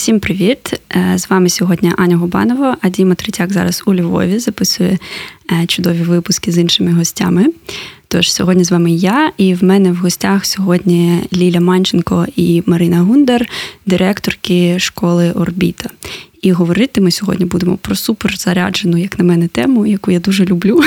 Всім 0.00 0.20
привіт! 0.20 0.80
Е, 0.96 1.18
з 1.18 1.30
вами 1.30 1.48
сьогодні 1.48 1.92
Аня 1.96 2.16
Губанова, 2.16 2.76
а 2.80 2.88
Діма 2.88 3.14
Третяк 3.14 3.52
зараз 3.52 3.82
у 3.86 3.94
Львові 3.94 4.38
записує 4.38 4.98
е, 5.52 5.66
чудові 5.66 6.02
випуски 6.02 6.52
з 6.52 6.58
іншими 6.58 6.92
гостями. 6.92 7.46
Тож 8.12 8.32
сьогодні 8.32 8.64
з 8.64 8.70
вами 8.70 8.90
я, 8.90 9.32
і 9.36 9.54
в 9.54 9.64
мене 9.64 9.92
в 9.92 9.96
гостях 9.96 10.46
сьогодні 10.46 11.22
Ліля 11.32 11.60
Манченко 11.60 12.26
і 12.36 12.62
Марина 12.66 13.00
Гундар, 13.00 13.48
директорки 13.86 14.78
школи 14.78 15.32
Орбіта. 15.32 15.90
І 16.42 16.52
говорити 16.52 17.00
ми 17.00 17.10
сьогодні 17.10 17.44
будемо 17.44 17.76
про 17.76 17.94
суперзаряджену, 17.94 18.96
як 18.96 19.18
на 19.18 19.24
мене, 19.24 19.48
тему, 19.48 19.86
яку 19.86 20.10
я 20.10 20.20
дуже 20.20 20.44
люблю. 20.44 20.82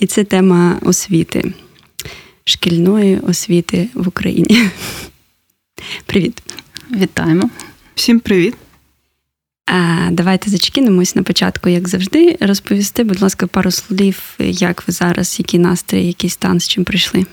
І 0.00 0.06
це 0.06 0.24
тема 0.24 0.78
освіти, 0.82 1.52
шкільної 2.44 3.18
освіти 3.18 3.88
в 3.94 4.08
Україні. 4.08 4.68
Привіт! 6.06 6.42
Вітаємо! 6.90 7.50
Всім 7.94 8.20
привіт! 8.20 8.65
Давайте 10.10 10.50
зачекінемось 10.50 11.16
на 11.16 11.22
початку, 11.22 11.68
як 11.68 11.88
завжди. 11.88 12.36
Розповісти, 12.40 13.04
будь 13.04 13.22
ласка, 13.22 13.46
пару 13.46 13.70
слів, 13.70 14.34
як 14.38 14.88
ви 14.88 14.92
зараз, 14.92 15.38
який 15.38 15.60
настрій, 15.60 16.06
який 16.06 16.30
стан, 16.30 16.60
з 16.60 16.68
чим 16.68 16.84
прийшли. 16.84 17.26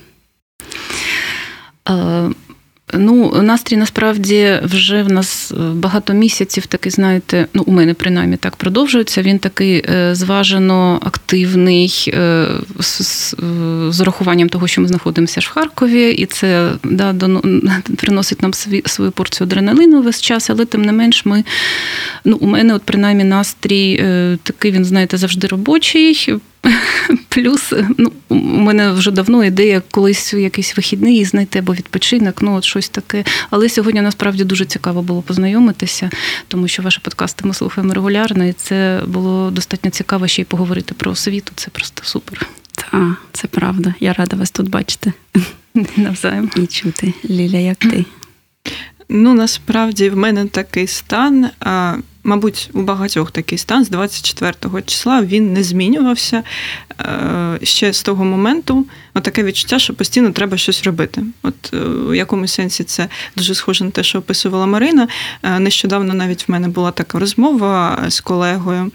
Ну, 2.93 3.41
настрій 3.41 3.77
насправді 3.77 4.59
вже 4.63 5.03
в 5.03 5.11
нас 5.11 5.51
е, 5.51 5.55
багато 5.55 6.13
місяців 6.13 6.65
такий, 6.65 6.91
знаєте, 6.91 7.47
ну 7.53 7.63
у 7.65 7.71
мене 7.71 7.93
принаймні 7.93 8.37
так 8.37 8.55
продовжується. 8.55 9.21
Він 9.21 9.39
такий 9.39 9.85
е, 9.89 10.15
зважено 10.15 10.99
активний 11.03 12.13
е, 12.13 12.47
з, 12.79 13.35
з 13.89 14.01
урахуванням 14.01 14.49
того, 14.49 14.67
що 14.67 14.81
ми 14.81 14.87
знаходимося 14.87 15.41
ж 15.41 15.47
в 15.49 15.51
Харкові, 15.51 16.11
і 16.11 16.25
це 16.25 16.71
да, 16.83 17.15
приносить 17.97 18.41
нам 18.41 18.53
свій, 18.53 18.83
свою 18.85 19.11
порцію 19.11 19.47
адреналину 19.47 20.01
весь 20.01 20.21
час, 20.21 20.49
але 20.49 20.65
тим 20.65 20.81
не 20.81 20.91
менш, 20.91 21.25
ми 21.25 21.43
ну, 22.25 22.37
у 22.41 22.47
мене, 22.47 22.73
от 22.73 22.83
принаймні, 22.83 23.23
настрій 23.23 23.97
такий, 24.43 24.71
він, 24.71 24.85
знаєте, 24.85 25.17
завжди 25.17 25.47
робочий. 25.47 26.39
Плюс 27.29 27.73
ну, 27.97 28.11
у 28.29 28.35
мене 28.35 28.91
вже 28.91 29.11
давно 29.11 29.43
ідея 29.43 29.81
колись 29.91 30.33
якийсь 30.33 30.77
вихідний 30.77 31.25
знайти 31.25 31.59
або 31.59 31.73
відпочинок, 31.73 32.41
ну 32.41 32.55
от 32.55 32.63
щось 32.63 32.89
таке. 32.89 33.23
Але 33.49 33.69
сьогодні 33.69 34.01
насправді 34.01 34.43
дуже 34.43 34.65
цікаво 34.65 35.01
було 35.01 35.21
познайомитися, 35.21 36.09
тому 36.47 36.67
що 36.67 36.83
ваші 36.83 36.99
подкасти 36.99 37.47
ми 37.47 37.53
слухаємо 37.53 37.93
регулярно, 37.93 38.45
і 38.45 38.53
це 38.53 39.01
було 39.07 39.51
достатньо 39.51 39.91
цікаво 39.91 40.27
ще 40.27 40.41
й 40.41 40.45
поговорити 40.45 40.93
про 40.93 41.11
освіту. 41.11 41.51
Це 41.55 41.69
просто 41.69 42.03
супер. 42.03 42.47
Так, 42.71 43.21
це 43.31 43.47
правда. 43.47 43.93
Я 43.99 44.13
рада 44.13 44.37
вас 44.37 44.51
тут 44.51 44.69
бачити. 44.69 45.13
Навзаєм. 45.97 46.49
І 46.55 46.67
чути. 46.67 47.13
Ліля, 47.29 47.57
як 47.57 47.77
ти? 47.77 48.05
Ну, 49.09 49.33
насправді 49.33 50.09
в 50.09 50.17
мене 50.17 50.45
такий 50.45 50.87
стан. 50.87 51.49
Мабуть, 52.23 52.69
у 52.73 52.81
багатьох 52.81 53.31
такий 53.31 53.57
стан 53.57 53.85
з 53.85 53.89
24 53.89 54.81
числа 54.85 55.21
він 55.21 55.53
не 55.53 55.63
змінювався 55.63 56.43
е, 56.99 57.59
ще 57.63 57.93
з 57.93 58.03
того 58.03 58.25
моменту. 58.25 58.85
Таке 59.21 59.43
відчуття, 59.43 59.79
що 59.79 59.93
постійно 59.93 60.31
треба 60.31 60.57
щось 60.57 60.83
робити. 60.83 61.23
От 61.43 61.73
е, 61.73 61.77
у 61.77 62.13
якомусь 62.13 62.53
сенсі 62.53 62.83
це 62.83 63.07
дуже 63.35 63.55
схоже 63.55 63.83
на 63.83 63.91
те, 63.91 64.03
що 64.03 64.19
описувала 64.19 64.65
Марина. 64.65 65.07
Е, 65.43 65.59
нещодавно 65.59 66.13
навіть 66.13 66.47
в 66.47 66.51
мене 66.51 66.67
була 66.67 66.91
така 66.91 67.19
розмова 67.19 68.03
з 68.07 68.19
колегою. 68.19 68.91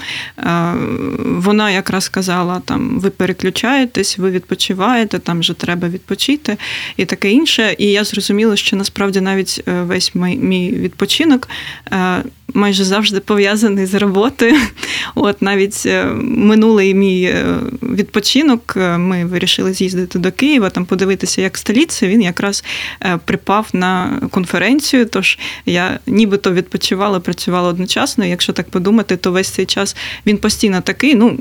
Вона 1.18 1.70
якраз 1.70 2.08
казала: 2.08 2.62
там 2.64 3.00
ви 3.00 3.10
переключаєтесь, 3.10 4.18
ви 4.18 4.30
відпочиваєте, 4.30 5.18
там 5.18 5.40
вже 5.40 5.52
треба 5.52 5.88
відпочити 5.88 6.56
і 6.96 7.04
таке 7.04 7.30
інше. 7.30 7.74
І 7.78 7.86
я 7.86 8.04
зрозуміла, 8.04 8.56
що 8.56 8.76
насправді 8.76 9.20
навіть 9.20 9.62
весь 9.66 10.14
мій 10.14 10.72
відпочинок 10.72 11.48
майже 12.54 12.84
завжди 12.84 13.20
пов'язаний 13.20 13.86
з 13.86 13.94
роботою. 13.94 14.56
От 15.14 15.42
навіть 15.42 15.82
е, 15.86 16.04
минулий 16.22 16.94
мій 16.94 17.22
е, 17.22 17.44
відпочинок, 17.82 18.74
е, 18.76 18.98
ми 18.98 19.24
вирішили 19.24 19.72
з'їздити 19.72 20.07
до 20.14 20.32
Києва, 20.32 20.70
там 20.70 20.84
подивитися, 20.84 21.42
як 21.42 21.58
столиця. 21.58 22.08
Він 22.08 22.22
якраз 22.22 22.64
припав 23.24 23.68
на 23.72 24.20
конференцію. 24.30 25.06
Тож 25.06 25.38
я 25.66 25.98
нібито 26.06 26.52
відпочивала, 26.52 27.20
працювала 27.20 27.68
одночасно. 27.68 28.24
Якщо 28.24 28.52
так 28.52 28.70
подумати, 28.70 29.16
то 29.16 29.32
весь 29.32 29.48
цей 29.48 29.66
час 29.66 29.96
він 30.26 30.38
постійно 30.38 30.80
такий. 30.80 31.14
Ну 31.14 31.38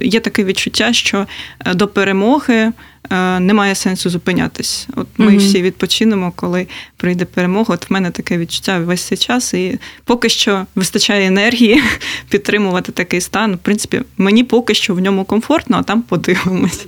є 0.00 0.20
таке 0.20 0.44
відчуття, 0.44 0.92
що 0.92 1.26
до 1.74 1.88
перемоги. 1.88 2.72
Е, 3.10 3.40
немає 3.40 3.74
сенсу 3.74 4.10
зупинятись. 4.10 4.88
От 4.96 5.06
ми 5.18 5.32
mm 5.32 5.38
всі 5.38 5.62
відпочинемо, 5.62 6.32
коли 6.36 6.66
прийде 6.96 7.24
перемога. 7.24 7.74
От 7.74 7.90
в 7.90 7.92
мене 7.92 8.10
таке 8.10 8.38
відчуття 8.38 8.78
весь 8.78 9.02
цей 9.02 9.18
час, 9.18 9.54
і 9.54 9.78
поки 10.04 10.28
що 10.28 10.66
вистачає 10.74 11.26
енергії 11.26 11.82
підтримувати 12.28 12.92
такий 12.92 13.20
стан. 13.20 13.54
В 13.54 13.58
принципі, 13.58 14.02
мені 14.16 14.44
поки 14.44 14.74
що 14.74 14.94
в 14.94 15.00
ньому 15.00 15.24
комфортно, 15.24 15.76
а 15.76 15.82
там 15.82 16.02
подивимось. 16.02 16.86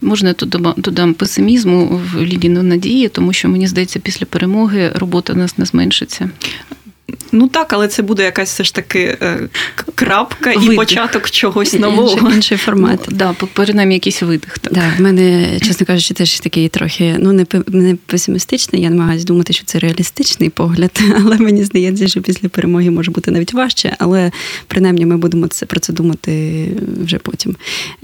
Можна 0.00 0.32
тут 0.32 0.48
додам 0.76 1.14
песимізму 1.14 1.86
в 1.86 2.22
Лідіну 2.22 2.62
надії, 2.62 3.08
тому 3.08 3.32
що 3.32 3.48
мені 3.48 3.66
здається, 3.66 3.98
після 3.98 4.26
перемоги 4.26 4.92
робота 4.94 5.34
нас 5.34 5.58
не 5.58 5.64
зменшиться. 5.64 6.30
Ну 7.32 7.48
так, 7.48 7.72
але 7.72 7.88
це 7.88 8.02
буде 8.02 8.22
якась 8.22 8.50
все 8.50 8.64
ж 8.64 8.74
таки 8.74 9.18
е, 9.22 9.48
крапка 9.94 10.50
видих. 10.52 10.72
і 10.72 10.76
початок 10.76 11.30
чогось 11.30 11.72
нового. 11.72 12.12
Інший, 12.12 12.36
інший 12.36 12.58
формат. 12.58 13.00
Ну, 13.10 13.16
да, 13.16 13.34
принаймні 13.52 13.94
якийсь 13.94 14.22
видих. 14.22 14.58
Так. 14.58 14.72
Да, 14.72 14.92
в 14.98 15.00
мене, 15.00 15.58
чесно 15.60 15.86
кажучи, 15.86 16.14
теж 16.14 16.40
такий 16.40 16.68
трохи 16.68 17.16
ну 17.18 17.32
не 17.32 17.46
не 17.66 17.94
песимістичний. 18.06 18.82
Я 18.82 18.90
намагаюся 18.90 19.26
думати, 19.26 19.52
що 19.52 19.64
це 19.64 19.78
реалістичний 19.78 20.48
погляд, 20.50 21.00
але 21.16 21.38
мені 21.38 21.64
здається, 21.64 22.08
що 22.08 22.22
після 22.22 22.48
перемоги 22.48 22.90
може 22.90 23.10
бути 23.10 23.30
навіть 23.30 23.54
важче. 23.54 23.96
Але 23.98 24.30
принаймні 24.66 25.06
ми 25.06 25.16
будемо 25.16 25.46
це 25.46 25.66
про 25.66 25.80
це 25.80 25.92
думати 25.92 26.66
вже 27.04 27.18
потім. 27.18 27.56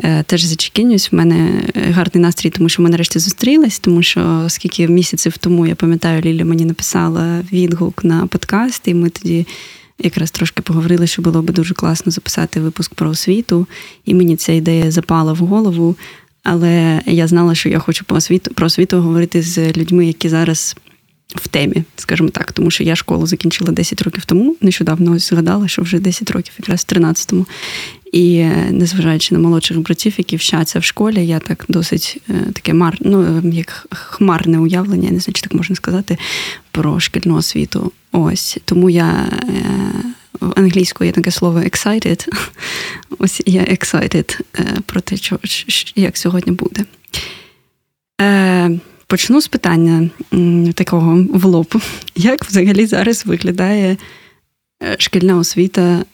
Е, 0.04 0.22
теж 0.22 0.42
зачекінюсь. 0.42 1.12
В 1.12 1.15
мене 1.15 1.62
гарний 1.91 2.22
настрій, 2.22 2.50
тому 2.50 2.69
що 2.69 2.82
ми 2.82 2.91
нарешті 2.91 3.19
зустрілись, 3.19 3.78
тому 3.78 4.03
що 4.03 4.44
скільки 4.48 4.88
місяців 4.88 5.38
тому 5.38 5.66
я 5.66 5.75
пам'ятаю, 5.75 6.22
Ліля 6.22 6.44
мені 6.44 6.65
написала 6.65 7.41
відгук 7.53 8.04
на 8.04 8.26
подкаст. 8.26 8.88
і 8.88 8.94
ми 8.94 9.10
тоді 9.10 9.47
якраз 9.99 10.31
трошки 10.31 10.62
поговорили, 10.62 11.06
що 11.06 11.22
було 11.22 11.43
би 11.43 11.53
дуже 11.53 11.75
класно 11.75 12.12
записати 12.12 12.60
випуск 12.60 12.94
про 12.94 13.10
освіту, 13.10 13.66
і 14.05 14.15
мені 14.15 14.37
ця 14.37 14.53
ідея 14.53 14.91
запала 14.91 15.32
в 15.32 15.37
голову. 15.37 15.97
Але 16.43 17.03
я 17.06 17.27
знала, 17.27 17.54
що 17.54 17.69
я 17.69 17.78
хочу 17.78 18.04
про 18.04 18.16
освіту, 18.16 18.54
про 18.54 18.66
освіту 18.66 19.00
говорити 19.00 19.43
з 19.43 19.72
людьми, 19.72 20.06
які 20.06 20.28
зараз 20.28 20.77
в 21.29 21.49
темі, 21.49 21.85
скажімо 21.97 22.29
так, 22.29 22.53
тому 22.53 22.71
що 22.71 22.85
я 22.85 22.97
школу 22.97 23.27
закінчила 23.27 23.73
10 23.73 24.03
років 24.03 24.25
тому. 24.25 24.57
Нещодавно 24.61 25.12
ось 25.12 25.29
згадала, 25.29 25.69
що 25.69 25.83
вже 25.83 25.99
10 25.99 26.31
років, 26.31 26.55
якраз 26.59 26.87
в 26.89 26.93
13-му. 26.93 27.47
І 28.12 28.37
е, 28.37 28.69
незважаючи 28.71 29.34
на 29.34 29.41
молодших 29.41 29.81
братів, 29.81 30.15
які 30.19 30.37
вчаться 30.37 30.79
в 30.79 30.84
школі, 30.84 31.27
я 31.27 31.39
так 31.39 31.65
досить 31.69 32.23
е, 32.31 32.33
таке 32.53 32.75
мар, 32.75 32.97
ну 33.01 33.43
як 33.45 33.87
хмарне 33.91 34.59
уявлення, 34.59 35.11
не 35.11 35.21
знаю, 35.21 35.34
чи 35.34 35.43
так 35.43 35.55
можна 35.55 35.77
сказати, 35.77 36.19
про 36.71 37.01
шкільну 37.01 37.37
освіту. 37.37 37.93
Ось 38.13 38.59
тому 38.65 38.91
я 38.91 39.29
е, 39.43 39.65
англійською 40.57 41.09
є 41.09 41.13
таке 41.13 41.31
слово 41.31 41.59
excited. 41.59 42.29
Ось 43.19 43.43
я 43.47 43.63
excited 43.63 44.41
про 44.87 45.01
те, 45.01 45.17
що, 45.17 45.39
як 45.97 46.17
сьогодні 46.17 46.53
буде. 46.53 46.84
Почну 49.06 49.41
з 49.41 49.48
питання 49.48 50.10
такого 50.75 51.26
в 51.32 51.44
лоб. 51.44 51.82
Як 52.16 52.44
взагалі 52.44 52.87
зараз 52.87 53.26
виглядає 53.26 53.97
шкільна 54.98 55.36
освіта 55.36 56.04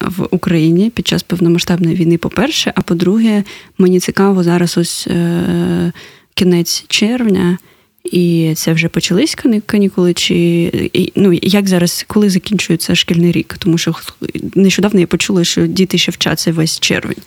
в 0.00 0.28
Україні 0.30 0.90
під 0.90 1.06
час 1.06 1.22
повномасштабної 1.22 1.96
війни, 1.96 2.18
по-перше, 2.18 2.72
а 2.74 2.82
по-друге, 2.82 3.44
мені 3.78 4.00
цікаво 4.00 4.42
зараз 4.42 4.78
ось 4.78 5.06
е, 5.06 5.92
кінець 6.34 6.84
червня, 6.88 7.58
і 8.04 8.52
це 8.56 8.72
вже 8.72 8.88
почались 8.88 9.36
канікули, 9.66 10.14
чи 10.14 10.90
ну 11.16 11.32
як 11.32 11.68
зараз, 11.68 12.04
коли 12.08 12.30
закінчується 12.30 12.94
шкільний 12.94 13.32
рік? 13.32 13.56
Тому 13.58 13.78
що 13.78 13.94
нещодавно 14.54 15.00
я 15.00 15.06
почула, 15.06 15.44
що 15.44 15.66
діти 15.66 15.98
ще 15.98 16.12
вчаться 16.12 16.52
весь 16.52 16.80
червень. 16.80 17.22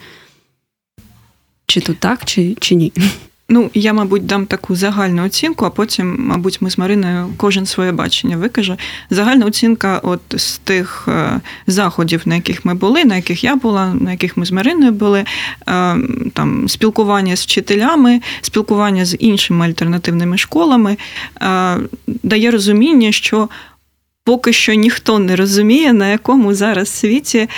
Чи 1.66 1.82
то 1.82 1.94
так, 1.94 2.26
чи, 2.26 2.56
чи 2.60 2.76
ні? 2.76 2.94
Ну, 3.50 3.72
я, 3.74 3.94
мабуть, 3.94 4.26
дам 4.26 4.46
таку 4.46 4.76
загальну 4.76 5.26
оцінку, 5.26 5.66
а 5.66 5.70
потім, 5.70 6.16
мабуть, 6.20 6.62
ми 6.62 6.70
з 6.70 6.78
Мариною 6.78 7.34
кожен 7.38 7.66
своє 7.66 7.92
бачення 7.92 8.38
викаже. 8.38 8.78
Загальна 9.10 9.46
оцінка 9.46 10.00
от 10.04 10.22
з 10.36 10.58
тих 10.58 11.08
е, 11.08 11.42
заходів, 11.68 12.22
на 12.26 12.36
яких 12.36 12.66
ми 12.66 12.74
були, 12.74 13.06
на 13.06 13.16
яких 13.16 13.44
я 13.44 13.56
була, 13.56 13.94
на 13.94 14.12
яких 14.12 14.38
ми 14.38 14.46
з 14.46 14.52
Мариною 14.52 14.92
були, 14.92 15.20
е, 15.68 15.98
там 16.34 16.70
спілкування 16.70 17.36
з 17.36 17.44
вчителями, 17.44 18.22
спілкування 18.42 19.06
з 19.06 19.16
іншими 19.20 19.66
альтернативними 19.66 20.38
школами, 20.38 20.98
е, 21.42 21.78
дає 22.08 22.52
розуміння, 22.52 23.12
що 23.12 23.50
поки 24.24 24.54
що 24.54 24.74
ніхто 24.74 25.20
не 25.20 25.36
розуміє, 25.36 25.94
на 25.94 26.10
якому 26.10 26.54
зараз 26.54 26.90
світі 26.90 27.50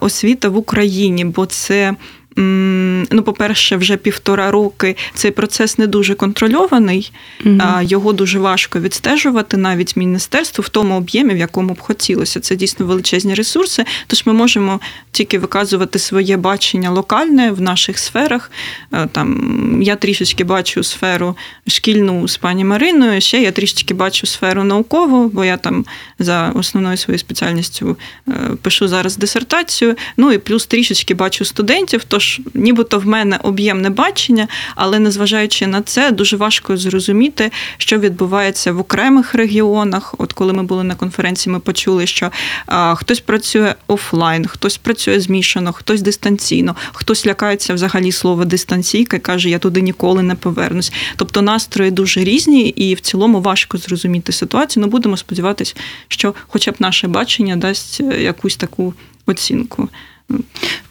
освіта 0.00 0.48
в 0.48 0.56
Україні, 0.56 1.24
бо 1.24 1.46
це 1.46 1.94
ну, 2.36 3.22
по-перше, 3.22 3.76
вже 3.76 3.96
півтора 3.96 4.50
роки 4.50 4.96
цей 5.14 5.30
процес 5.30 5.78
не 5.78 5.86
дуже 5.86 6.14
контрольований, 6.14 7.12
угу. 7.44 7.60
його 7.82 8.12
дуже 8.12 8.38
важко 8.38 8.80
відстежувати 8.80 9.56
навіть 9.56 9.96
міністерству 9.96 10.62
в 10.62 10.68
тому 10.68 10.96
об'ємі, 10.96 11.34
в 11.34 11.36
якому 11.36 11.74
б 11.74 11.80
хотілося. 11.80 12.40
Це 12.40 12.56
дійсно 12.56 12.86
величезні 12.86 13.34
ресурси. 13.34 13.84
Тож 14.06 14.26
ми 14.26 14.32
можемо 14.32 14.80
тільки 15.12 15.38
виказувати 15.38 15.98
своє 15.98 16.36
бачення 16.36 16.90
локальне 16.90 17.50
в 17.50 17.60
наших 17.60 17.98
сферах. 17.98 18.50
Е, 18.92 19.08
там 19.12 19.82
я 19.82 19.96
трішечки 19.96 20.44
бачу 20.44 20.82
сферу 20.82 21.36
шкільну 21.66 22.28
з 22.28 22.36
пані 22.36 22.64
Мариною. 22.64 23.20
Ще 23.20 23.42
я 23.42 23.52
трішечки 23.52 23.94
бачу 23.94 24.26
сферу 24.26 24.64
наукову, 24.64 25.28
бо 25.28 25.44
я 25.44 25.56
там 25.56 25.84
за 26.18 26.52
основною 26.54 26.96
своєю 26.96 27.18
спеціальністю 27.18 27.96
е, 28.28 28.32
пишу 28.62 28.88
зараз 28.88 29.16
дисертацію. 29.16 29.96
Ну 30.16 30.32
і 30.32 30.38
плюс 30.38 30.66
трішечки 30.66 31.14
бачу 31.14 31.44
студентів. 31.44 32.04
Тож 32.08 32.25
Тож, 32.26 32.40
нібито 32.54 32.98
в 32.98 33.06
мене 33.06 33.38
об'ємне 33.42 33.90
бачення, 33.90 34.48
але 34.74 34.98
незважаючи 34.98 35.66
на 35.66 35.82
це, 35.82 36.10
дуже 36.10 36.36
важко 36.36 36.76
зрозуміти, 36.76 37.50
що 37.78 37.98
відбувається 37.98 38.72
в 38.72 38.78
окремих 38.78 39.34
регіонах. 39.34 40.14
От 40.18 40.32
коли 40.32 40.52
ми 40.52 40.62
були 40.62 40.84
на 40.84 40.94
конференції, 40.94 41.52
ми 41.52 41.60
почули, 41.60 42.06
що 42.06 42.30
а, 42.66 42.94
хтось 42.94 43.20
працює 43.20 43.74
офлайн, 43.86 44.46
хтось 44.46 44.76
працює 44.76 45.20
змішано, 45.20 45.72
хтось 45.72 46.02
дистанційно, 46.02 46.76
хтось 46.92 47.26
лякається 47.26 47.74
взагалі 47.74 48.12
слова 48.12 48.44
дистанційка 48.44 49.16
і 49.16 49.20
каже, 49.20 49.50
я 49.50 49.58
туди 49.58 49.80
ніколи 49.80 50.22
не 50.22 50.34
повернусь. 50.34 50.92
Тобто 51.16 51.42
настрої 51.42 51.90
дуже 51.90 52.24
різні, 52.24 52.68
і 52.68 52.94
в 52.94 53.00
цілому 53.00 53.40
важко 53.40 53.78
зрозуміти 53.78 54.32
ситуацію. 54.32 54.82
Ну 54.84 54.90
будемо 54.90 55.16
сподіватися, 55.16 55.74
що, 56.08 56.34
хоча 56.48 56.70
б 56.70 56.74
наше 56.78 57.08
бачення 57.08 57.56
дасть 57.56 58.00
е, 58.00 58.22
якусь 58.22 58.56
таку 58.56 58.94
оцінку. 59.26 59.88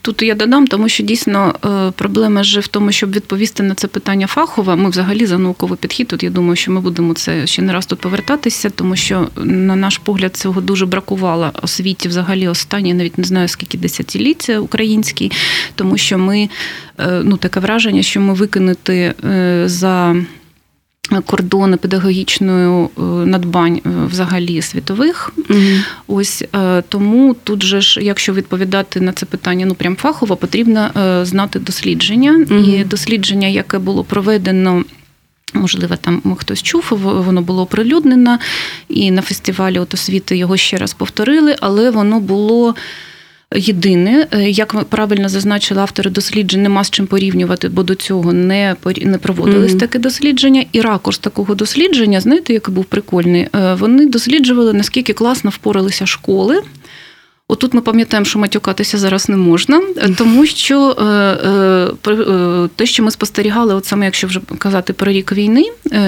Тут 0.02 0.22
я 0.22 0.36
додам, 0.36 0.68
тому 0.68 0.90
що 0.90 1.04
дійсно 1.04 1.56
е, 1.66 1.92
проблема 1.92 2.44
ж 2.44 2.60
в 2.60 2.68
тому, 2.68 2.92
щоб 2.92 3.12
відповісти 3.12 3.64
на 3.64 3.76
це 3.76 3.88
питання 3.88 4.28
фахово. 4.28 4.78
Ми 4.78 4.90
взагалі 4.90 5.26
за 5.26 5.38
науковий 5.38 5.78
підхід. 5.78 6.08
Тут 6.08 6.24
я 6.24 6.30
думаю, 6.30 6.56
що 6.56 6.72
ми 6.72 6.82
будемо 6.82 7.14
це 7.14 7.48
ще 7.48 7.62
не 7.62 7.74
раз 7.74 7.86
тут 7.86 8.00
повертатися, 8.00 8.70
тому 8.70 8.96
що 8.96 9.28
на 9.36 9.76
наш 9.76 9.98
погляд 9.98 10.36
цього 10.38 10.62
дуже 10.62 10.86
бракувало 10.86 11.52
освіті 11.62 12.08
взагалі 12.08 12.48
останні, 12.48 12.94
навіть 12.94 13.18
не 13.18 13.24
знаю 13.24 13.48
скільки 13.48 13.78
десятиліття 13.78 14.60
українській, 14.60 15.32
тому 15.76 15.98
що 15.98 16.18
ми 16.18 16.50
е, 17.00 17.22
ну 17.24 17.38
таке 17.38 17.60
враження, 17.60 18.02
що 18.02 18.22
ми 18.22 18.34
викинути 18.34 19.14
е, 19.26 19.64
за 19.66 20.16
кордони 21.26 21.78
педагогічної 21.78 22.86
е, 22.86 23.02
надбань 23.02 23.82
е, 23.86 23.90
взагалі 24.12 24.62
світових. 24.62 25.32
Угу. 25.50 25.60
Ось 26.08 26.44
е, 26.56 26.84
тому 26.90 27.36
тут 27.44 27.64
же 27.64 27.82
ж, 27.82 28.02
якщо 28.02 28.34
відповідати 28.34 29.02
на 29.02 29.12
це 29.12 29.26
питання, 29.26 29.66
ну 29.66 29.76
прям 29.76 29.96
фахово, 29.96 30.36
потрібно 30.36 30.92
знати 31.26 31.60
дослідження. 31.60 32.46
Угу. 32.50 32.60
І 32.60 32.84
дослідження, 32.84 33.48
яке 33.48 33.80
було 33.80 34.04
проведено. 34.04 34.84
Можливо, 35.54 35.96
там 35.96 36.36
хтось 36.38 36.64
чув, 36.64 36.84
воно 37.00 37.42
було 37.42 37.62
оприлюднено, 37.62 38.40
і 38.90 39.12
на 39.12 39.22
фестивалі 39.22 39.80
от 39.80 39.94
освіти 39.94 40.38
його 40.38 40.58
ще 40.58 40.78
раз 40.78 40.94
повторили, 40.94 41.56
але 41.62 41.90
воно 41.92 42.20
було 42.20 42.76
Єдине, 43.56 44.28
е, 44.32 44.50
як 44.50 44.84
правильно 44.84 45.30
зазначили 45.30 45.82
автори 45.82 46.10
досліджень, 46.12 46.64
нема 46.64 46.84
з 46.84 46.90
чим 46.90 47.08
порівнювати, 47.08 47.70
бо 47.70 47.84
до 47.84 47.96
цього 47.96 48.34
не 48.34 48.76
не 49.02 49.18
проводились 49.18 49.72
mm-hmm. 49.72 49.80
таке 49.80 50.00
дослідження. 50.00 50.66
І 50.72 50.82
ракурс 50.82 51.18
такого 51.18 51.56
дослідження, 51.56 52.22
знаєте, 52.22 52.54
який 52.54 52.76
був 52.76 52.86
прикольний, 52.86 53.48
е, 53.56 53.74
вони 53.74 54.06
досліджували, 54.06 54.74
наскільки 54.74 55.14
класно 55.14 55.50
впоралися 55.50 56.06
школи. 56.06 56.62
Отут 57.48 57.74
ми 57.74 57.82
пам'ятаємо, 57.82 58.26
що 58.26 58.40
матюкатися 58.40 58.98
зараз 58.98 59.30
не 59.30 59.38
можна, 59.38 59.82
тому 60.18 60.46
що 60.46 60.94
те, 62.76 62.86
що 62.86 63.04
ми 63.04 63.12
спостерігали, 63.12 63.74
от 63.74 63.86
саме 63.86 64.06
якщо 64.06 64.28
вже 64.28 64.42
казати 64.58 64.94
про 64.94 65.12
рік 65.12 65.32
війни, 65.32 65.66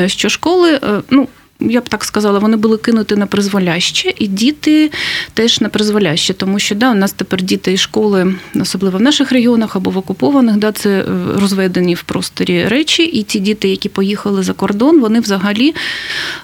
що 0.08 0.30
школи, 0.30 0.80
ну 1.10 1.28
я 1.60 1.82
б 1.82 1.90
так 1.90 2.04
сказала, 2.04 2.40
вони 2.40 2.58
були 2.58 2.78
кинуті 2.78 3.16
на 3.16 3.26
призволяще, 3.26 4.14
і 4.20 4.28
діти 4.28 4.92
теж 5.34 5.62
на 5.62 5.70
призволяще, 5.70 6.34
тому 6.34 6.60
що 6.60 6.76
да, 6.76 6.92
у 6.92 6.96
нас 6.96 7.14
тепер 7.14 7.42
діти 7.42 7.74
і 7.74 7.78
школи, 7.78 8.36
особливо 8.56 8.98
в 8.98 9.02
наших 9.02 9.32
регіонах 9.32 9.76
або 9.76 9.92
в 9.92 9.98
окупованих, 9.98 10.58
да, 10.58 10.72
це 10.72 10.90
е, 10.90 11.06
розведені 11.40 11.96
в 11.96 12.04
просторі 12.04 12.66
речі. 12.68 13.04
І 13.04 13.24
ті 13.24 13.40
діти, 13.40 13.70
які 13.70 13.90
поїхали 13.90 14.44
за 14.44 14.54
кордон, 14.54 15.00
вони 15.00 15.20
взагалі, 15.20 15.76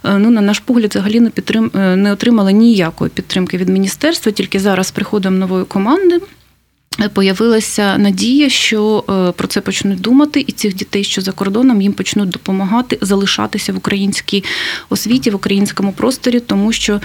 е, 0.04 0.18
ну 0.18 0.30
на 0.30 0.42
наш 0.42 0.60
погляд, 0.60 0.89
взагалі 0.89 1.19
не 1.19 1.30
підтрим... 1.30 1.71
Е, 1.75 1.95
не 1.95 2.12
отримали 2.12 2.54
ніякої 2.54 3.12
підтримки 3.12 3.57
від 3.57 3.69
міністерства. 3.69 4.31
Тільки 4.31 4.59
зараз 4.59 4.92
приходом 4.92 5.39
нової 5.39 5.66
команди. 5.66 6.19
Появилася 7.13 7.98
надія, 7.98 8.50
що 8.50 9.04
е, 9.10 9.31
про 9.31 9.48
це 9.48 9.62
почнуть 9.62 10.01
думати, 10.01 10.45
і 10.48 10.51
цих 10.51 10.75
дітей, 10.75 11.04
що 11.04 11.22
за 11.22 11.31
кордоном, 11.31 11.81
їм 11.81 11.94
почнуть 11.94 12.30
допомагати 12.30 12.98
залишатися 13.01 13.74
в 13.74 13.78
українській 13.78 14.44
освіті, 14.90 15.31
в 15.31 15.36
українському 15.36 15.94
просторі, 15.94 16.40
тому 16.40 16.72
що 16.72 17.01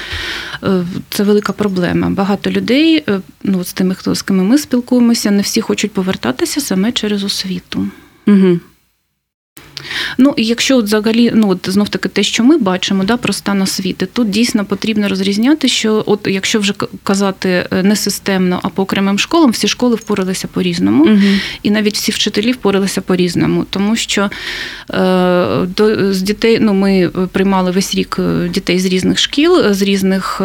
е, 0.64 0.84
це 1.10 1.22
велика 1.22 1.52
проблема. 1.52 2.10
Багато 2.10 2.50
людей, 2.50 3.04
е, 3.08 3.20
ну 3.42 3.64
з 3.64 3.72
тими, 3.72 3.94
хто 3.94 4.14
з 4.14 4.22
ким 4.22 4.46
ми 4.46 4.58
спілкуємося, 4.58 5.30
не 5.30 5.42
всі 5.42 5.60
хочуть 5.60 5.92
повертатися 5.92 6.60
саме 6.60 6.92
через 6.92 7.24
освіту. 7.24 7.88
Угу. 8.26 8.60
Ну 10.18 10.34
і 10.36 10.44
якщо 10.44 10.76
от 10.76 10.84
взагалі, 10.84 11.32
ну 11.34 11.48
от 11.50 11.68
знов 11.70 11.88
таки 11.88 12.08
те, 12.08 12.22
що 12.22 12.44
ми 12.44 12.58
бачимо, 12.58 13.04
да, 13.04 13.16
про 13.16 13.32
стан 13.32 13.62
освіти, 13.62 14.06
тут 14.06 14.30
дійсно 14.30 14.64
потрібно 14.64 15.08
розрізняти, 15.08 15.68
що 15.68 16.04
от 16.06 16.20
якщо 16.26 16.60
вже 16.60 16.74
казати 17.02 17.68
е, 17.72 17.82
не 17.82 17.96
системно, 17.96 18.60
а 18.62 18.68
по 18.68 18.82
окремим 18.82 19.18
школам, 19.18 19.50
всі 19.50 19.68
школи 19.68 19.94
впоралися 19.94 20.48
по-різному, 20.48 21.04
угу. 21.04 21.20
і 21.62 21.70
навіть 21.70 21.94
всі 21.94 22.12
вчителі 22.12 22.52
впоралися 22.52 23.00
по-різному, 23.00 23.66
тому 23.70 23.96
що 23.96 24.30
е, 24.90 25.66
до, 25.76 26.12
з 26.12 26.22
дітей 26.22 26.58
ну, 26.60 26.74
ми 26.74 27.10
приймали 27.32 27.70
весь 27.70 27.94
рік 27.94 28.16
е, 28.18 28.48
дітей 28.48 28.78
з 28.78 28.86
різних 28.86 29.18
шкіл, 29.18 29.72
з 29.72 29.82
різних 29.82 30.40
е, 30.40 30.44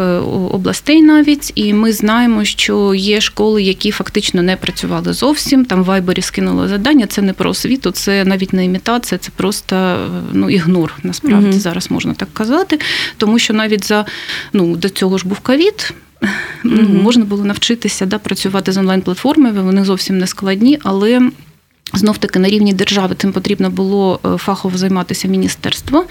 областей 0.50 1.02
навіть, 1.02 1.52
і 1.54 1.72
ми 1.72 1.92
знаємо, 1.92 2.44
що 2.44 2.94
є 2.94 3.20
школи, 3.20 3.62
які 3.62 3.90
фактично 3.90 4.42
не 4.42 4.56
працювали 4.56 5.12
зовсім. 5.12 5.64
Там 5.64 5.82
в 5.82 5.84
Вайбері 5.84 6.22
скинули 6.22 6.68
завдання, 6.68 7.06
це 7.06 7.22
не 7.22 7.32
про 7.32 7.50
освіту, 7.50 7.90
це 7.90 8.24
навіть 8.24 8.52
не 8.52 8.64
імітація 8.64 9.18
це 9.24 9.30
просто 9.36 9.96
ну, 10.32 10.50
ігнор, 10.50 10.94
насправді 11.02 11.48
угу. 11.48 11.58
зараз 11.58 11.90
можна 11.90 12.14
так 12.14 12.28
казати. 12.32 12.80
Тому 13.16 13.38
що 13.38 13.54
навіть 13.54 13.84
за 13.84 14.04
ну, 14.52 14.76
до 14.76 14.88
цього 14.88 15.18
ж 15.18 15.28
був 15.28 15.38
ковід. 15.38 15.94
Угу. 16.64 16.82
Можна 17.02 17.24
було 17.24 17.44
навчитися 17.44 18.06
да, 18.06 18.18
працювати 18.18 18.72
з 18.72 18.76
онлайн-платформами, 18.76 19.62
вони 19.62 19.84
зовсім 19.84 20.18
не 20.18 20.26
складні, 20.26 20.78
але 20.82 21.30
знов 21.92 22.18
таки 22.18 22.38
на 22.38 22.48
рівні 22.48 22.72
держави 22.72 23.14
тим 23.14 23.32
потрібно 23.32 23.70
було 23.70 24.20
е, 24.24 24.36
фахово 24.36 24.78
займатися 24.78 25.28
міністерство. 25.28 26.04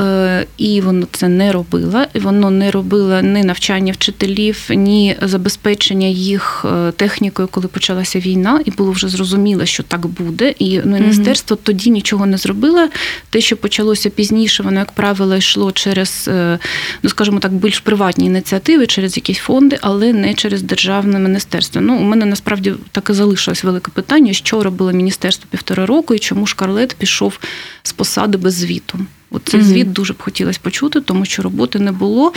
Е, 0.00 0.46
і 0.56 0.80
воно 0.80 1.06
це 1.12 1.28
не 1.28 1.52
робило. 1.52 2.04
Воно 2.14 2.50
не 2.50 2.70
робило 2.70 3.20
ні 3.20 3.44
навчання 3.44 3.92
вчителів, 3.92 4.66
ні 4.70 5.16
забезпечення 5.22 6.06
їх 6.06 6.64
е, 6.64 6.92
технікою, 6.92 7.48
коли 7.48 7.68
почалася 7.68 8.18
війна, 8.18 8.60
і 8.64 8.70
було 8.70 8.92
вже 8.92 9.08
зрозуміло, 9.08 9.66
що 9.66 9.82
так 9.82 10.06
буде. 10.06 10.54
І 10.58 10.80
міністерство 10.80 11.56
mm 11.56 11.60
тоді 11.62 11.90
нічого 11.90 12.26
не 12.26 12.36
зробило. 12.36 12.88
Те, 13.30 13.40
що 13.40 13.56
почалося 13.56 14.10
пізніше, 14.10 14.62
воно, 14.62 14.78
як 14.78 14.92
правило, 14.92 15.36
йшло 15.36 15.72
через, 15.72 16.28
е, 16.28 16.58
ну 17.02 17.10
скажімо 17.10 17.38
так, 17.38 17.52
більш 17.52 17.80
приватні 17.80 18.26
ініціативи, 18.26 18.86
через 18.86 19.16
якісь 19.16 19.38
фонди, 19.38 19.78
але 19.80 20.12
не 20.12 20.34
через 20.34 20.62
державне 20.62 21.18
міністерство. 21.18 21.80
Ну, 21.80 21.96
у 21.96 22.02
мене 22.02 22.26
насправді 22.26 22.74
так 22.92 23.10
і 23.10 23.12
залишилось 23.12 23.64
велике 23.64 23.90
питання, 23.90 24.32
що 24.32 24.62
робило 24.62 24.92
міністерство 24.92 25.46
півтора 25.50 25.86
року 25.86 26.14
і 26.14 26.18
чому 26.18 26.46
Шкарлет 26.46 26.94
пішов 26.98 27.38
з 27.82 27.92
посади 27.92 28.38
без 28.38 28.54
звіту. 28.54 28.98
От 29.32 29.42
цей 29.44 29.60
mm-hmm. 29.60 29.64
звіт 29.64 29.92
дуже 29.92 30.12
б 30.12 30.22
хотілося 30.22 30.58
почути, 30.62 31.00
тому 31.00 31.24
що 31.24 31.42
роботи 31.42 31.78
не 31.78 31.92
було, 31.92 32.32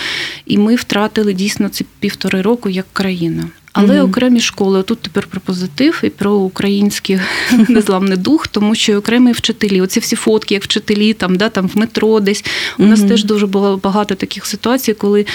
і 0.45 0.57
ми 0.57 0.75
втратили 0.75 1.33
дійсно 1.33 1.69
ці 1.69 1.85
півтори 1.99 2.41
року 2.41 2.69
як 2.69 2.85
країна. 2.93 3.47
Але 3.77 4.01
mm-hmm. 4.01 4.09
окремі 4.09 4.39
школи 4.39 4.83
тут 4.83 4.99
тепер 4.99 5.27
про 5.27 5.41
позитив 5.41 6.01
і 6.03 6.09
про 6.09 6.33
український 6.33 7.19
незламний 7.67 8.17
дух, 8.17 8.47
тому 8.47 8.75
що 8.75 8.97
окремі 8.97 9.31
вчителі, 9.31 9.81
оці 9.81 9.99
всі 9.99 10.15
фотки, 10.15 10.53
як 10.53 10.63
вчителі, 10.63 11.13
там 11.13 11.35
да 11.35 11.49
там 11.49 11.67
в 11.67 11.77
метро, 11.77 12.19
десь 12.19 12.45
у 12.77 12.81
mm-hmm. 12.81 12.85
нас 12.85 13.01
теж 13.01 13.23
дуже 13.23 13.47
було 13.47 13.77
багато 13.77 14.15
таких 14.15 14.45
ситуацій, 14.45 14.93
коли 14.93 15.25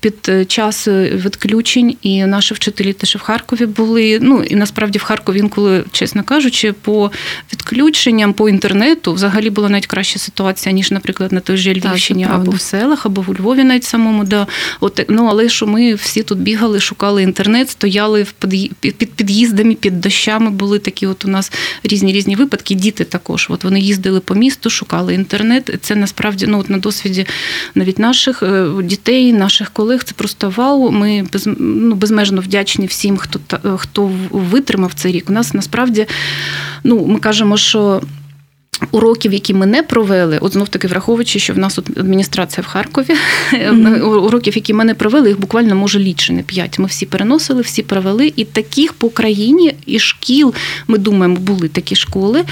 під 0.00 0.14
е, 0.28 0.44
час 0.44 0.88
е, 0.88 1.10
відключень 1.24 1.96
і 2.02 2.24
наші 2.24 2.54
вчителі 2.54 2.92
теж 2.92 3.16
в 3.16 3.20
Харкові 3.20 3.66
були. 3.66 4.18
Ну 4.22 4.42
і 4.42 4.54
насправді 4.54 4.98
в 4.98 5.02
Харкові 5.02 5.38
інколи, 5.38 5.84
чесно 5.92 6.22
кажучи, 6.22 6.72
по 6.72 7.10
відключенням 7.52 8.32
по 8.32 8.48
інтернету 8.48 9.12
взагалі 9.12 9.50
була 9.50 9.68
навіть 9.68 9.86
краща 9.86 10.18
ситуація, 10.18 10.72
ніж, 10.72 10.90
наприклад, 10.90 11.32
на 11.32 11.40
той 11.40 11.56
же 11.56 11.72
Львівщині 11.72 12.24
так, 12.24 12.34
або 12.34 12.50
в 12.50 12.60
селах, 12.60 13.06
або 13.06 13.20
в 13.20 13.34
Львові 13.34 13.64
навіть 13.64 13.84
самому. 13.84 14.24
Да. 14.24 14.46
От, 14.80 15.04
ну 15.08 15.26
але 15.26 15.48
що 15.48 15.66
ми 15.66 15.94
всі 15.94 16.22
тут 16.22 16.38
бігали, 16.38 16.80
шукали 16.80 17.22
інтернет 17.22 17.70
стояли 17.88 18.26
під 18.80 19.12
під'їздами, 19.12 19.74
під 19.74 20.00
дощами. 20.00 20.50
Були 20.50 20.78
такі. 20.78 21.06
От 21.06 21.24
у 21.24 21.28
нас 21.28 21.52
різні 21.82 22.12
різні 22.12 22.36
випадки. 22.36 22.74
Діти 22.74 23.04
також. 23.04 23.46
От 23.50 23.64
вони 23.64 23.80
їздили 23.80 24.20
по 24.20 24.34
місту, 24.34 24.70
шукали 24.70 25.14
інтернет. 25.14 25.78
Це 25.82 25.94
насправді 25.94 26.46
ну 26.46 26.58
от 26.58 26.70
на 26.70 26.78
досвіді 26.78 27.26
навіть 27.74 27.98
наших 27.98 28.42
е, 28.42 28.66
дітей, 28.82 29.32
наших 29.32 29.70
колег. 29.70 30.04
Це 30.04 30.12
просто 30.16 30.52
вау. 30.56 30.90
Ми 30.90 31.26
без, 31.32 31.48
ну, 31.58 31.94
безмежно 31.94 32.40
вдячні 32.40 32.86
всім, 32.86 33.16
хто 33.16 33.40
хто 33.76 34.12
витримав 34.30 34.94
цей 34.94 35.12
рік. 35.12 35.30
У 35.30 35.32
нас 35.32 35.54
насправді 35.54 36.06
ну 36.84 37.06
ми 37.06 37.18
кажемо, 37.18 37.56
що. 37.56 38.02
Уроків, 38.90 39.32
які 39.32 39.54
ми 39.54 39.66
не 39.66 39.82
провели, 39.82 40.38
от 40.38 40.52
знов 40.52 40.68
таки 40.68 40.88
враховуючи, 40.88 41.38
що 41.38 41.52
в 41.52 41.58
нас 41.58 41.78
адміністрація 41.78 42.64
в 42.68 42.70
Харкові, 42.70 43.14
mm-hmm. 43.52 44.02
уроків, 44.02 44.56
які 44.56 44.74
ми 44.74 44.84
не 44.84 44.94
провели, 44.94 45.28
їх 45.28 45.40
буквально 45.40 45.74
може 45.74 45.98
лічені 45.98 46.42
п'ять. 46.42 46.78
Ми 46.78 46.86
всі 46.86 47.06
переносили, 47.06 47.62
всі 47.62 47.82
провели. 47.82 48.32
І 48.36 48.44
таких 48.44 48.92
по 48.92 49.10
країні 49.10 49.74
і 49.86 49.98
шкіл, 49.98 50.54
ми 50.88 50.98
думаємо, 50.98 51.36
були 51.36 51.68
такі 51.68 51.96
школи, 51.96 52.44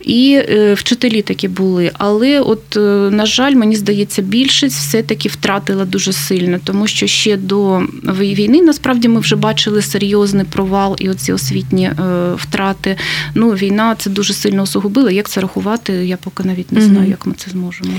і 0.00 0.40
е, 0.50 0.74
вчителі 0.74 1.22
такі 1.22 1.48
були. 1.48 1.90
Але, 1.94 2.40
от, 2.40 2.76
е, 2.76 2.80
на 3.10 3.26
жаль, 3.26 3.54
мені 3.54 3.76
здається, 3.76 4.22
більшість 4.22 4.76
все-таки 4.76 5.28
втратила 5.28 5.84
дуже 5.84 6.12
сильно, 6.12 6.58
тому 6.64 6.86
що 6.86 7.06
ще 7.06 7.36
до 7.36 7.82
війни 8.04 8.62
насправді 8.62 9.08
ми 9.08 9.20
вже 9.20 9.36
бачили 9.36 9.82
серйозний 9.82 10.44
провал 10.44 10.96
і 10.98 11.10
оці 11.10 11.32
освітні 11.32 11.84
е, 11.84 11.94
втрати. 12.36 12.96
Ну, 13.34 13.50
війна 13.50 13.94
це 13.98 14.10
дуже 14.10 14.34
сильно 14.34 14.62
осугубила. 14.62 15.10
Як 15.10 15.28
це 15.28 15.40
рахувати? 15.40 15.65
Працювати, 15.66 16.06
я 16.06 16.16
поки 16.16 16.44
навіть 16.44 16.72
не 16.72 16.80
знаю, 16.80 17.10
як 17.10 17.26
ми 17.26 17.34
це 17.36 17.50
зможемо. 17.50 17.92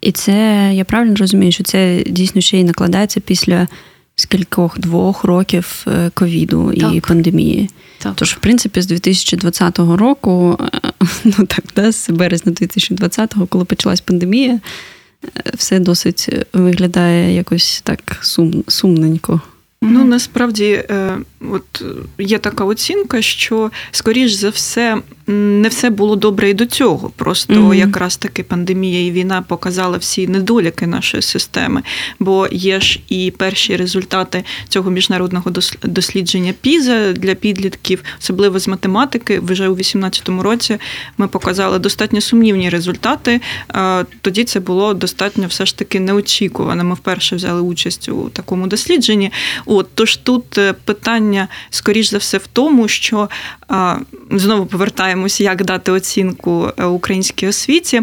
І 0.00 0.12
це 0.12 0.70
я 0.74 0.84
правильно 0.84 1.16
розумію, 1.16 1.52
що 1.52 1.64
це 1.64 2.04
дійсно 2.06 2.40
ще 2.40 2.60
й 2.60 2.64
накладається 2.64 3.20
після 3.20 3.68
скількох 4.16 4.78
двох 4.78 5.24
років 5.24 5.84
е, 5.86 6.10
ковіду 6.14 6.72
і 6.72 6.80
так. 6.80 7.06
пандемії. 7.06 7.70
Так. 7.98 8.12
Тож, 8.16 8.32
в 8.32 8.38
принципі, 8.38 8.80
з 8.80 8.86
2020 8.86 9.78
року, 9.78 10.58
е, 10.74 10.90
ну 11.24 11.46
так, 11.46 11.64
да, 11.76 11.92
з 11.92 12.10
березня 12.10 12.52
2020-го, 12.52 13.46
коли 13.46 13.64
почалась 13.64 14.00
пандемія, 14.00 14.60
е, 15.24 15.42
все 15.54 15.78
досить 15.78 16.28
виглядає 16.52 17.34
якось 17.34 17.80
так 17.84 18.18
сум, 18.20 18.64
сумненько. 18.68 19.40
Ну 19.82 20.04
насправді, 20.04 20.84
от 21.50 21.84
є 22.18 22.38
така 22.38 22.64
оцінка, 22.64 23.22
що 23.22 23.70
скоріш 23.90 24.32
за 24.32 24.50
все 24.50 25.02
не 25.28 25.68
все 25.68 25.90
було 25.90 26.16
добре 26.16 26.50
і 26.50 26.54
до 26.54 26.66
цього. 26.66 27.10
Просто 27.16 27.54
mm-hmm. 27.54 27.74
якраз 27.74 28.16
таки 28.16 28.42
пандемія 28.42 29.06
і 29.06 29.10
війна 29.10 29.44
показала 29.48 29.98
всі 29.98 30.28
недоліки 30.28 30.86
нашої 30.86 31.22
системи. 31.22 31.82
Бо 32.18 32.48
є 32.52 32.80
ж 32.80 33.00
і 33.08 33.30
перші 33.30 33.76
результати 33.76 34.44
цього 34.68 34.90
міжнародного 34.90 35.52
дослідження 35.82 36.54
ПІЗа 36.60 37.12
для 37.12 37.34
підлітків, 37.34 38.02
особливо 38.20 38.58
з 38.58 38.68
математики. 38.68 39.40
Вже 39.40 39.68
у 39.68 39.74
2018 39.74 40.28
році 40.28 40.78
ми 41.18 41.28
показали 41.28 41.78
достатньо 41.78 42.20
сумнівні 42.20 42.70
результати. 42.70 43.40
Тоді 44.20 44.44
це 44.44 44.60
було 44.60 44.94
достатньо 44.94 45.46
все 45.46 45.66
ж 45.66 45.78
таки 45.78 46.00
неочікувано. 46.00 46.84
Ми 46.84 46.94
вперше 46.94 47.36
взяли 47.36 47.60
участь 47.60 48.08
у 48.08 48.28
такому 48.28 48.66
дослідженні. 48.66 49.32
От 49.66 49.88
тож 49.94 50.16
тут 50.16 50.58
е, 50.58 50.72
питання 50.72 51.48
скоріш 51.70 52.10
за 52.10 52.18
все 52.18 52.38
в 52.38 52.46
тому, 52.46 52.88
що 52.88 53.28
знову 54.30 54.66
повертаємось, 55.18 55.40
як 55.40 55.64
дати 55.64 55.92
оцінку 55.92 56.68
е, 56.78 56.84
українській 56.84 57.48
освіті. 57.48 58.02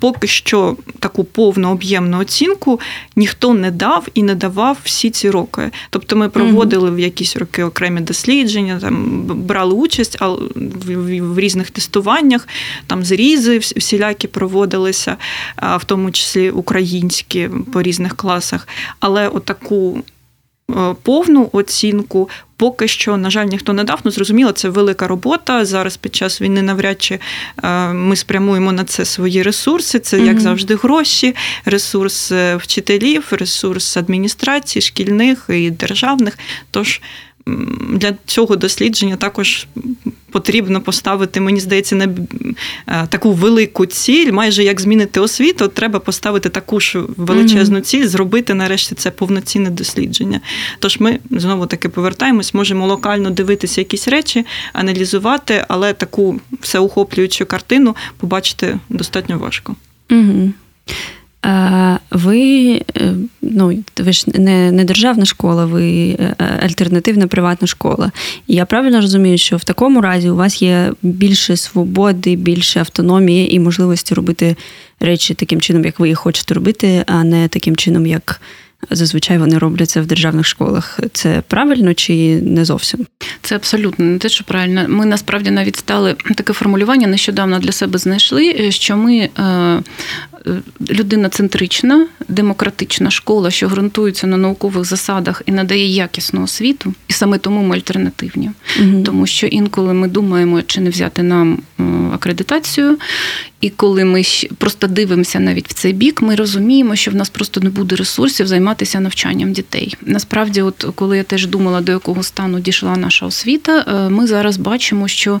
Поки 0.00 0.26
що 0.26 0.76
таку 0.98 1.24
повну 1.24 1.70
об'ємну 1.70 2.18
оцінку 2.18 2.80
ніхто 3.16 3.54
не 3.54 3.70
дав 3.70 4.08
і 4.14 4.22
не 4.22 4.34
давав 4.34 4.78
всі 4.84 5.10
ці 5.10 5.30
роки. 5.30 5.70
Тобто 5.90 6.16
ми 6.16 6.28
проводили 6.28 6.90
в 6.90 6.98
якісь 6.98 7.36
роки 7.36 7.64
окремі 7.64 8.00
дослідження, 8.00 8.78
там 8.80 9.22
брали 9.22 9.74
участь 9.74 10.18
в 10.20 11.38
різних 11.38 11.70
тестуваннях, 11.70 12.48
там 12.86 13.04
зрізи 13.04 13.58
всілякі 13.58 14.28
проводилися, 14.28 15.16
в 15.78 15.84
тому 15.84 16.10
числі 16.10 16.50
українські 16.50 17.50
по 17.72 17.82
різних 17.82 18.16
класах. 18.16 18.68
Але 19.00 19.28
отаку 19.28 20.02
Е, 20.76 20.94
повну 21.02 21.50
оцінку. 21.52 22.28
Поки 22.60 22.88
що, 22.88 23.16
на 23.16 23.30
жаль, 23.30 23.46
ніхто 23.46 23.72
не 23.72 23.84
дав. 23.84 24.00
Ну, 24.04 24.10
зрозуміло, 24.10 24.52
це 24.52 24.68
велика 24.68 25.08
робота. 25.08 25.64
Зараз 25.64 25.96
під 25.96 26.14
час 26.14 26.40
війни 26.40 26.62
навряд 26.62 27.02
чи 27.02 27.18
е, 27.62 27.92
ми 27.92 28.16
спрямуємо 28.16 28.72
на 28.72 28.84
це 28.84 29.04
свої 29.04 29.42
ресурси. 29.42 29.98
Це, 29.98 30.18
як 30.20 30.36
mm-hmm. 30.36 30.40
завжди, 30.40 30.74
гроші, 30.74 31.34
ресурс 31.64 32.32
е, 32.32 32.56
вчителів, 32.56 33.28
ресурс 33.30 33.96
адміністрації, 33.96 34.82
шкільних 34.82 35.44
і 35.48 35.70
державних. 35.70 36.38
Тож 36.70 37.00
для 37.90 38.14
цього 38.26 38.56
дослідження 38.56 39.16
також 39.16 39.66
потрібно 40.30 40.80
поставити, 40.80 41.40
мені 41.40 41.60
здається, 41.60 41.96
на 41.96 42.08
е, 42.86 43.06
таку 43.08 43.32
велику 43.32 43.86
ціль, 43.86 44.32
майже 44.32 44.64
як 44.64 44.80
змінити 44.80 45.20
освіту, 45.20 45.68
треба 45.68 45.98
поставити 45.98 46.48
таку 46.48 46.80
ж 46.80 46.98
величезну 47.16 47.80
ціль, 47.80 48.06
зробити 48.06 48.54
нарешті 48.54 48.94
це 48.94 49.10
повноцінне 49.10 49.70
дослідження. 49.70 50.40
Тож 50.78 51.00
ми 51.00 51.18
знову 51.30 51.66
таки 51.66 51.88
повертаємось, 51.88 52.54
можемо 52.54 52.86
локально 52.86 53.30
дивитися 53.30 53.80
якісь 53.80 54.08
речі, 54.08 54.46
аналізувати, 54.72 55.64
але 55.68 55.92
таку 55.92 56.40
всеохоплюючу 56.60 57.46
картину 57.46 57.96
побачити 58.16 58.78
достатньо 58.88 59.38
важко. 59.38 59.76
Mm-hmm. 60.08 60.50
Ви 62.10 62.82
е, 62.96 63.14
ну, 63.42 63.84
ви 63.98 64.12
ж 64.12 64.24
не 64.34 64.72
не 64.72 64.84
державна 64.84 65.24
школа, 65.24 65.66
ви 65.66 66.08
е, 66.08 66.34
альтернативна 66.62 67.26
приватна 67.26 67.68
школа. 67.68 68.12
І 68.46 68.54
я 68.54 68.64
правильно 68.64 69.00
розумію, 69.00 69.38
що 69.38 69.56
в 69.56 69.64
такому 69.64 70.00
разі 70.00 70.30
у 70.30 70.36
вас 70.36 70.62
є 70.62 70.92
більше 71.02 71.56
свободи, 71.56 72.36
більше 72.36 72.80
автономії 72.80 73.54
і 73.54 73.60
можливості 73.60 74.14
робити 74.14 74.56
речі 75.00 75.34
таким 75.34 75.60
чином, 75.60 75.84
як 75.84 76.00
ви 76.00 76.08
їх 76.08 76.18
хочете 76.18 76.54
робити, 76.54 77.04
а 77.06 77.24
не 77.24 77.48
таким 77.48 77.76
чином, 77.76 78.06
як. 78.06 78.40
Зазвичай 78.90 79.38
вони 79.38 79.58
робляться 79.58 80.02
в 80.02 80.06
державних 80.06 80.46
школах. 80.46 81.00
Це 81.12 81.42
правильно 81.48 81.94
чи 81.94 82.40
не 82.42 82.64
зовсім? 82.64 83.06
Це 83.42 83.56
абсолютно 83.56 84.04
не 84.04 84.18
те, 84.18 84.28
що 84.28 84.44
правильно. 84.44 84.84
Ми 84.88 85.06
насправді 85.06 85.50
навіть 85.50 85.76
стали 85.76 86.16
таке 86.36 86.52
формулювання 86.52 87.06
нещодавно 87.06 87.58
для 87.58 87.72
себе 87.72 87.98
знайшли, 87.98 88.72
що 88.72 88.96
ми 88.96 89.28
Е, 90.46 90.50
людина-центрична, 90.90 92.06
демократична 92.28 93.10
школа, 93.10 93.50
що 93.50 93.68
ґрунтується 93.68 94.26
на 94.26 94.36
наукових 94.36 94.84
засадах 94.84 95.42
і 95.46 95.52
надає 95.52 95.86
якісну 95.86 96.42
освіту, 96.42 96.94
і 97.08 97.12
саме 97.12 97.38
тому 97.38 97.62
ми 97.62 97.76
альтернативні. 97.76 98.50
Угу. 98.80 99.02
Тому 99.02 99.26
що 99.26 99.46
інколи 99.46 99.94
ми 99.94 100.08
думаємо, 100.08 100.62
чи 100.62 100.80
не 100.80 100.90
взяти 100.90 101.22
нам 101.22 101.58
е, 101.80 101.82
акредитацію, 102.14 102.98
і 103.60 103.70
коли 103.70 104.04
ми 104.04 104.22
просто 104.58 104.86
дивимося 104.86 105.40
навіть 105.40 105.68
в 105.68 105.72
цей 105.72 105.92
бік, 105.92 106.22
ми 106.22 106.34
розуміємо, 106.34 106.96
що 106.96 107.10
в 107.10 107.14
нас 107.14 107.30
просто 107.30 107.60
не 107.60 107.70
буде 107.70 107.96
ресурсів 107.96 108.46
займатися 108.46 109.00
навчанням 109.00 109.52
дітей. 109.52 109.96
Насправді, 110.02 110.62
от 110.62 110.86
коли 110.94 111.16
я 111.16 111.22
теж 111.22 111.46
думала, 111.46 111.80
до 111.80 111.92
якого 111.92 112.22
стану 112.22 112.60
дійшла 112.60 112.96
наша 112.96 113.26
освіта, 113.26 113.84
е, 113.88 114.10
ми 114.10 114.26
зараз 114.26 114.56
бачимо, 114.56 115.08
що 115.08 115.40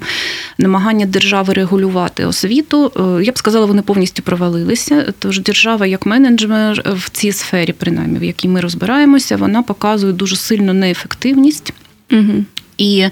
намагання 0.58 1.06
держави 1.06 1.54
регулювати 1.54 2.24
освіту, 2.24 2.92
я 3.22 3.32
б 3.32 3.38
сказала, 3.38 3.66
вони 3.66 3.82
повністю 3.82 4.22
провалилися 4.22 4.89
відбувається. 4.90 5.14
Тож 5.18 5.40
держава, 5.40 5.86
як 5.86 6.06
менеджмент 6.06 6.78
в 6.86 7.10
цій 7.10 7.32
сфері, 7.32 7.72
принаймні, 7.72 8.18
в 8.18 8.24
якій 8.24 8.48
ми 8.48 8.60
розбираємося, 8.60 9.36
вона 9.36 9.62
показує 9.62 10.12
дуже 10.12 10.36
сильну 10.36 10.72
неефективність. 10.72 11.72
Угу. 12.12 12.44
І 12.78 13.06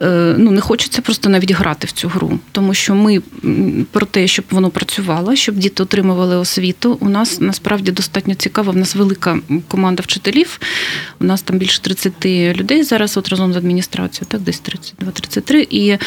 ну 0.00 0.50
не 0.50 0.60
хочеться 0.60 1.02
просто 1.02 1.28
навіть 1.28 1.50
грати 1.50 1.86
в 1.86 1.92
цю 1.92 2.08
гру, 2.08 2.38
тому 2.52 2.74
що 2.74 2.94
ми 2.94 3.22
про 3.90 4.06
те, 4.06 4.26
щоб 4.26 4.44
воно 4.50 4.70
працювало, 4.70 5.36
щоб 5.36 5.54
діти 5.54 5.82
отримували 5.82 6.36
освіту. 6.36 6.98
У 7.00 7.08
нас 7.08 7.40
насправді 7.40 7.92
достатньо 7.92 8.34
цікаво. 8.34 8.72
В 8.72 8.76
нас 8.76 8.94
велика 8.94 9.38
команда 9.68 10.02
вчителів. 10.02 10.60
У 11.20 11.24
нас 11.24 11.42
там 11.42 11.58
більше 11.58 11.82
30 11.82 12.26
людей 12.26 12.82
зараз, 12.82 13.16
от 13.16 13.28
разом 13.28 13.52
з 13.52 13.56
адміністрацією, 13.56 14.26
так 14.30 14.40
десь 14.40 14.62
32-33. 15.00 15.66
І 15.70 15.88
е, 15.88 15.98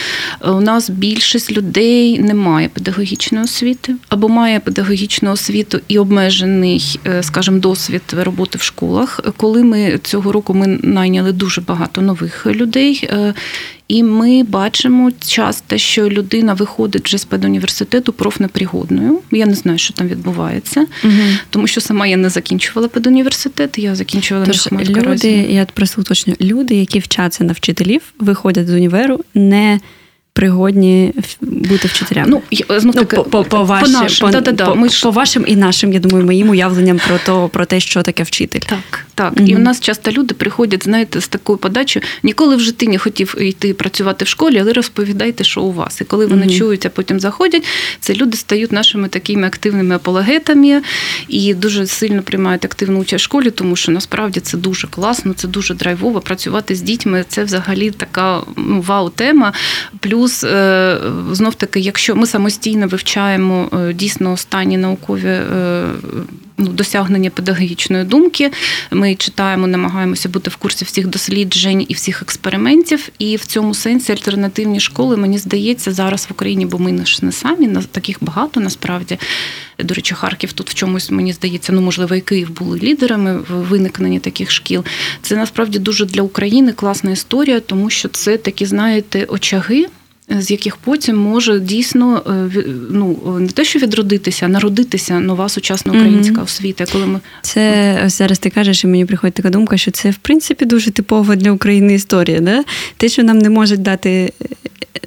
у 0.51 0.61
нас 0.61 0.89
більшість 0.89 1.51
людей 1.51 2.19
не 2.19 2.33
має 2.33 2.69
педагогічної 2.69 3.43
освіти 3.43 3.95
або 4.09 4.29
має 4.29 4.59
педагогічну 4.59 5.31
освіту 5.31 5.79
і 5.87 5.99
обмежений, 5.99 6.99
е, 7.07 7.23
скажімо, 7.23 7.59
досвід 7.59 8.01
роботи 8.11 8.57
в 8.57 8.61
школах. 8.61 9.19
Коли 9.37 9.63
ми 9.63 9.99
цього 10.03 10.31
року 10.31 10.53
ми 10.53 10.67
найняли 10.67 11.31
дуже 11.31 11.61
багато 11.61 12.01
нових 12.01 12.45
людей. 12.45 13.09
І 13.87 14.03
ми 14.03 14.43
бачимо 14.43 15.11
часто, 15.27 15.77
що 15.77 16.09
людина 16.09 16.53
виходить 16.53 17.05
вже 17.05 17.17
з 17.17 17.25
педуніверситету 17.25 18.13
профнепригодною. 18.13 19.19
Я 19.31 19.45
не 19.45 19.53
знаю, 19.53 19.77
що 19.77 19.93
там 19.93 20.07
відбувається, 20.07 20.85
угу. 21.03 21.13
тому 21.49 21.67
що 21.67 21.81
сама 21.81 22.07
я 22.07 22.17
не 22.17 22.29
закінчувала 22.29 22.87
педуніверситет, 22.87 23.77
я 23.77 23.95
закінчувала 23.95 24.45
Тож, 24.45 24.71
люди. 24.71 25.47
Я 25.49 25.65
просто 25.65 26.01
уточню, 26.01 26.35
люди, 26.41 26.75
які 26.75 26.99
вчаться 26.99 27.43
на 27.43 27.53
вчителів, 27.53 28.01
виходять 28.19 28.67
з 28.67 28.73
універу, 28.73 29.19
не 29.33 29.79
Пригодні 30.37 31.13
бути 31.41 31.87
вчителями. 31.87 32.27
Ну, 32.29 32.41
знов 32.79 32.95
ну, 32.97 33.05
по, 33.05 33.23
по, 33.23 33.43
по, 33.43 33.87
нашим, 33.87 34.31
по, 34.31 34.41
по, 34.41 34.75
по, 34.75 34.87
по 35.01 35.11
вашим 35.11 35.45
і 35.47 35.55
нашим, 35.55 35.93
я 35.93 35.99
думаю, 35.99 36.25
моїм 36.25 36.49
уявленням 36.49 36.99
про 37.07 37.17
то, 37.25 37.49
про 37.49 37.65
те, 37.65 37.79
що 37.79 38.01
таке 38.01 38.23
вчитель. 38.23 38.59
Так. 38.59 39.05
Так, 39.15 39.33
mm 39.33 39.47
і 39.47 39.55
в 39.55 39.59
нас 39.59 39.79
часто 39.79 40.11
люди 40.11 40.33
приходять, 40.33 40.83
знаєте, 40.83 41.21
з 41.21 41.27
такою 41.27 41.57
подачею. 41.57 42.05
Ніколи 42.23 42.55
в 42.55 42.59
житті 42.59 42.87
не 42.87 42.97
хотів 42.97 43.35
йти 43.41 43.73
працювати 43.73 44.25
в 44.25 44.27
школі, 44.27 44.59
але 44.59 44.73
розповідайте, 44.73 45.43
що 45.43 45.61
у 45.61 45.71
вас. 45.71 46.01
І 46.01 46.03
коли 46.03 46.25
вони 46.25 46.45
mm 46.45 46.57
чують, 46.57 46.85
а 46.85 46.89
потім 46.89 47.19
заходять, 47.19 47.63
це 47.99 48.13
люди 48.13 48.37
стають 48.37 48.71
нашими 48.71 49.07
такими 49.07 49.47
активними 49.47 49.95
апологетами 49.95 50.81
і 51.27 51.53
дуже 51.53 51.87
сильно 51.87 52.21
приймають 52.21 52.65
активну 52.65 52.99
участь 52.99 53.21
в 53.21 53.25
школі, 53.25 53.51
тому 53.51 53.75
що 53.75 53.91
насправді 53.91 54.39
це 54.39 54.57
дуже 54.57 54.87
класно, 54.87 55.33
це 55.33 55.47
дуже 55.47 55.73
драйвово. 55.73 56.21
Працювати 56.21 56.75
з 56.75 56.81
дітьми 56.81 57.25
це 57.27 57.43
взагалі 57.43 57.91
така 57.91 58.41
ну, 58.55 58.81
вау-тема. 58.81 59.53
Плюс 59.99 60.26
е, 60.43 60.97
знов 61.31 61.55
таки, 61.55 61.79
якщо 61.79 62.15
ми 62.15 62.27
самостійно 62.27 62.87
вивчаємо 62.87 63.69
е, 63.73 63.93
дійсно 63.93 64.31
останні 64.31 64.77
наукові 64.77 65.27
е, 65.27 65.85
ну, 66.57 66.67
досягнення 66.67 67.29
педагогічної 67.29 68.03
думки. 68.03 68.51
Ми 68.91 69.15
читаємо, 69.15 69.67
намагаємося 69.67 70.29
бути 70.29 70.49
в 70.49 70.55
курсі 70.55 70.85
всіх 70.85 71.07
досліджень 71.07 71.85
і 71.87 71.93
всіх 71.93 72.21
експериментів. 72.21 73.09
І 73.19 73.35
в 73.35 73.45
цьому 73.45 73.73
сенсі 73.73 74.11
альтернативні 74.11 74.79
школи, 74.79 75.17
мені 75.17 75.37
здається, 75.37 75.91
зараз 75.91 76.25
в 76.29 76.31
Україні, 76.31 76.65
бо 76.65 76.79
ми 76.79 77.05
ж 77.05 77.25
не 77.25 77.31
самі, 77.31 77.69
таких 77.91 78.17
багато 78.21 78.59
насправді. 78.59 79.17
До 79.79 79.93
речі, 79.93 80.15
Харків 80.15 80.53
тут 80.53 80.69
в 80.69 80.73
чомусь, 80.73 81.11
мені 81.11 81.33
здається, 81.33 81.73
ну 81.73 81.81
можливо, 81.81 82.15
і 82.15 82.21
Київ 82.21 82.51
були 82.51 82.79
лідерами 82.79 83.37
в 83.37 83.53
виникненні 83.53 84.19
таких 84.19 84.51
шкіл. 84.51 84.83
Це 85.21 85.35
насправді 85.35 85.79
дуже 85.79 86.05
для 86.05 86.21
України 86.21 86.71
класна 86.71 87.11
історія, 87.11 87.59
тому 87.59 87.89
що 87.89 88.09
це 88.09 88.37
такі, 88.37 88.65
знаєте, 88.65 89.25
очаги 89.25 89.85
з 90.29 90.51
яких 90.51 90.77
потім 90.77 91.17
може 91.17 91.59
дійсно 91.59 92.23
е, 92.55 92.63
ну 92.89 93.37
не 93.39 93.47
те, 93.47 93.65
що 93.65 93.79
відродитися, 93.79 94.45
а 94.45 94.49
народитися 94.49 95.19
нова 95.19 95.49
сучасна 95.49 95.93
українська 95.93 96.35
mm-hmm. 96.35 96.43
освіта. 96.43 96.85
Коли 96.91 97.05
ми 97.05 97.19
це 97.41 98.03
ось 98.05 98.17
зараз 98.17 98.39
ти 98.39 98.49
кажеш, 98.49 98.83
і 98.83 98.87
мені 98.87 99.05
приходить 99.05 99.33
така 99.33 99.49
думка, 99.49 99.77
що 99.77 99.91
це 99.91 100.09
в 100.09 100.17
принципі 100.17 100.65
дуже 100.65 100.91
типова 100.91 101.35
для 101.35 101.51
України 101.51 101.93
історія. 101.93 102.39
Да? 102.39 102.63
Те, 102.97 103.09
що 103.09 103.23
нам 103.23 103.37
не 103.37 103.49
можуть 103.49 103.81
дати 103.81 104.09
е, 104.09 104.45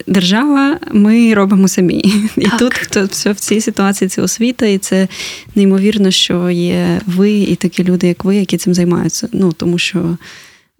держава, 0.06 0.78
ми 0.92 1.34
робимо 1.34 1.68
самі. 1.68 2.02
Так. 2.34 2.44
І 2.44 2.58
тут 2.58 2.88
то, 2.90 3.04
все 3.04 3.32
в 3.32 3.36
цій 3.36 3.60
ситуації 3.60 4.08
це 4.08 4.22
освіта, 4.22 4.66
і 4.66 4.78
це 4.78 5.08
неймовірно, 5.54 6.10
що 6.10 6.50
є 6.50 7.00
ви 7.06 7.30
і 7.30 7.54
такі 7.54 7.84
люди, 7.84 8.06
як 8.06 8.24
ви, 8.24 8.36
які 8.36 8.56
цим 8.56 8.74
займаються. 8.74 9.28
Ну 9.32 9.52
тому 9.52 9.78
що. 9.78 10.16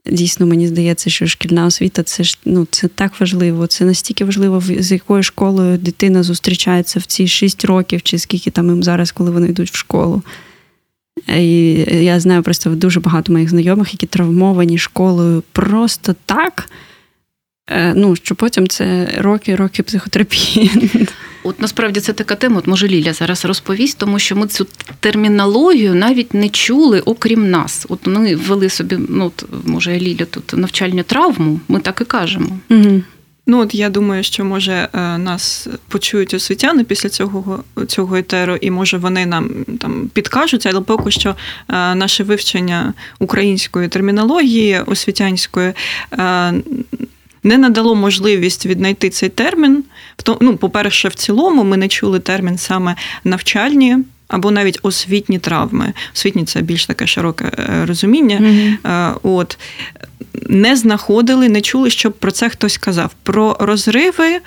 Дійсно, 0.07 0.47
мені 0.47 0.69
здається, 0.69 1.11
що 1.11 1.26
шкільна 1.26 1.66
освіта 1.66 2.02
це 2.02 2.25
ж 2.25 2.38
ну 2.45 2.66
це 2.71 2.88
так 2.88 3.21
важливо. 3.21 3.66
Це 3.66 3.85
настільки 3.85 4.25
важливо, 4.25 4.62
з 4.78 4.92
якою 4.92 5.23
школою 5.23 5.78
дитина 5.78 6.23
зустрічається 6.23 6.99
в 6.99 7.02
ці 7.02 7.28
6 7.28 7.64
років, 7.64 8.02
чи 8.02 8.19
скільки 8.19 8.50
там 8.50 8.69
їм 8.69 8.83
зараз, 8.83 9.12
коли 9.12 9.30
вони 9.30 9.49
йдуть 9.49 9.71
в 9.71 9.76
школу. 9.76 10.23
І 11.28 11.73
я 12.04 12.21
знаю 12.21 12.42
просто 12.42 12.71
дуже 12.71 13.00
багато 13.00 13.33
моїх 13.33 13.50
знайомих, 13.50 13.92
які 13.92 14.07
травмовані 14.07 14.78
школою 14.78 15.42
просто 15.52 16.14
так. 16.26 16.71
Е, 17.71 17.95
ну, 17.95 18.16
що 18.16 18.35
потім 18.35 18.69
це 18.69 19.14
роки-роки 19.19 19.83
психотерапії. 19.83 20.71
От 21.42 21.61
насправді 21.61 22.00
це 22.00 22.12
така 22.12 22.35
тема, 22.35 22.59
от 22.59 22.66
може 22.66 22.88
Ліля 22.88 23.12
зараз 23.12 23.44
розповість, 23.44 23.99
тому 23.99 24.18
що 24.18 24.37
ми 24.37 24.47
цю 24.47 24.66
термінологію 25.00 25.94
навіть 25.94 26.35
не 26.35 26.49
чули, 26.49 27.00
окрім 27.00 27.50
нас. 27.50 27.87
От 27.88 28.06
ми 28.06 28.37
ввели 28.37 28.68
собі, 28.68 28.99
ну 29.09 29.25
от, 29.26 29.44
може 29.64 29.99
Ліля 29.99 30.25
тут 30.25 30.52
навчальну 30.56 31.02
травму, 31.02 31.61
ми 31.68 31.80
так 31.80 32.00
і 32.00 32.04
кажемо. 32.04 32.59
Угу. 32.70 33.02
Ну, 33.47 33.61
от 33.61 33.75
я 33.75 33.90
думаю, 33.90 34.23
що 34.23 34.44
може 34.44 34.88
е, 34.92 35.18
нас 35.18 35.68
почують 35.88 36.35
освітяни 36.35 36.85
після 36.85 37.09
цього 37.09 37.64
цього 37.87 38.16
етеру, 38.16 38.56
і 38.56 38.70
може 38.70 38.99
вони 38.99 39.26
нам 39.26 39.50
там 39.78 40.11
підкажуть, 40.12 40.66
але 40.66 40.80
поки 40.80 41.11
що 41.11 41.30
е, 41.30 41.35
наше 41.94 42.25
вивчення 42.25 42.94
української 43.18 43.88
термінології 43.88 44.80
освітянської 44.87 45.73
не 47.42 47.59
надало 47.59 47.94
можливість 47.94 48.66
віднайти 48.66 49.11
цей 49.11 49.28
термін. 49.28 49.85
Ну, 50.40 50.56
По-перше, 50.56 51.09
в 51.09 51.14
цілому 51.14 51.64
ми 51.64 51.76
не 51.76 51.88
чули 51.88 52.20
термін 52.20 52.59
саме 52.59 52.97
навчальні. 53.25 53.97
Або 54.28 54.50
навіть 54.50 54.78
освітні 54.82 55.38
травми. 55.38 55.92
Освітні 56.14 56.44
це 56.44 56.61
більш 56.61 56.87
таке 56.87 57.06
широке 57.06 57.44
е, 57.44 57.87
розуміння. 57.87 58.38
Mm-hmm. 58.38 59.16
От 59.23 59.59
не 60.34 60.76
знаходили, 60.76 61.49
не 61.49 61.60
чули, 61.60 61.90
щоб 61.90 62.12
про 62.12 62.30
це 62.30 62.49
хтось 62.49 62.78
казав. 62.78 63.10
Про 63.23 63.56
розриви 63.60 64.40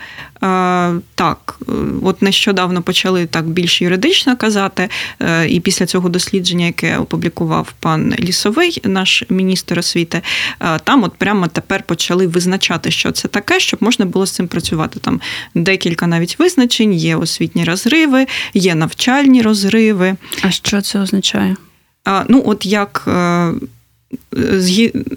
так, 1.16 1.60
от 2.02 2.22
нещодавно 2.22 2.82
почали 2.82 3.26
так 3.26 3.48
більш 3.48 3.82
юридично 3.82 4.38
казати, 4.38 4.90
е, 5.20 5.48
і 5.48 5.60
після 5.60 5.86
цього 5.86 6.10
дослідження, 6.10 6.66
яке 6.66 6.98
опублікував 6.98 7.74
пан 7.80 8.16
Лісовий, 8.20 8.82
наш 8.84 9.24
міністр 9.30 9.80
освіти, 9.80 10.22
е, 10.60 10.80
там 10.80 11.04
от 11.04 11.14
прямо 11.14 11.48
тепер 11.48 11.84
почали 11.84 12.28
визначати, 12.28 12.92
що 12.92 13.12
це 13.12 13.28
таке, 13.28 13.60
щоб 13.60 13.84
можна 13.84 14.06
було 14.06 14.26
з 14.26 14.32
цим 14.32 14.48
працювати. 14.48 15.00
Там 15.00 15.22
декілька 15.56 16.08
навіть 16.08 16.40
визначень, 16.40 16.94
є 16.94 17.16
освітні 17.16 17.64
розриви, 17.64 18.28
є 18.54 18.76
навчальні 18.76 19.42
розриви. 19.42 20.16
А 20.42 20.52
що 20.52 20.82
це 20.82 21.00
означає? 21.00 21.56
Ну, 22.28 22.44
от 22.46 22.66
як 22.66 23.06
е, 23.08 23.52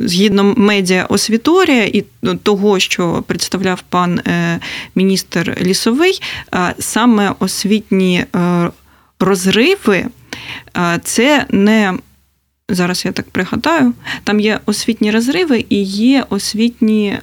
згідно 0.01 0.55
медіа 0.57 1.07
освіторія 1.09 1.85
і 1.85 2.05
того, 2.43 2.79
що 2.79 3.25
представляв 3.27 3.83
пан 3.89 4.19
е, 4.19 4.61
міністр 4.95 5.57
лісовий, 5.63 6.23
е, 6.55 6.75
саме 6.79 7.35
освітні 7.39 8.25
е, 8.37 8.71
розриви 9.21 10.07
це 11.05 11.47
не. 11.51 11.95
Зараз 12.69 13.05
я 13.05 13.13
так 13.13 13.31
пригадаю, 13.31 13.95
там 14.25 14.41
є 14.41 14.61
освітні 14.67 15.11
розриви 15.11 15.65
і 15.69 15.83
є 15.83 16.25
освітні 16.31 17.19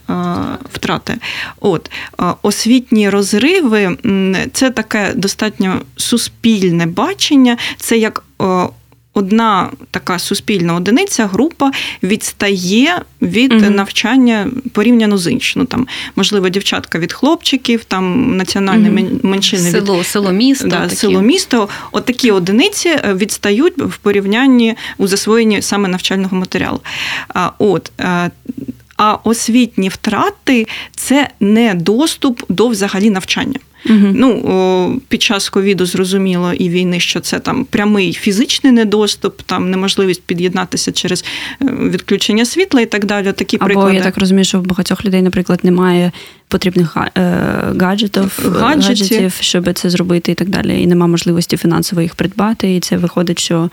втрати. 0.74 1.18
От 1.60 1.92
освітні 2.42 3.10
розриви 3.10 3.98
це 4.54 4.72
таке 4.72 5.14
достатньо 5.16 5.82
суспільне 5.96 6.86
бачення, 6.86 7.58
це 7.78 7.98
як 7.98 8.24
одна 9.14 9.70
така 9.92 10.20
суспільна 10.20 10.76
одиниця, 10.76 11.28
група 11.28 11.72
відстає 12.04 13.02
від 13.22 13.54
угу. 13.54 13.70
навчання 13.70 14.48
порівняно 14.72 15.18
з 15.18 15.32
іншим. 15.32 15.62
Ну, 15.62 15.66
там, 15.66 15.88
Можливо, 16.16 16.50
дівчатка 16.50 17.00
від 17.00 17.14
хлопчиків, 17.14 17.84
там 17.84 18.38
національні 18.38 18.90
угу. 18.90 19.20
меншини 19.24 19.72
село, 19.72 20.00
від 20.00 20.08
село 20.08 20.32
місто. 20.32 20.68
Да, 20.68 20.90
село 20.90 21.22
місто. 21.22 21.70
От 21.92 22.06
такі 22.06 22.32
одиниці 22.32 22.90
е, 22.90 23.14
відстають 23.14 23.78
в 23.78 23.98
порівнянні 23.98 24.76
у 24.98 25.08
засвоєнні 25.08 25.62
саме 25.62 25.90
навчального 25.90 26.38
матеріалу. 26.38 26.80
От, 27.58 27.92
е, 28.00 28.32
а 28.98 29.18
освітні 29.24 29.90
втрати 29.90 30.68
це 30.96 31.30
не 31.40 31.74
доступ 31.74 32.44
до 32.50 32.68
взагалі 32.68 33.10
навчання. 33.10 33.60
Угу. 33.90 34.08
Ну 34.14 35.02
під 35.08 35.22
час 35.22 35.50
ковіду 35.50 35.86
зрозуміло 35.86 36.54
і 36.54 36.70
війни, 36.70 37.00
що 37.00 37.20
це 37.20 37.40
там 37.40 37.66
прямий 37.66 38.14
фізичний 38.14 38.74
недоступ, 38.74 39.42
там 39.42 39.72
неможливість 39.72 40.24
під'єднатися 40.24 40.92
через 40.92 41.26
е, 41.62 41.66
відключення 41.66 42.46
світла 42.46 42.82
і 42.82 42.86
так 42.86 43.06
далі. 43.06 43.32
Такі 43.32 43.58
Або, 43.58 43.66
приклади. 43.66 43.96
я 43.96 44.02
так 44.02 44.18
розумію, 44.18 44.46
що 44.46 44.60
в 44.60 44.66
багатьох 44.66 45.06
людей, 45.06 45.22
наприклад, 45.22 45.60
немає 45.64 46.12
потрібних 46.48 46.98
е, 46.98 47.22
гаджетів, 47.80 48.40
гаджетів, 48.60 49.34
щоб 49.40 49.74
це 49.74 49.90
зробити, 49.90 50.32
і 50.32 50.36
так 50.36 50.50
далі. 50.50 50.82
І 50.82 50.88
немає 50.88 51.12
можливості 51.12 51.58
фінансово 51.58 52.02
їх 52.02 52.16
придбати. 52.16 52.76
І 52.76 52.80
це 52.80 52.98
виходить, 52.98 53.40
що 53.40 53.56
Е, 53.64 53.70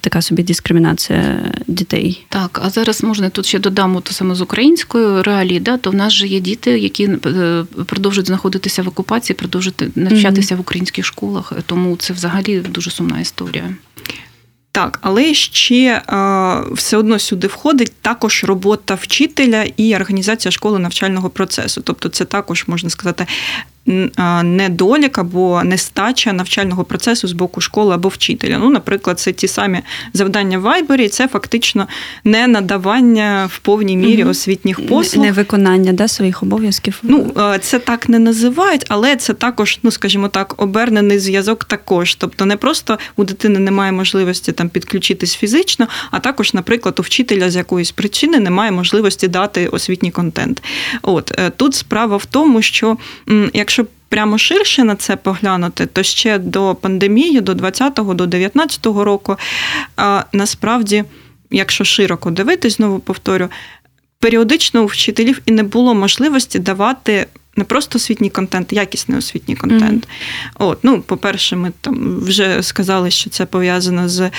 така 0.00 0.22
собі 0.22 0.42
дискримінація 0.42 1.52
дітей. 1.66 2.26
Так, 2.28 2.60
а 2.64 2.70
зараз 2.70 3.02
можна 3.02 3.30
тут 3.30 3.46
ще 3.46 3.58
додамо 3.58 4.00
то 4.00 4.12
саме 4.12 4.34
з 4.34 4.40
українською 4.40 5.22
реалії, 5.22 5.60
да, 5.60 5.76
то 5.76 5.90
в 5.90 5.94
нас 5.94 6.12
же 6.12 6.26
є 6.26 6.40
діти, 6.40 6.78
які 6.78 7.04
е, 7.04 7.64
продовжують 7.86 8.26
знаходитися 8.26 8.82
в 8.82 8.88
окупації, 8.88 9.36
продовжують 9.36 9.96
навчатися 9.96 10.54
mm-hmm. 10.54 10.58
в 10.58 10.60
українських 10.60 11.04
школах, 11.04 11.52
тому 11.66 11.96
це 11.96 12.12
взагалі 12.12 12.60
дуже 12.60 12.90
сумна 12.90 13.20
історія. 13.20 13.74
Так, 14.72 14.98
але 15.02 15.34
ще 15.34 16.02
е, 16.08 16.62
все 16.72 16.96
одно 16.96 17.18
сюди 17.18 17.46
входить 17.46 17.92
також 18.02 18.44
робота 18.44 18.94
вчителя 18.94 19.64
і 19.76 19.96
організація 19.96 20.52
школи 20.52 20.78
навчального 20.78 21.30
процесу. 21.30 21.80
Тобто, 21.84 22.08
це 22.08 22.24
також 22.24 22.64
можна 22.66 22.90
сказати 22.90 23.26
недолік 24.42 25.18
або 25.18 25.62
нестача 25.64 26.32
навчального 26.32 26.84
процесу 26.84 27.28
з 27.28 27.32
боку 27.32 27.60
школи 27.60 27.94
або 27.94 28.08
вчителя. 28.08 28.58
Ну, 28.58 28.70
наприклад, 28.70 29.20
це 29.20 29.32
ті 29.32 29.48
самі 29.48 29.80
завдання 30.12 30.58
в 30.58 30.60
Вайбері, 30.60 31.08
це 31.08 31.28
фактично 31.28 31.86
не 32.24 32.46
надавання 32.46 33.50
в 33.52 33.58
повній 33.58 33.96
мірі 33.96 34.22
угу. 34.22 34.30
освітніх 34.30 34.86
послуг. 34.86 35.24
Невиконання 35.24 35.92
да, 35.92 36.08
своїх 36.08 36.42
обов'язків. 36.42 36.98
Ну, 37.02 37.32
це 37.60 37.78
так 37.78 38.08
не 38.08 38.18
називають, 38.18 38.84
але 38.88 39.16
це 39.16 39.34
також, 39.34 39.78
ну 39.82 39.90
скажімо 39.90 40.28
так, 40.28 40.62
обернений 40.62 41.18
зв'язок 41.18 41.64
також. 41.64 42.14
Тобто, 42.14 42.46
не 42.46 42.56
просто 42.56 42.98
у 43.16 43.24
дитини 43.24 43.58
немає 43.58 43.92
можливості 43.92 44.52
там 44.52 44.68
підключитись 44.68 45.36
фізично, 45.36 45.88
а 46.10 46.18
також, 46.18 46.54
наприклад, 46.54 46.98
у 46.98 47.02
вчителя 47.02 47.50
з 47.50 47.56
якоїсь 47.56 47.90
причини 47.90 48.40
немає 48.40 48.70
можливості 48.70 49.28
дати 49.28 49.66
освітній 49.68 50.10
контент. 50.10 50.62
От 51.02 51.32
е, 51.38 51.50
тут 51.50 51.74
справа 51.74 52.16
в 52.16 52.24
тому, 52.24 52.62
що 52.62 52.96
якщо 53.54 53.75
прямо 54.08 54.38
ширше 54.38 54.84
на 54.84 54.96
це 54.96 55.16
поглянути, 55.16 55.86
то 55.86 56.02
ще 56.02 56.38
до 56.38 56.74
пандемії, 56.74 57.40
до 57.40 57.52
20-го, 57.52 58.14
до 58.14 58.24
19-го 58.24 59.04
року, 59.04 59.36
насправді 60.32 61.04
якщо 61.50 61.84
широко 61.84 62.30
дивитись, 62.30 62.76
знову 62.76 62.98
повторю, 62.98 63.48
періодично 64.18 64.82
у 64.82 64.86
вчителів 64.86 65.42
і 65.46 65.52
не 65.52 65.62
було 65.62 65.94
можливості 65.94 66.58
давати. 66.58 67.26
Не 67.58 67.64
просто 67.64 67.96
освітній 67.96 68.30
контент, 68.30 68.72
якісний 68.72 69.18
освітній 69.18 69.56
контент. 69.56 70.06
Mm-hmm. 70.06 70.66
От, 70.66 70.78
ну, 70.82 71.02
По-перше, 71.02 71.56
ми 71.56 71.72
там 71.80 72.20
вже 72.20 72.62
сказали, 72.62 73.10
що 73.10 73.30
це 73.30 73.46
пов'язано 73.46 74.08
з 74.08 74.20
е, 74.20 74.30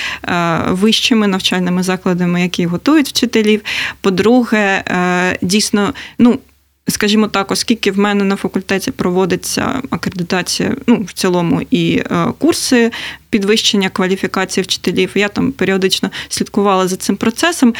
вищими 0.68 1.26
навчальними 1.26 1.82
закладами, 1.82 2.42
які 2.42 2.66
готують 2.66 3.08
вчителів. 3.08 3.60
По-друге, 4.00 4.84
е, 4.86 5.38
дійсно, 5.42 5.94
ну, 6.18 6.38
скажімо 6.88 7.28
так, 7.28 7.50
оскільки 7.50 7.90
в 7.90 7.98
мене 7.98 8.24
на 8.24 8.36
факультеті 8.36 8.90
проводиться 8.90 9.82
акредитація, 9.90 10.76
ну, 10.86 11.02
в 11.02 11.12
цілому, 11.12 11.62
і 11.70 11.96
е, 11.96 12.26
курси 12.38 12.92
підвищення 13.30 13.88
кваліфікації 13.88 14.64
вчителів, 14.64 15.10
я 15.14 15.28
там 15.28 15.52
періодично 15.52 16.10
слідкувала 16.28 16.88
за 16.88 16.96
цим 16.96 17.16
процесом. 17.16 17.74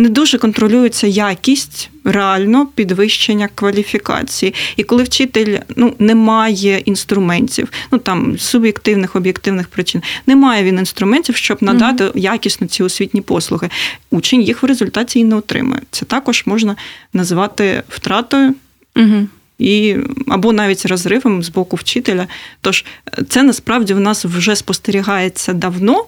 Е, 0.00 0.02
не 0.02 0.08
дуже 0.08 0.38
контролюється 0.38 1.06
якість 1.06 1.90
реально 2.04 2.66
підвищення 2.66 3.48
кваліфікації. 3.54 4.54
І 4.76 4.82
коли 4.82 5.02
вчитель 5.02 5.58
ну, 5.76 5.94
не 5.98 6.14
має 6.14 6.78
інструментів, 6.78 7.72
ну 7.92 7.98
там 7.98 8.38
суб'єктивних, 8.38 9.16
об'єктивних 9.16 9.68
причин, 9.68 10.02
немає 10.26 10.64
він 10.64 10.78
інструментів, 10.78 11.36
щоб 11.36 11.62
надати 11.62 12.04
угу. 12.04 12.12
якісно 12.18 12.66
ці 12.66 12.82
освітні 12.82 13.20
послуги. 13.20 13.70
Учень 14.10 14.42
їх 14.42 14.62
в 14.62 14.66
результаті 14.66 15.20
і 15.20 15.24
не 15.24 15.36
отримує. 15.36 15.82
Це 15.90 16.04
також 16.04 16.42
можна 16.46 16.76
назвати 17.12 17.82
втратою. 17.88 18.54
Угу. 18.96 19.26
І 19.58 19.96
або 20.28 20.52
навіть 20.52 20.86
розривом 20.86 21.42
з 21.42 21.48
боку 21.48 21.76
вчителя. 21.76 22.26
Тож 22.60 22.84
це 23.28 23.42
насправді 23.42 23.94
в 23.94 24.00
нас 24.00 24.24
вже 24.24 24.56
спостерігається 24.56 25.52
давно. 25.52 26.04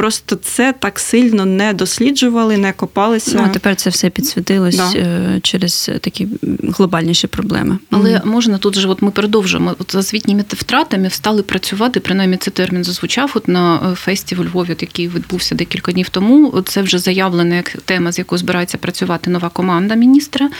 Просто 0.00 0.36
це 0.36 0.74
так 0.78 0.98
сильно 0.98 1.44
не 1.44 1.72
досліджували, 1.72 2.56
не 2.56 2.72
копалися. 2.72 3.36
Ну, 3.36 3.42
а 3.46 3.48
тепер 3.48 3.76
це 3.76 3.90
все 3.90 4.10
підсвітилось 4.10 4.76
да. 4.76 4.92
Е, 4.98 5.40
через 5.42 5.90
такі 6.00 6.28
глобальніші 6.62 7.26
проблеми. 7.26 7.78
Але 7.90 8.10
mm 8.10 8.26
можна 8.26 8.58
тут 8.58 8.78
же, 8.78 8.88
от 8.88 9.02
ми 9.02 9.10
продовжуємо 9.10 9.74
от 9.78 9.92
з 9.92 9.94
освітніми 9.94 10.44
втратами 10.48 11.08
встали 11.08 11.42
працювати. 11.42 12.00
Принаймні 12.00 12.36
цей 12.36 12.52
термін 12.52 12.84
зазвучав 12.84 13.32
от 13.34 13.48
на 13.48 13.90
е, 13.92 13.94
фесті 13.94 14.34
в 14.34 14.44
Львові, 14.44 14.76
який 14.80 15.08
відбувся 15.08 15.54
декілька 15.54 15.92
днів 15.92 16.08
тому. 16.08 16.62
Це 16.62 16.82
вже 16.82 16.98
заявлена 16.98 17.56
як 17.56 17.68
тема, 17.70 18.12
з 18.12 18.18
якою 18.18 18.38
збирається 18.38 18.78
працювати 18.78 19.30
нова 19.30 19.48
команда 19.48 19.94
міністра. 19.94 20.50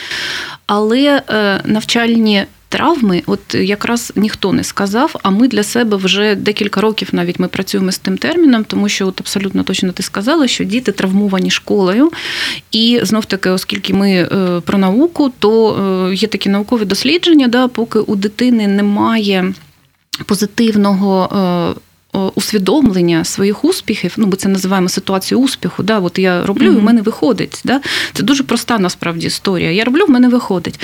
Але 0.66 1.22
е, 1.29 1.61
навчальні 1.64 2.44
травми, 2.70 3.22
от 3.26 3.54
якраз 3.54 4.12
ніхто 4.16 4.52
не 4.52 4.64
сказав. 4.64 5.16
А 5.22 5.30
ми 5.30 5.48
для 5.48 5.62
себе 5.62 5.96
вже 5.96 6.35
декілька 6.35 6.80
років 6.80 7.09
навіть 7.12 7.38
ми 7.38 7.48
працюємо 7.48 7.92
з 7.92 7.98
тим 7.98 8.18
терміном, 8.18 8.64
тому 8.64 8.88
що 8.88 9.06
от 9.06 9.20
абсолютно 9.20 9.62
точно 9.62 9.92
ти 9.92 10.02
сказала, 10.02 10.48
що 10.48 10.64
діти 10.64 10.92
травмовані 10.92 11.50
школою. 11.50 12.11
І 12.72 13.00
знов 13.02 13.24
таки, 13.24 13.50
оскільки 13.50 13.94
ми 13.94 14.11
е, 14.11 14.61
про 14.61 14.78
науку, 14.78 15.33
то 15.38 15.76
е, 16.11 16.14
є 16.14 16.28
такі 16.28 16.48
наукові 16.48 16.85
дослідження, 16.85 17.48
да, 17.48 17.68
поки 17.68 17.98
у 17.98 18.16
дитини 18.16 18.66
немає 18.66 19.54
позитивного. 20.26 21.76
Е, 22.14 22.18
усвідомлення 22.35 23.25
своїх 23.25 23.64
успіхів, 23.64 24.14
ну 24.16 24.27
ми 24.27 24.37
це 24.37 24.49
називаємо 24.49 24.88
ситуацію 24.88 25.40
успіху. 25.40 25.83
Да, 25.83 25.99
От 25.99 26.18
я 26.18 26.46
роблю, 26.46 26.70
mm-hmm. 26.70 26.77
і 26.77 26.81
в 26.81 26.83
мене 26.83 27.03
виходить. 27.03 27.61
Да? 27.64 27.81
Це 28.12 28.23
дуже 28.23 28.42
проста 28.42 28.79
насправді 28.79 29.27
історія. 29.27 29.70
Я 29.70 29.85
роблю, 29.85 30.05
в 30.05 30.11
мене 30.11 30.29
виходить. 30.29 30.81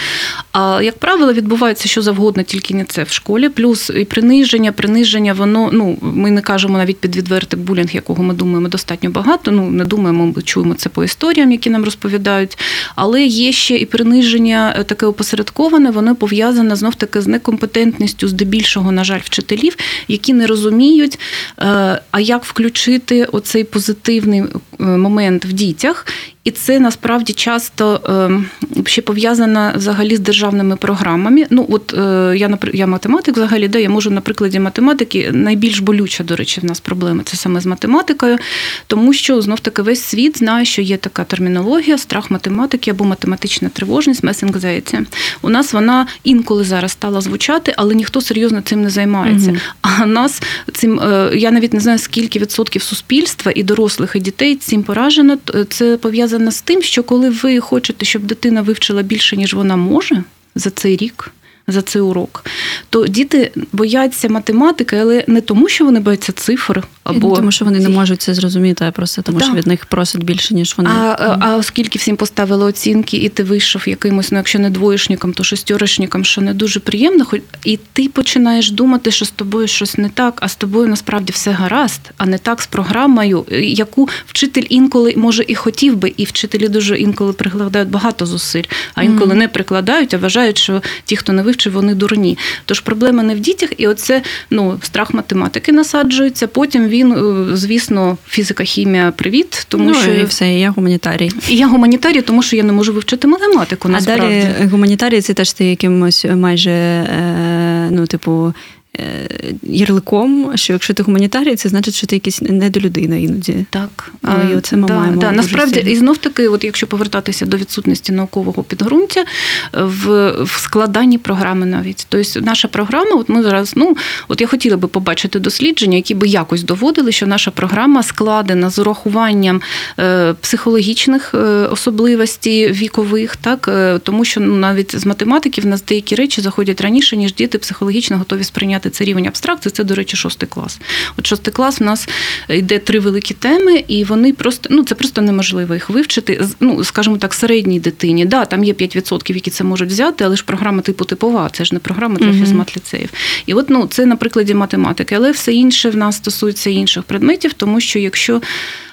А 0.52 0.80
як 0.82 0.98
правило, 0.98 1.32
відбувається 1.32 1.88
що 1.88 2.02
завгодно, 2.02 2.42
тільки 2.42 2.74
не 2.74 2.84
це 2.84 3.02
в 3.02 3.08
школі. 3.08 3.48
Плюс 3.48 3.90
і 3.96 4.04
приниження, 4.04 4.72
приниження, 4.72 5.32
воно 5.32 5.70
ну 5.72 5.98
ми 6.00 6.30
не 6.30 6.40
кажемо 6.40 6.78
навіть 6.78 7.00
під 7.00 7.16
відвертий 7.16 7.58
булінг, 7.60 7.90
якого 7.92 8.22
ми 8.22 8.34
думаємо 8.34 8.68
достатньо 8.68 9.10
багато. 9.10 9.50
Ну 9.50 9.70
не 9.70 9.84
думаємо, 9.84 10.32
ми 10.36 10.42
чуємо 10.42 10.74
це 10.74 10.88
по 10.88 11.04
історіям, 11.04 11.52
які 11.52 11.70
нам 11.70 11.84
розповідають. 11.84 12.58
Але 12.94 13.22
є 13.22 13.52
ще 13.52 13.76
і 13.76 13.86
приниження 13.86 14.74
е, 14.78 14.84
таке 14.84 15.06
опосередковане, 15.06 15.90
воно 15.90 16.16
пов'язане 16.16 16.76
знов 16.76 16.94
таки 16.94 17.20
з 17.20 17.26
некомпетентністю, 17.26 18.28
здебільшого, 18.28 18.92
на 18.92 19.04
жаль, 19.04 19.20
вчителів, 19.24 19.76
які 20.08 20.32
не 20.32 20.46
розуміють. 20.46 21.15
Е, 21.58 22.00
а 22.10 22.20
як 22.20 22.44
включити 22.44 23.24
оцей 23.24 23.64
позитивний 23.64 24.40
е, 24.40 24.84
момент 24.84 25.44
в 25.44 25.52
дітях 25.52 26.06
і 26.46 26.50
це 26.50 26.80
насправді 26.80 27.32
часто 27.32 28.00
е, 28.08 28.84
ще 28.88 29.02
пов'язано 29.02 29.72
взагалі 29.76 30.16
з 30.16 30.20
державними 30.20 30.76
програмами. 30.76 31.46
Ну, 31.50 31.66
от 31.68 31.94
е, 31.94 32.34
я 32.36 32.58
я 32.72 32.86
математик 32.86 33.36
взагалі, 33.36 33.68
де 33.68 33.82
я 33.82 33.90
можу 33.90 34.10
на 34.10 34.20
прикладі 34.20 34.60
математики 34.60 35.30
найбільш 35.32 35.78
болюча, 35.78 36.24
до 36.24 36.36
речі, 36.36 36.60
в 36.60 36.64
нас 36.64 36.80
проблема 36.80 37.22
це 37.24 37.36
саме 37.36 37.60
з 37.60 37.66
математикою, 37.66 38.38
тому 38.86 39.12
що 39.12 39.42
знов 39.42 39.60
таки 39.60 39.82
весь 39.82 40.02
світ 40.02 40.38
знає, 40.38 40.64
що 40.64 40.82
є 40.82 40.96
така 40.96 41.24
термінологія, 41.24 41.98
страх 41.98 42.30
математики 42.30 42.90
або 42.90 43.04
математична 43.04 43.68
тривожність, 43.68 44.24
месенкзається. 44.24 45.04
У 45.42 45.48
нас 45.48 45.72
вона 45.72 46.06
інколи 46.24 46.64
зараз 46.64 46.92
стала 46.92 47.20
звучати, 47.20 47.74
але 47.76 47.94
ніхто 47.94 48.20
серйозно 48.20 48.60
цим 48.60 48.82
не 48.82 48.90
займається. 48.90 49.50
Угу. 49.50 49.58
А 49.82 50.06
нас 50.06 50.42
цим 50.72 51.00
е, 51.00 51.30
я 51.34 51.50
навіть 51.50 51.72
не 51.72 51.80
знаю, 51.80 51.98
скільки 51.98 52.38
відсотків 52.38 52.82
суспільства 52.82 53.52
і 53.54 53.62
дорослих, 53.62 54.12
і 54.14 54.20
дітей 54.20 54.56
цим 54.56 54.82
поражено. 54.82 55.38
Це 55.68 55.96
пов'язано 55.96 56.35
пов'язана 56.36 56.50
з 56.50 56.62
тим, 56.62 56.82
що 56.82 57.02
коли 57.02 57.30
ви 57.30 57.60
хочете, 57.60 58.04
щоб 58.04 58.22
дитина 58.22 58.62
вивчила 58.62 59.02
більше, 59.02 59.36
ніж 59.36 59.54
вона 59.54 59.76
може 59.76 60.24
за 60.54 60.70
цей 60.70 60.96
рік 60.96 61.32
за 61.68 61.82
цей 61.82 62.02
урок, 62.02 62.44
то 62.90 63.06
діти 63.06 63.52
бояться 63.72 64.28
математики, 64.28 64.96
але 64.96 65.24
не 65.26 65.40
тому, 65.40 65.68
що 65.68 65.84
вони 65.84 66.00
бояться 66.00 66.32
цифр, 66.32 66.82
або 67.04 67.36
тому, 67.36 67.52
що 67.52 67.64
вони 67.64 67.78
не 67.78 67.88
можуть 67.88 68.22
це 68.22 68.34
зрозуміти, 68.34 68.84
а 68.84 68.90
просто 68.90 69.22
тому, 69.22 69.38
да. 69.38 69.44
що 69.44 69.54
від 69.54 69.66
них 69.66 69.86
просять 69.86 70.22
більше, 70.22 70.54
ніж 70.54 70.74
вони. 70.76 70.90
А 70.92 71.36
а 71.40 71.56
оскільки 71.56 71.98
всім 71.98 72.16
поставили 72.16 72.64
оцінки, 72.64 73.16
і 73.16 73.28
ти 73.28 73.42
вийшов 73.42 73.88
якимось, 73.88 74.32
ну 74.32 74.38
якщо 74.38 74.58
не 74.58 74.70
двоєшником, 74.70 75.32
то 75.32 75.44
шестерочником, 75.44 76.24
що 76.24 76.40
не 76.40 76.54
дуже 76.54 76.80
приємно, 76.80 77.24
хоч 77.24 77.40
і 77.64 77.78
ти 77.92 78.08
починаєш 78.08 78.70
думати, 78.70 79.10
що 79.10 79.24
з 79.24 79.30
тобою 79.30 79.68
щось 79.68 79.98
не 79.98 80.08
так, 80.08 80.38
а 80.40 80.48
з 80.48 80.56
тобою 80.56 80.88
насправді 80.88 81.32
все 81.32 81.50
гаразд, 81.50 82.00
а 82.16 82.26
не 82.26 82.38
так 82.38 82.62
з 82.62 82.66
програмою, 82.66 83.44
яку 83.62 84.08
вчитель 84.26 84.64
інколи 84.68 85.14
може 85.16 85.44
і 85.48 85.54
хотів 85.54 85.96
би, 85.96 86.14
і 86.16 86.24
вчителі 86.24 86.68
дуже 86.68 86.98
інколи 86.98 87.32
прикладають 87.32 87.88
багато 87.88 88.26
зусиль, 88.26 88.64
а 88.94 89.02
інколи 89.02 89.34
mm. 89.34 89.38
не 89.38 89.48
прикладають, 89.48 90.14
а 90.14 90.18
вважають, 90.18 90.58
що 90.58 90.82
ті, 91.04 91.16
хто 91.16 91.32
не 91.32 91.42
вивчив, 91.42 91.55
чи 91.56 91.70
вони 91.70 91.94
дурні. 91.94 92.38
Тож 92.64 92.80
проблема 92.80 93.22
не 93.22 93.34
в 93.34 93.40
дітях, 93.40 93.70
і 93.76 93.86
оце 93.86 94.22
ну, 94.50 94.78
страх 94.82 95.14
математики 95.14 95.72
насаджується. 95.72 96.46
Потім 96.46 96.88
він, 96.88 97.12
е, 97.12 97.56
звісно, 97.56 98.18
фізика, 98.28 98.64
хімія, 98.64 99.12
привіт, 99.16 99.66
тому 99.68 99.90
ну, 99.90 99.94
що 99.94 100.12
і 100.12 100.24
все, 100.24 100.54
я 100.54 100.70
гуманітарій. 100.70 101.30
І 101.48 101.56
я 101.56 101.66
гуманітарій, 101.68 102.22
тому 102.22 102.42
що 102.42 102.56
я 102.56 102.62
не 102.62 102.72
можу 102.72 102.92
вивчити 102.92 103.28
математику. 103.28 103.88
насправді. 103.88 104.24
А 104.24 104.58
далі 104.58 104.68
гуманітарій 104.70 105.20
це 105.20 105.34
теж 105.34 105.52
ти 105.52 105.64
якимось 105.64 106.24
майже 106.24 106.70
е, 106.70 107.88
ну, 107.90 108.06
типу. 108.06 108.54
Е, 108.98 109.28
ярликом, 109.62 110.52
що 110.54 110.72
якщо 110.72 110.94
ти 110.94 111.02
гуманітарій, 111.02 111.56
це 111.56 111.68
значить, 111.68 111.94
що 111.94 112.06
ти 112.06 112.16
якийсь 112.16 112.42
недолюдина 112.42 113.16
іноді. 113.16 113.66
Так. 113.70 114.12
А, 114.22 114.34
і 114.52 114.56
оце 114.56 114.76
ми 114.76 114.88
да, 114.88 114.94
маємо. 114.94 115.20
Да, 115.20 115.32
Насправді, 115.32 115.80
і 115.80 115.96
знов 115.96 116.18
таки, 116.18 116.48
от 116.48 116.64
якщо 116.64 116.86
повертатися 116.86 117.46
до 117.46 117.56
відсутності 117.56 118.12
наукового 118.12 118.62
підґрунтя 118.62 119.24
в 119.72 120.30
в 120.42 120.50
складанні 120.60 121.18
програми 121.18 121.66
навіть. 121.66 122.06
Тобто 122.08 122.40
наша 122.40 122.68
програма, 122.68 123.10
от 123.16 123.28
ми 123.28 123.42
зараз, 123.42 123.72
ну 123.76 123.96
от 124.28 124.40
я 124.40 124.46
хотіла 124.46 124.76
би 124.76 124.88
побачити 124.88 125.38
дослідження, 125.38 125.96
які 125.96 126.14
би 126.14 126.28
якось 126.28 126.62
доводили, 126.62 127.12
що 127.12 127.26
наша 127.26 127.50
програма 127.50 128.02
складена 128.02 128.70
з 128.70 128.78
урахуванням 128.78 129.60
е, 129.98 130.34
психологічних 130.40 131.34
е, 131.34 131.38
особливостей 131.66 132.72
вікових, 132.72 133.36
так 133.36 133.70
тому 134.02 134.24
що 134.24 134.40
ну, 134.40 134.56
навіть 134.56 134.98
з 134.98 135.06
математики 135.06 135.60
в 135.60 135.66
нас 135.66 135.84
деякі 135.84 136.14
речі 136.14 136.40
заходять 136.40 136.80
раніше, 136.80 137.16
ніж 137.16 137.34
діти 137.34 137.58
психологічно 137.58 138.18
готові 138.18 138.44
сприйняти 138.44 138.85
сказати, 138.86 138.90
це 138.90 139.04
рівень 139.04 139.26
абстракції, 139.26 139.72
це, 139.72 139.84
до 139.84 139.94
речі, 139.94 140.16
шостий 140.16 140.48
клас. 140.48 140.78
От 141.18 141.26
шостий 141.26 141.52
клас 141.52 141.80
у 141.80 141.84
нас 141.84 142.08
йде 142.48 142.78
три 142.78 143.00
великі 143.00 143.34
теми, 143.34 143.84
і 143.88 144.04
вони 144.04 144.32
просто 144.32 144.68
ну 144.70 144.84
це 144.84 144.94
просто 144.94 145.22
неможливо 145.22 145.74
їх 145.74 145.90
вивчити. 145.90 146.40
Ну, 146.60 146.84
скажімо 146.84 147.18
так, 147.18 147.34
середній 147.34 147.80
дитині. 147.80 148.24
Да, 148.24 148.44
там 148.44 148.64
є 148.64 148.72
5%, 148.72 149.34
які 149.34 149.50
це 149.50 149.64
можуть 149.64 149.88
взяти, 149.88 150.24
але 150.24 150.36
ж 150.36 150.44
програма 150.44 150.82
типу 150.82 151.04
типова, 151.04 151.50
це 151.52 151.64
ж 151.64 151.74
не 151.74 151.80
програма 151.80 152.16
для 152.16 152.32
фізмат-ліцеїв. 152.32 153.08
І 153.46 153.54
от 153.54 153.70
ну 153.70 153.86
це 153.86 154.06
на 154.06 154.16
прикладі 154.16 154.54
математики, 154.54 155.14
але 155.14 155.30
все 155.30 155.52
інше 155.52 155.90
в 155.90 155.96
нас 155.96 156.16
стосується 156.16 156.70
інших 156.70 157.02
предметів, 157.04 157.52
тому 157.52 157.80
що 157.80 157.98
якщо. 157.98 158.40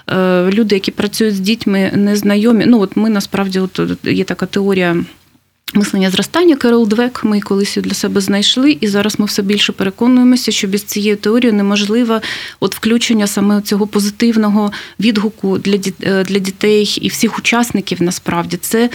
Е, 0.10 0.50
люди, 0.52 0.76
які 0.76 0.92
працюють 0.92 1.36
з 1.36 1.40
дітьми, 1.40 1.92
не 1.94 2.16
знайомі. 2.16 2.66
Ну 2.68 2.80
от 2.80 2.96
ми 2.96 3.10
насправді 3.10 3.60
от 3.60 3.80
є 4.04 4.24
така 4.24 4.46
теорія 4.46 4.96
Мислення 5.76 6.10
зростання 6.10 6.56
Керол 6.56 6.88
Двек 6.88 7.24
ми 7.24 7.42
колись 7.42 7.78
для 7.82 7.94
себе 7.94 8.22
знайшли, 8.22 8.78
і 8.82 8.88
зараз 8.88 9.20
ми 9.20 9.26
все 9.26 9.42
більше 9.42 9.72
переконуємося, 9.72 10.52
що 10.52 10.68
без 10.68 10.84
цієї 10.84 11.16
теорії 11.16 11.52
неможливе 11.52 12.22
от 12.60 12.76
включення 12.76 13.28
саме 13.28 13.62
цього 13.62 13.88
позитивного 13.88 14.72
відгуку 15.00 15.58
для 15.58 15.80
е, 16.02 16.24
для 16.24 16.40
дітей 16.40 16.98
і 17.02 17.08
всіх 17.08 17.40
учасників. 17.40 18.02
Насправді 18.02 18.58
це 18.58 18.90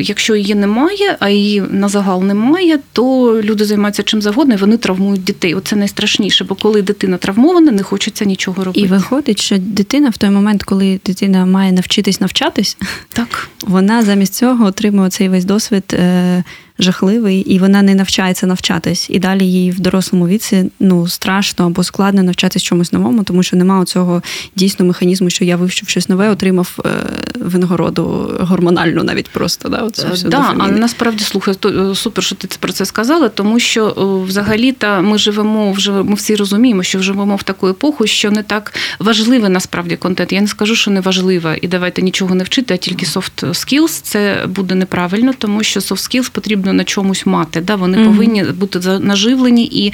якщо 0.00 0.36
її 0.36 0.54
немає, 0.54 1.16
а 1.20 1.28
її 1.28 1.60
на 1.70 1.88
загал 1.88 2.24
немає, 2.24 2.78
то 2.92 3.34
люди 3.42 3.64
займаються 3.64 4.02
чим 4.02 4.22
завгодно 4.22 4.54
і 4.54 4.56
вони 4.56 4.76
травмують 4.76 5.24
дітей. 5.24 5.54
Оце 5.54 5.76
найстрашніше, 5.76 6.44
бо 6.44 6.54
коли 6.54 6.82
дитина 6.82 7.16
травмована, 7.16 7.72
не 7.72 7.82
хочеться 7.82 8.24
нічого 8.24 8.64
робити. 8.64 8.80
І 8.80 8.86
виходить, 8.86 9.40
що 9.40 9.58
дитина 9.58 10.10
в 10.10 10.16
той 10.16 10.30
момент, 10.30 10.62
коли 10.62 11.00
дитина 11.06 11.46
має 11.46 11.72
навчитись 11.72 12.20
навчатись, 12.20 12.76
так 13.08 13.48
вона 13.62 14.02
замість 14.02 14.34
цього 14.34 14.64
отримує 14.64 15.10
цей 15.10 15.28
весь 15.28 15.44
досвід 15.44 15.84
е, 15.92 16.44
жахливий, 16.80 17.40
і 17.40 17.58
вона 17.58 17.82
не 17.82 17.94
навчається 17.94 18.46
навчатись. 18.46 19.10
І 19.10 19.18
далі 19.18 19.46
їй 19.46 19.70
в 19.70 19.80
дорослому 19.80 20.28
віці 20.28 20.70
ну 20.80 21.08
страшно 21.08 21.66
або 21.66 21.84
складно 21.84 22.22
навчатись 22.22 22.62
чомусь 22.62 22.92
новому, 22.92 23.24
тому 23.24 23.42
що 23.42 23.56
немає 23.56 23.84
цього 23.84 24.22
дійсно 24.56 24.84
механізму, 24.84 25.30
що 25.30 25.44
я 25.44 25.56
вивчив 25.56 25.88
щось 25.88 26.08
нове, 26.08 26.30
отримав 26.30 26.78
е, 26.86 26.90
винагороду 27.34 28.30
гормональну, 28.40 29.02
навіть 29.02 29.28
просто 29.28 29.68
да, 29.68 29.78
оце 29.78 30.08
все 30.08 30.28
да, 30.28 30.54
але 30.58 30.72
насправді 30.72 31.24
слухай, 31.24 31.54
то 31.54 31.94
супер, 31.94 32.24
що 32.24 32.34
ти 32.34 32.48
про 32.60 32.72
це 32.72 32.84
сказала, 32.84 33.28
тому 33.28 33.58
що 33.58 33.94
взагалі 34.28 34.72
та 34.72 35.00
ми 35.00 35.18
живемо 35.18 35.72
вже. 35.72 35.92
Ми 35.92 36.14
всі 36.14 36.36
розуміємо, 36.36 36.82
що 36.82 37.02
живемо 37.02 37.36
в 37.36 37.42
таку 37.42 37.68
епоху, 37.68 38.06
що 38.06 38.30
не 38.30 38.42
так 38.42 38.74
важливий 38.98 39.50
насправді 39.50 39.96
контент. 39.96 40.32
Я 40.32 40.40
не 40.40 40.46
скажу, 40.46 40.74
що 40.74 40.90
не 40.90 41.00
важлива, 41.00 41.56
і 41.62 41.68
давайте 41.68 42.02
нічого 42.02 42.34
не 42.34 42.44
вчити, 42.44 42.74
а 42.74 42.76
тільки 42.76 43.06
soft 43.06 43.44
skills. 43.44 44.00
Це 44.02 44.44
буде 44.46 44.74
неправильно, 44.74 45.32
тому 45.38 45.62
що 45.62 45.80
soft 45.80 46.10
skills 46.10 46.30
потрібно 46.30 46.69
на 46.72 46.84
чомусь 46.84 47.26
мати. 47.26 47.60
Да? 47.60 47.76
Вони 47.76 47.98
mm-hmm. 47.98 48.04
повинні 48.04 48.42
бути 48.42 48.78
наживлені 48.98 49.64
і 49.64 49.92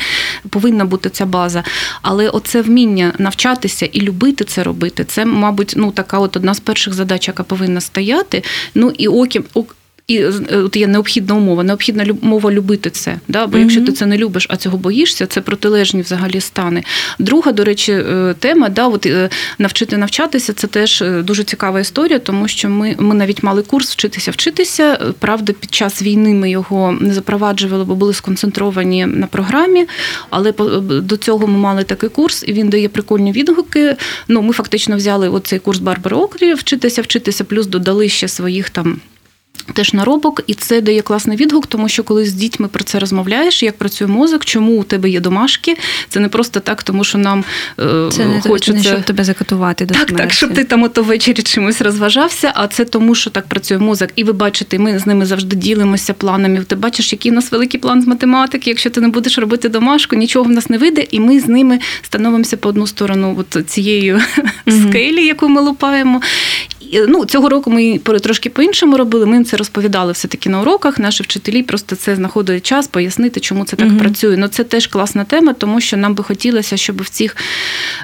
повинна 0.48 0.84
бути 0.84 1.10
ця 1.10 1.26
база. 1.26 1.64
Але 2.02 2.28
оце 2.28 2.62
вміння 2.62 3.12
навчатися 3.18 3.86
і 3.86 4.00
любити 4.00 4.44
це 4.44 4.62
робити, 4.62 5.04
це, 5.04 5.24
мабуть, 5.24 5.74
ну 5.76 5.90
така 5.90 6.18
от 6.18 6.36
одна 6.36 6.54
з 6.54 6.60
перших 6.60 6.94
задач, 6.94 7.28
яка 7.28 7.42
повинна 7.42 7.80
стояти. 7.80 8.42
Ну 8.74 8.92
і 8.98 9.08
окрім 9.08 9.44
і 10.06 10.18
е, 10.18 10.32
от 10.52 10.76
є 10.76 10.86
необхідна 10.86 11.34
умова, 11.34 11.64
необхідна 11.64 12.06
мова 12.22 12.52
любити 12.52 12.90
це. 12.90 13.18
Да? 13.28 13.46
Бо 13.46 13.56
mm-hmm. 13.56 13.60
якщо 13.60 13.80
ти 13.82 13.92
це 13.92 14.06
не 14.06 14.18
любиш, 14.18 14.46
а 14.50 14.56
цього 14.56 14.78
боїшся, 14.78 15.26
це 15.26 15.40
протилежні 15.40 16.02
взагалі 16.02 16.40
стани. 16.40 16.84
Друга, 17.18 17.52
до 17.52 17.64
речі, 17.64 17.92
е, 17.92 18.34
тема 18.38 18.68
да, 18.68 18.86
от 18.86 19.06
е, 19.06 19.28
навчити 19.58 19.96
навчатися 19.96 20.52
це 20.52 20.66
теж 20.66 21.04
дуже 21.22 21.44
цікава 21.44 21.80
історія, 21.80 22.18
тому 22.18 22.48
що 22.48 22.68
ми 22.68 22.96
ми 22.98 23.14
навіть 23.14 23.42
мали 23.42 23.62
курс 23.62 23.92
вчитися 23.92 24.30
вчитися. 24.30 24.98
Правда, 25.18 25.52
під 25.52 25.74
час 25.74 26.02
війни 26.02 26.34
ми 26.34 26.50
його 26.50 26.98
не 27.00 27.14
запроваджували, 27.14 27.84
бо 27.84 27.94
були 27.94 28.14
сконцентровані 28.14 29.06
на 29.06 29.26
програмі. 29.26 29.86
Але 30.30 30.52
до 31.00 31.16
цього 31.16 31.46
ми 31.46 31.58
мали 31.58 31.84
такий 31.84 32.08
курс, 32.08 32.44
і 32.46 32.52
він 32.52 32.68
дає 32.68 32.88
прикольні 32.88 33.32
відгуки. 33.32 33.96
Ну, 34.28 34.42
Ми 34.42 34.52
фактично 34.52 34.96
взяли 34.96 35.28
оцей 35.28 35.58
курс 35.58 35.78
Барбари 35.78 36.16
Окрі, 36.16 36.54
вчитися, 36.54 37.02
вчитися, 37.02 37.44
плюс 37.44 37.66
додали 37.66 38.08
ще 38.08 38.28
своїх 38.28 38.70
там. 38.70 39.00
Теж 39.72 39.92
наробок, 39.92 40.42
і 40.46 40.54
це 40.54 40.80
дає 40.80 41.02
класний 41.02 41.36
відгук, 41.36 41.66
тому 41.66 41.88
що 41.88 42.04
коли 42.04 42.24
з 42.24 42.32
дітьми 42.32 42.68
про 42.68 42.84
це 42.84 42.98
розмовляєш, 42.98 43.62
як 43.62 43.78
працює 43.78 44.08
мозок, 44.08 44.44
чому 44.44 44.80
у 44.80 44.82
тебе 44.82 45.10
є 45.10 45.20
домашки, 45.20 45.76
це 46.08 46.20
не 46.20 46.28
просто 46.28 46.60
так, 46.60 46.82
тому 46.82 47.04
що 47.04 47.18
нам 47.18 47.44
е, 47.80 48.08
це 48.12 48.24
не 48.24 48.40
хочеться... 48.40 48.72
не 48.72 48.82
щоб 48.82 49.04
тебе 49.04 49.24
закатувати 49.24 49.86
до 49.86 49.94
так, 49.94 50.12
так, 50.12 50.32
щоб 50.32 50.54
ти 50.54 50.64
там 50.64 50.82
ото 50.82 51.02
ввечері 51.02 51.42
чимось 51.42 51.80
розважався. 51.80 52.52
А 52.54 52.68
це 52.68 52.84
тому, 52.84 53.14
що 53.14 53.30
так 53.30 53.46
працює 53.46 53.78
мозок. 53.78 54.08
І 54.16 54.24
ви 54.24 54.32
бачите, 54.32 54.78
ми 54.78 54.98
з 54.98 55.06
ними 55.06 55.26
завжди 55.26 55.56
ділимося 55.56 56.14
планами. 56.14 56.64
Ти 56.64 56.74
бачиш, 56.74 57.12
який 57.12 57.32
у 57.32 57.34
нас 57.34 57.52
великий 57.52 57.80
план 57.80 58.02
з 58.02 58.06
математики. 58.06 58.70
Якщо 58.70 58.90
ти 58.90 59.00
не 59.00 59.08
будеш 59.08 59.38
робити 59.38 59.68
домашку, 59.68 60.16
нічого 60.16 60.44
в 60.44 60.50
нас 60.50 60.70
не 60.70 60.78
вийде, 60.78 61.04
і 61.10 61.20
ми 61.20 61.40
з 61.40 61.48
ними 61.48 61.78
становимося 62.02 62.56
по 62.56 62.68
одну 62.68 62.86
сторону 62.86 63.36
от 63.38 63.70
цієї 63.70 64.14
mm-hmm. 64.14 64.88
скелі, 64.88 65.26
яку 65.26 65.48
ми 65.48 65.60
лупаємо 65.60 66.20
ну, 67.08 67.24
Цього 67.24 67.48
року 67.48 67.70
ми 67.70 67.98
трошки 67.98 68.50
по-іншому 68.50 68.96
робили. 68.96 69.26
Ми 69.26 69.36
їм 69.36 69.44
це 69.44 69.56
розповідали 69.56 70.12
все-таки 70.12 70.50
на 70.50 70.60
уроках. 70.60 70.98
Наші 70.98 71.22
вчителі 71.22 71.62
просто 71.62 71.96
це 71.96 72.16
знаходили 72.16 72.60
час 72.60 72.88
пояснити, 72.88 73.40
чому 73.40 73.64
це 73.64 73.76
так 73.76 73.88
mm 73.88 73.98
працює. 73.98 74.36
Ну 74.36 74.48
це 74.48 74.64
теж 74.64 74.86
класна 74.86 75.24
тема, 75.24 75.52
тому 75.52 75.80
що 75.80 75.96
нам 75.96 76.14
би 76.14 76.24
хотілося, 76.24 76.76
щоб 76.76 77.02
в 77.02 77.08
цих 77.08 77.36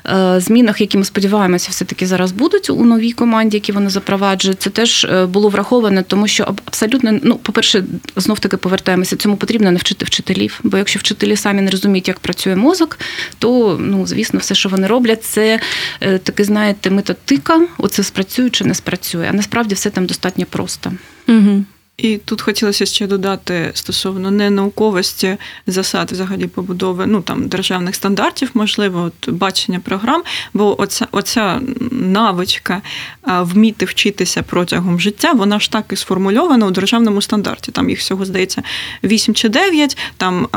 е, 0.06 0.40
змінах, 0.40 0.80
які 0.80 0.98
ми 0.98 1.04
сподіваємося, 1.04 1.68
все-таки 1.70 2.06
зараз 2.06 2.32
будуть 2.32 2.70
у 2.70 2.84
новій 2.84 3.12
команді, 3.12 3.56
які 3.56 3.72
вони 3.72 3.90
запроваджують, 3.90 4.62
це 4.62 4.70
теж 4.70 5.04
е, 5.04 5.26
було 5.26 5.48
враховано, 5.48 6.02
тому 6.02 6.28
що 6.28 6.54
абсолютно, 6.64 7.18
ну, 7.22 7.36
по-перше, 7.36 7.84
знов 8.16 8.38
таки 8.38 8.56
повертаємося. 8.56 9.16
Цьому 9.16 9.36
потрібно 9.36 9.70
не 9.70 9.78
вчити 9.78 10.04
вчителів. 10.04 10.60
Бо 10.62 10.78
якщо 10.78 10.98
вчителі 10.98 11.36
самі 11.36 11.62
не 11.62 11.70
розуміють, 11.70 12.08
як 12.08 12.18
працює 12.18 12.56
мозок, 12.56 12.98
то 13.38 13.76
ну, 13.80 14.06
звісно, 14.06 14.38
все, 14.38 14.54
що 14.54 14.68
вони 14.68 14.86
роблять, 14.86 15.24
це 15.24 15.60
е, 16.00 16.18
таке, 16.18 16.44
знаєте, 16.44 16.90
методика, 16.90 17.60
оце 17.78 18.02
спрацює 18.02 18.50
чи 18.50 18.64
не 18.64 18.71
не 18.72 18.76
спрацює. 18.76 19.26
А 19.30 19.32
насправді 19.32 19.74
все 19.74 19.90
там 19.90 20.06
достатньо 20.06 20.46
просто. 20.50 20.92
Угу. 21.28 21.64
І 21.96 22.16
тут 22.16 22.42
хотілося 22.42 22.86
ще 22.86 23.06
додати 23.06 23.70
стосовно 23.74 24.30
ненауковості 24.30 25.36
засад 25.66 26.12
взагалі 26.12 26.46
побудови 26.46 27.06
ну 27.06 27.22
там 27.22 27.48
державних 27.48 27.94
стандартів, 27.94 28.50
можливо, 28.54 29.00
от 29.02 29.30
бачення 29.30 29.80
програм. 29.80 30.22
Бо 30.54 30.80
оця 30.80 31.06
оця 31.12 31.60
навичка 31.90 32.82
вміти 33.26 33.84
вчитися 33.84 34.42
протягом 34.42 35.00
життя, 35.00 35.32
вона 35.32 35.60
ж 35.60 35.70
так 35.70 35.84
і 35.92 35.96
сформульована 35.96 36.66
у 36.66 36.70
державному 36.70 37.22
стандарті. 37.22 37.72
Там 37.72 37.90
їх 37.90 37.98
всього 37.98 38.24
здається 38.24 38.62
8 39.04 39.34
чи 39.34 39.48
9, 39.48 39.98
там 40.16 40.48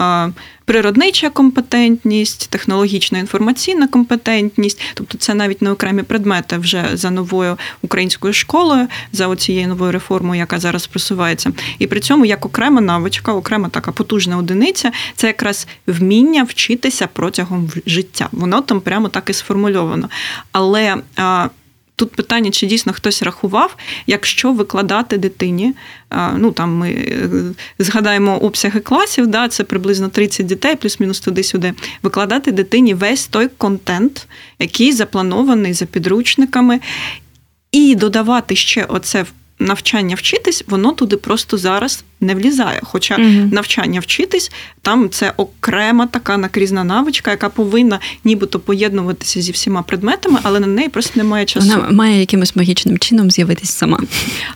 природнича 0.65 1.29
компетентність, 1.29 2.49
технологічна 2.49 3.19
інформаційна 3.19 3.87
компетентність, 3.87 4.81
тобто 4.93 5.17
це 5.17 5.33
навіть 5.33 5.61
не 5.61 5.71
окремі 5.71 6.03
предмети 6.03 6.57
вже 6.57 6.89
за 6.93 7.11
новою 7.11 7.57
українською 7.81 8.33
школою, 8.33 8.87
за 9.11 9.35
цією 9.35 9.67
новою 9.67 9.91
реформою, 9.91 10.39
яка 10.39 10.59
зараз 10.59 10.87
просувається. 10.87 11.51
І 11.79 11.87
при 11.87 11.99
цьому 11.99 12.25
як 12.25 12.45
окрема 12.45 12.81
навичка, 12.81 13.33
окрема 13.33 13.69
така 13.69 13.91
потужна 13.91 14.37
одиниця, 14.37 14.91
це 15.15 15.27
якраз 15.27 15.67
вміння 15.87 16.43
вчитися 16.43 17.07
протягом 17.13 17.71
життя. 17.85 18.29
Воно 18.31 18.61
там 18.61 18.81
прямо 18.81 19.09
так 19.09 19.29
і 19.29 19.33
сформульовано. 19.33 20.09
Але 20.51 20.95
Тут 21.95 22.11
питання, 22.11 22.51
чи 22.51 22.65
дійсно 22.65 22.93
хтось 22.93 23.23
рахував, 23.23 23.75
якщо 24.07 24.53
викладати 24.53 25.17
дитині, 25.17 25.73
ну 26.35 26.51
там 26.51 26.75
ми 26.75 26.89
е, 26.89 27.29
згадаємо 27.79 28.37
обсяги 28.37 28.79
класів, 28.79 29.27
да, 29.27 29.47
це 29.47 29.63
приблизно 29.63 30.09
30 30.09 30.45
дітей, 30.45 30.75
плюс-мінус 30.75 31.19
туди-сюди, 31.19 31.73
викладати 32.03 32.51
дитині 32.51 32.93
весь 32.93 33.27
той 33.27 33.47
контент, 33.57 34.27
який 34.59 34.91
запланований 34.91 35.73
за 35.73 35.85
підручниками, 35.85 36.79
і 37.71 37.95
додавати 37.95 38.55
ще 38.55 38.83
оце 38.83 39.25
навчання 39.59 40.15
вчитись, 40.15 40.63
воно 40.67 40.91
туди 40.91 41.17
просто 41.17 41.57
зараз 41.57 42.03
не 42.21 42.35
влізає. 42.35 42.79
Хоча 42.83 43.15
угу. 43.15 43.49
навчання 43.51 43.99
вчитись, 43.99 44.51
там 44.81 45.09
це 45.09 45.33
окрема 45.37 46.07
така 46.07 46.37
накрізна 46.37 46.83
навичка, 46.83 47.31
яка 47.31 47.49
повинна 47.49 47.99
нібито 48.23 48.59
поєднуватися 48.59 49.41
зі 49.41 49.51
всіма 49.51 49.81
предметами, 49.81 50.39
але 50.43 50.59
на 50.59 50.67
неї 50.67 50.89
просто 50.89 51.11
немає 51.15 51.45
часу. 51.45 51.67
Вона 51.67 51.91
має 51.91 52.19
якимось 52.19 52.55
магічним 52.55 52.97
чином 52.97 53.31
з'явитись 53.31 53.71
сама. 53.71 53.99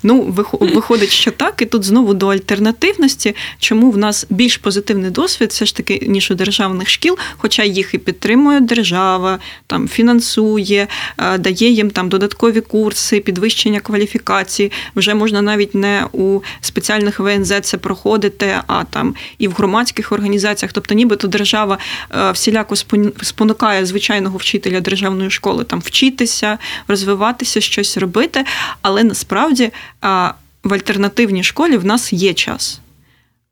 Ну, 0.04 0.22
виходить, 0.60 1.10
що 1.10 1.32
так, 1.32 1.62
і 1.62 1.66
тут 1.66 1.84
знову 1.84 2.14
до 2.14 2.28
альтернативності, 2.28 3.36
чому 3.60 3.92
в 3.92 3.98
нас 3.98 4.26
більш 4.30 4.58
позитивний 4.58 5.12
досвід, 5.12 5.50
все 5.50 5.66
ж 5.66 5.76
таки, 5.76 6.00
ніж 6.08 6.32
у 6.32 6.36
державних 6.36 6.90
шкіл, 6.90 7.18
хоча 7.38 7.64
їх 7.64 7.94
і 7.94 7.98
підтримує 7.98 8.60
держава, 8.60 9.40
там 9.68 9.88
фінансує, 9.88 10.88
е, 11.18 11.38
дає 11.38 11.70
їм 11.70 11.90
там 11.90 12.10
додаткові 12.10 12.62
курси, 12.62 13.20
підвищення 13.20 13.80
кваліфікації. 13.80 14.72
Вже 14.96 15.14
можна 15.14 15.42
навіть 15.42 15.76
не 15.76 16.06
у 16.12 16.40
спеціальних 16.62 17.20
ВНЗ 17.20 17.49
це 17.62 17.78
проходити, 17.78 18.56
а 18.68 18.84
там 18.84 19.16
і 19.38 19.48
в 19.48 19.52
громадських 19.52 20.12
організаціях. 20.12 20.74
Тобто, 20.74 20.96
нібито 20.96 21.28
держава 21.28 21.78
е, 22.16 22.32
всіляко 22.32 22.76
спонукає 23.22 23.86
звичайного 23.86 24.38
вчителя 24.38 24.82
державної 24.82 25.30
школи 25.30 25.64
там 25.64 25.80
вчитися, 25.80 26.58
розвиватися, 26.88 27.62
щось 27.62 27.98
робити. 27.98 28.46
Але 28.82 29.04
насправді 29.04 29.72
в 30.64 30.74
альтернативній 30.74 31.44
школі 31.44 31.78
в 31.78 31.86
нас 31.86 32.14
є 32.14 32.34
час, 32.34 32.80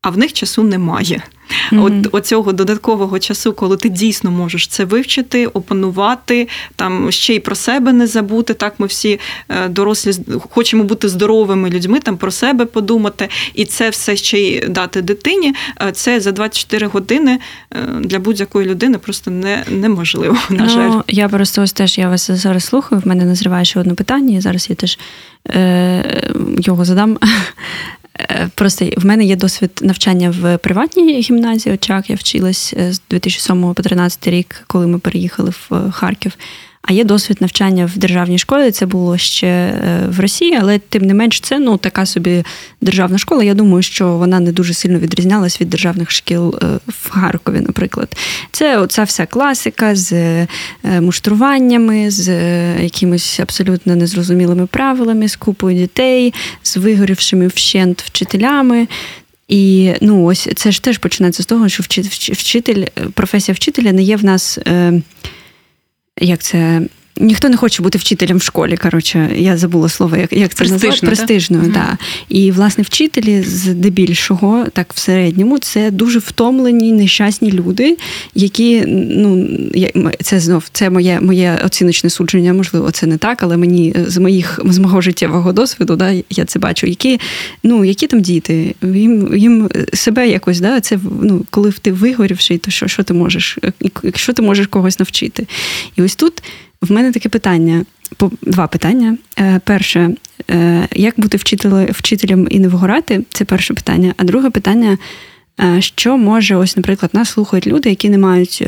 а 0.01 0.09
в 0.09 0.17
них 0.17 0.33
часу 0.33 0.63
немає. 0.63 1.23
Mm-hmm. 1.71 1.83
От 1.83 2.15
оцього 2.15 2.53
додаткового 2.53 3.19
часу, 3.19 3.53
коли 3.53 3.77
ти 3.77 3.89
дійсно 3.89 4.31
можеш 4.31 4.67
це 4.67 4.85
вивчити, 4.85 5.47
опанувати, 5.47 6.47
там 6.75 7.11
ще 7.11 7.35
й 7.35 7.39
про 7.39 7.55
себе 7.55 7.93
не 7.93 8.07
забути. 8.07 8.53
Так, 8.53 8.73
ми 8.77 8.87
всі 8.87 9.19
е, 9.49 9.67
дорослі 9.67 10.11
хочемо 10.49 10.83
бути 10.83 11.09
здоровими 11.09 11.69
людьми, 11.69 11.99
там 11.99 12.17
про 12.17 12.31
себе 12.31 12.65
подумати, 12.65 13.29
і 13.53 13.65
це 13.65 13.89
все 13.89 14.15
ще 14.15 14.39
й 14.39 14.67
дати 14.67 15.01
дитині. 15.01 15.53
Е, 15.81 15.91
це 15.91 16.19
за 16.19 16.31
24 16.31 16.87
години 16.87 17.39
е, 17.71 17.77
для 17.99 18.19
будь-якої 18.19 18.67
людини 18.67 18.97
просто 18.97 19.31
не, 19.31 19.63
неможливо. 19.69 20.37
На 20.49 20.63
ну, 20.63 20.69
жаль, 20.69 21.01
я 21.07 21.29
просто 21.29 21.61
ось 21.61 21.73
теж 21.73 21.97
я 21.97 22.09
вас 22.09 22.31
зараз 22.31 22.65
слухаю. 22.65 23.01
В 23.05 23.07
мене 23.07 23.25
назріває 23.25 23.65
ще 23.65 23.79
одне 23.79 23.93
питання. 23.93 24.37
і 24.37 24.41
Зараз 24.41 24.69
я 24.69 24.75
теж 24.75 24.99
е, 25.49 26.31
його 26.59 26.85
задам. 26.85 27.17
Е, 28.19 28.49
просто 28.55 28.89
в 28.97 29.05
мене 29.05 29.23
є 29.23 29.35
досвід 29.35 29.71
навчання 29.81 30.33
в 30.41 30.57
приватній 30.57 31.21
гімназії 31.21 31.75
очак. 31.75 32.09
Я 32.09 32.15
вчилась 32.15 32.73
е, 32.77 32.93
з 32.93 33.01
2007 33.09 33.61
по 33.61 33.67
2013 33.67 34.27
рік, 34.27 34.63
коли 34.67 34.87
ми 34.87 34.99
переїхали 34.99 35.49
в 35.49 35.75
е, 35.75 35.91
Харків. 35.91 36.33
А 36.89 36.93
є 36.93 37.03
досвід 37.03 37.37
навчання 37.39 37.85
в 37.95 37.97
державній 37.97 38.37
школі. 38.37 38.71
Це 38.71 38.85
було 38.85 39.17
ще 39.17 39.47
е, 39.47 40.03
в 40.09 40.19
Росії, 40.19 40.57
але 40.61 40.79
тим 40.79 41.03
не 41.03 41.13
менш, 41.13 41.39
це 41.39 41.59
ну 41.59 41.77
така 41.77 42.05
собі 42.05 42.43
державна 42.81 43.17
школа. 43.17 43.43
Я 43.43 43.53
думаю, 43.53 43.83
що 43.83 44.07
вона 44.07 44.39
не 44.39 44.51
дуже 44.51 44.73
сильно 44.73 44.99
відрізнялась 44.99 45.61
від 45.61 45.69
державних 45.69 46.11
шкіл 46.11 46.59
е, 46.61 46.65
в 46.87 47.09
Харкові, 47.09 47.59
наприклад. 47.67 48.17
Це 48.51 48.77
оця 48.77 49.03
вся 49.03 49.25
класика 49.25 49.95
з 49.95 50.13
е, 50.13 50.47
муштруваннями, 50.83 52.11
з 52.11 52.29
якимись 52.83 53.39
абсолютно 53.39 53.95
незрозумілими 53.95 54.65
правилами, 54.65 55.27
з 55.27 55.35
купою 55.35 55.77
дітей, 55.77 56.33
з 56.63 56.77
вигорівшими 56.77 57.47
вщент 57.47 58.01
вчителями. 58.01 58.87
І 59.47 59.93
ну 60.01 60.25
ось 60.25 60.49
це 60.55 60.71
ж 60.71 60.83
теж 60.83 60.97
починається 60.97 61.43
з 61.43 61.45
того, 61.45 61.69
що 61.69 61.83
вчитель, 62.33 62.85
професія 63.13 63.55
вчителя 63.55 63.91
не 63.91 64.01
є 64.01 64.15
в 64.15 64.25
нас. 64.25 64.59
Як 66.17 66.39
це 66.39 66.81
Ніхто 67.19 67.49
не 67.49 67.57
хоче 67.57 67.83
бути 67.83 67.97
вчителем 67.97 68.37
в 68.37 68.41
школі. 68.41 68.77
Коротше, 68.77 69.29
я 69.35 69.57
забула 69.57 69.89
слово, 69.89 70.17
як 70.17 70.33
як 70.33 70.53
це 70.53 70.65
назвати? 70.65 71.05
престижною. 71.05 71.63
Так? 71.63 71.73
Да. 71.73 71.97
І 72.29 72.51
власне 72.51 72.83
вчителі 72.83 73.41
здебільшого, 73.41 74.65
так 74.73 74.93
в 74.93 74.99
середньому, 74.99 75.59
це 75.59 75.91
дуже 75.91 76.19
втомлені, 76.19 76.91
нещасні 76.91 77.51
люди, 77.51 77.97
які 78.35 78.83
ну 78.87 79.47
це 80.23 80.39
знов 80.39 80.63
це 80.71 80.89
моє 80.89 81.19
моє 81.21 81.59
оціночне 81.65 82.09
судження. 82.09 82.53
Можливо, 82.53 82.91
це 82.91 83.07
не 83.07 83.17
так, 83.17 83.43
але 83.43 83.57
мені 83.57 83.95
з 84.07 84.17
моїх 84.17 84.59
з 84.65 84.77
мого 84.77 85.01
життєвого 85.01 85.53
досвіду, 85.53 85.95
да, 85.95 86.13
я 86.29 86.45
це 86.45 86.59
бачу. 86.59 86.87
Які 86.87 87.19
ну 87.63 87.85
які 87.85 88.07
там 88.07 88.21
діти? 88.21 88.75
Їм 88.93 89.37
їм 89.37 89.69
себе 89.93 90.29
якось, 90.29 90.59
да, 90.59 90.81
це 90.81 90.99
ну 91.21 91.45
коли 91.49 91.71
ти 91.71 91.91
вигорівший, 91.91 92.57
то 92.57 92.71
що 92.71 92.87
що 92.87 93.03
ти 93.03 93.13
можеш? 93.13 93.57
Якщо 94.03 94.33
ти 94.33 94.41
можеш 94.41 94.67
когось 94.67 94.99
навчити? 94.99 95.47
І 95.95 96.01
ось 96.01 96.15
тут. 96.15 96.43
В 96.81 96.91
мене 96.91 97.11
таке 97.11 97.29
питання, 97.29 97.85
два 98.41 98.67
питання. 98.67 99.17
Е, 99.39 99.61
перше, 99.63 100.15
е, 100.49 100.87
як 100.91 101.13
бути 101.17 101.37
вчителем 101.91 102.47
і 102.51 102.59
не 102.59 102.67
вигорати? 102.67 103.23
Це 103.29 103.45
перше 103.45 103.73
питання. 103.73 104.13
А 104.17 104.23
друге 104.23 104.49
питання, 104.49 104.97
е, 105.59 105.81
що 105.81 106.17
може, 106.17 106.55
ось, 106.55 106.77
наприклад, 106.77 107.11
нас 107.13 107.29
слухають 107.29 107.67
люди, 107.67 107.89
які 107.89 108.09
не 108.09 108.17
мають. 108.17 108.67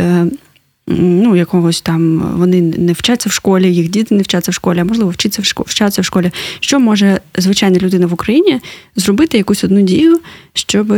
Ну, 0.92 1.36
якогось 1.36 1.82
там 1.82 2.20
вони 2.36 2.62
не 2.62 2.94
вчаться 2.94 3.30
в 3.30 3.32
школі, 3.32 3.74
їх 3.74 3.90
діти 3.90 4.16
не 4.16 4.22
вчаться 4.22 4.52
в 4.52 4.54
школі, 4.54 4.80
а 4.80 4.84
можливо, 4.84 5.10
вчаться 5.10 5.42
в 5.42 5.46
школі, 5.46 5.66
вчаться 5.70 6.02
в 6.02 6.06
школі. 6.06 6.32
Що 6.60 6.80
може 6.80 7.22
звичайна 7.38 7.80
людина 7.80 8.08
в 8.08 8.14
Україні 8.14 8.60
зробити 8.96 9.38
якусь 9.38 9.64
одну 9.64 9.82
дію, 9.82 10.20
щоб 10.54 10.98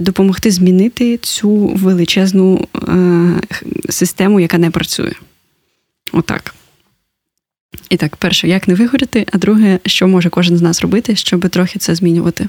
допомогти 0.00 0.50
змінити 0.50 1.16
цю 1.16 1.50
величезну 1.50 2.68
систему, 3.88 4.40
яка 4.40 4.58
не 4.58 4.70
працює? 4.70 5.12
Отак. 6.12 6.54
І 7.90 7.96
так, 7.96 8.16
перше, 8.16 8.48
як 8.48 8.68
не 8.68 8.74
вигоріти, 8.74 9.26
а 9.32 9.38
друге, 9.38 9.78
що 9.86 10.08
може 10.08 10.30
кожен 10.30 10.56
з 10.56 10.62
нас 10.62 10.80
робити, 10.80 11.16
щоб 11.16 11.48
трохи 11.48 11.78
це 11.78 11.94
змінювати? 11.94 12.48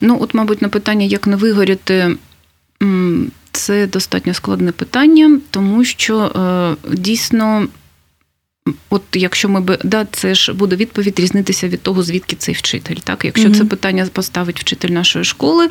Ну, 0.00 0.18
от, 0.20 0.34
мабуть, 0.34 0.62
на 0.62 0.68
питання, 0.68 1.06
як 1.06 1.26
не 1.26 1.36
вигоріти, 1.36 2.16
це 3.52 3.86
достатньо 3.86 4.34
складне 4.34 4.72
питання, 4.72 5.40
тому 5.50 5.84
що 5.84 6.18
е, 6.20 6.94
дійсно. 6.94 7.68
От 8.90 9.02
якщо 9.14 9.48
ми 9.48 9.60
би 9.60 9.78
да, 9.84 10.06
це 10.12 10.34
ж 10.34 10.52
буде 10.52 10.76
відповідь 10.76 11.20
різнитися 11.20 11.68
від 11.68 11.82
того, 11.82 12.02
звідки 12.02 12.36
цей 12.36 12.54
вчитель. 12.54 12.96
Так, 13.04 13.24
якщо 13.24 13.48
mm-hmm. 13.48 13.58
це 13.58 13.64
питання 13.64 14.06
поставить 14.12 14.60
вчитель 14.60 14.88
нашої 14.88 15.24
школи, 15.24 15.68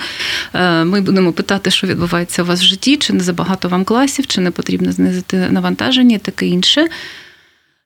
е, 0.53 0.83
ми 0.83 1.01
будемо 1.01 1.33
питати, 1.33 1.71
що 1.71 1.87
відбувається 1.87 2.43
у 2.43 2.45
вас 2.45 2.61
в 2.61 2.63
житті, 2.63 2.97
чи 2.97 3.13
не 3.13 3.19
забагато 3.19 3.69
вам 3.69 3.83
класів, 3.83 4.27
чи 4.27 4.41
не 4.41 4.51
потрібно 4.51 4.91
знизити 4.91 5.47
навантаження, 5.49 6.15
і 6.15 6.19
таке 6.19 6.47
інше. 6.47 6.87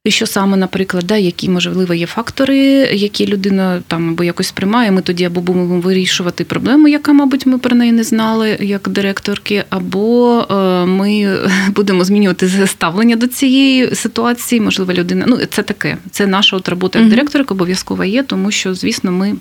І 0.03 0.11
що 0.11 0.25
саме, 0.25 0.57
наприклад, 0.57 1.03
да, 1.07 1.17
які 1.17 1.49
можливо 1.49 1.93
є 1.93 2.05
фактори, 2.05 2.57
які 2.93 3.25
людина 3.25 3.81
там 3.87 4.09
або 4.09 4.23
якось 4.23 4.47
сприймає, 4.47 4.91
ми 4.91 5.01
тоді 5.01 5.23
або 5.23 5.41
будемо 5.41 5.79
вирішувати 5.79 6.43
проблему, 6.43 6.87
яка, 6.87 7.13
мабуть, 7.13 7.45
ми 7.45 7.57
про 7.57 7.75
неї 7.75 7.91
не 7.91 8.03
знали, 8.03 8.57
як 8.61 8.89
директорки, 8.89 9.63
або 9.69 10.39
е, 10.51 10.85
ми 10.85 11.37
будемо 11.75 12.03
змінювати 12.03 12.67
ставлення 12.67 13.15
до 13.15 13.27
цієї 13.27 13.95
ситуації. 13.95 14.61
Можливо, 14.61 14.93
людина. 14.93 15.25
Ну, 15.27 15.39
це 15.49 15.63
таке. 15.63 15.97
Це 16.11 16.27
наша 16.27 16.57
от 16.57 16.69
робота 16.69 16.99
як 16.99 17.09
директорка 17.09 17.53
обов'язково 17.53 18.03
є, 18.03 18.23
тому 18.23 18.51
що, 18.51 18.73
звісно, 18.73 19.11
ми. 19.11 19.35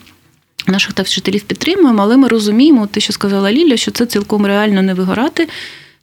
Наших 0.67 0.93
та 0.93 1.03
вчителів 1.03 1.43
підтримуємо, 1.43 2.03
але 2.03 2.17
ми 2.17 2.29
розуміємо, 2.29 2.87
те, 2.87 3.01
що 3.01 3.13
сказала 3.13 3.53
Ліля, 3.53 3.77
що 3.77 3.91
це 3.91 4.07
цілком 4.07 4.47
реально 4.47 4.83
не 4.83 4.95
вигорати, 4.95 5.49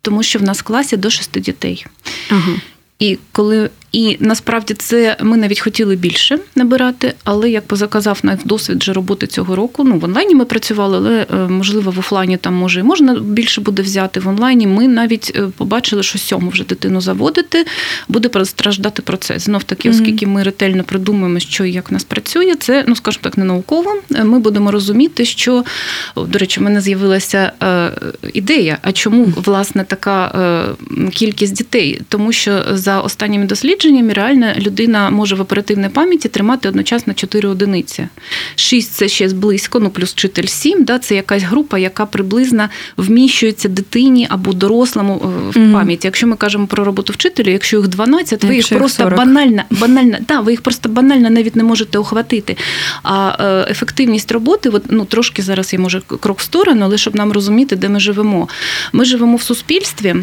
тому 0.01 0.23
що 0.23 0.39
в 0.39 0.43
нас 0.43 0.59
в 0.59 0.63
класі 0.63 0.97
до 0.97 1.09
шести 1.09 1.39
дітей. 1.39 1.85
Ага. 2.29 2.51
І 2.99 3.17
коли 3.31 3.69
і 3.91 4.17
насправді 4.19 4.73
це 4.73 5.17
ми 5.21 5.37
навіть 5.37 5.59
хотіли 5.59 5.95
більше 5.95 6.39
набирати, 6.55 7.13
але 7.23 7.49
як 7.49 7.67
позаказав 7.67 8.19
на 8.23 8.37
досвід 8.45 8.77
вже 8.77 8.93
роботи 8.93 9.27
цього 9.27 9.55
року. 9.55 9.83
Ну 9.83 9.99
в 9.99 10.03
онлайні 10.03 10.35
ми 10.35 10.45
працювали, 10.45 10.97
але 10.97 11.25
е, 11.33 11.47
можливо 11.47 11.91
в 11.91 11.99
офлайні 11.99 12.37
там 12.37 12.53
може 12.53 12.79
і 12.79 12.83
можна 12.83 13.15
більше 13.19 13.61
буде 13.61 13.81
взяти. 13.81 14.19
В 14.19 14.27
онлайні 14.27 14.67
ми 14.67 14.87
навіть 14.87 15.31
е, 15.35 15.41
побачили, 15.57 16.03
що 16.03 16.19
сьому 16.19 16.49
вже 16.49 16.63
дитину 16.63 17.01
заводити, 17.01 17.65
буде 18.07 18.45
страждати 18.45 19.01
процес. 19.01 19.43
Знов 19.43 19.63
таки, 19.63 19.89
оскільки 19.89 20.27
ми 20.27 20.43
ретельно 20.43 20.83
придумуємо, 20.83 21.39
що 21.39 21.65
і 21.65 21.71
як 21.71 21.89
в 21.89 21.93
нас 21.93 22.03
працює, 22.03 22.55
це 22.55 22.83
ну 22.87 22.95
скажімо 22.95 23.21
так, 23.23 23.37
не 23.37 23.45
науково. 23.45 23.95
Е, 24.15 24.23
ми 24.23 24.39
будемо 24.39 24.71
розуміти, 24.71 25.25
що 25.25 25.63
до 26.15 26.39
речі, 26.39 26.59
в 26.59 26.63
мене 26.63 26.81
з'явилася 26.81 27.51
ідея. 28.33 28.77
А 28.81 28.91
чому 28.91 29.25
власне 29.25 29.83
така 29.83 30.75
кількість 31.13 31.53
дітей? 31.53 32.01
Тому 32.09 32.31
що 32.31 32.63
за 32.73 33.01
останніми 33.01 33.45
дослідженнями 33.45 33.76
дослідженнями 33.77 34.13
реально 34.13 34.53
людина 34.57 35.09
може 35.09 35.35
в 35.35 35.41
оперативній 35.41 35.89
пам'яті 35.89 36.29
тримати 36.29 36.69
одночасно 36.69 37.13
4 37.13 37.49
одиниці. 37.49 38.07
6– 38.55 38.91
це 38.93 39.07
ще 39.07 39.27
близько, 39.27 39.79
ну 39.79 39.89
плюс 39.89 40.11
вчитель 40.11 40.45
7, 40.45 40.83
да, 40.83 40.99
це 40.99 41.15
якась 41.15 41.43
група, 41.43 41.77
яка 41.77 42.05
приблизно 42.05 42.69
вміщується 42.97 43.69
дитині 43.69 44.27
або 44.29 44.53
дорослому 44.53 45.21
е, 45.55 45.59
в 45.59 45.73
пам'яті. 45.73 46.07
Якщо 46.07 46.27
ми 46.27 46.35
кажемо 46.35 46.67
про 46.67 46.83
роботу 46.83 47.13
вчителя, 47.13 47.51
якщо 47.51 47.77
їх 47.77 47.87
12, 47.87 48.43
ви 48.43 48.55
їх 48.55 48.69
просто 48.69 49.03
40. 49.03 49.17
банально, 49.17 49.63
банально, 49.69 50.17
да, 50.27 50.39
ви 50.39 50.51
їх 50.51 50.61
просто 50.61 50.89
банально 50.89 51.29
навіть 51.29 51.55
не 51.55 51.63
можете 51.63 51.97
охватити. 51.97 52.57
А 53.03 53.35
е, 53.39 53.71
ефективність 53.71 54.31
роботи, 54.31 54.69
от, 54.69 54.83
ну 54.89 55.05
трошки 55.05 55.41
зараз 55.41 55.73
я 55.73 55.79
може 55.79 56.01
крок 56.19 56.39
в 56.39 56.43
сторону, 56.43 56.85
але 56.85 56.97
щоб 56.97 57.15
нам 57.15 57.31
розуміти, 57.31 57.75
де 57.75 57.89
ми 57.89 57.99
живемо. 57.99 58.47
Ми 58.93 59.05
живемо 59.05 59.35
в 59.35 59.41
суспільстві. 59.41 60.15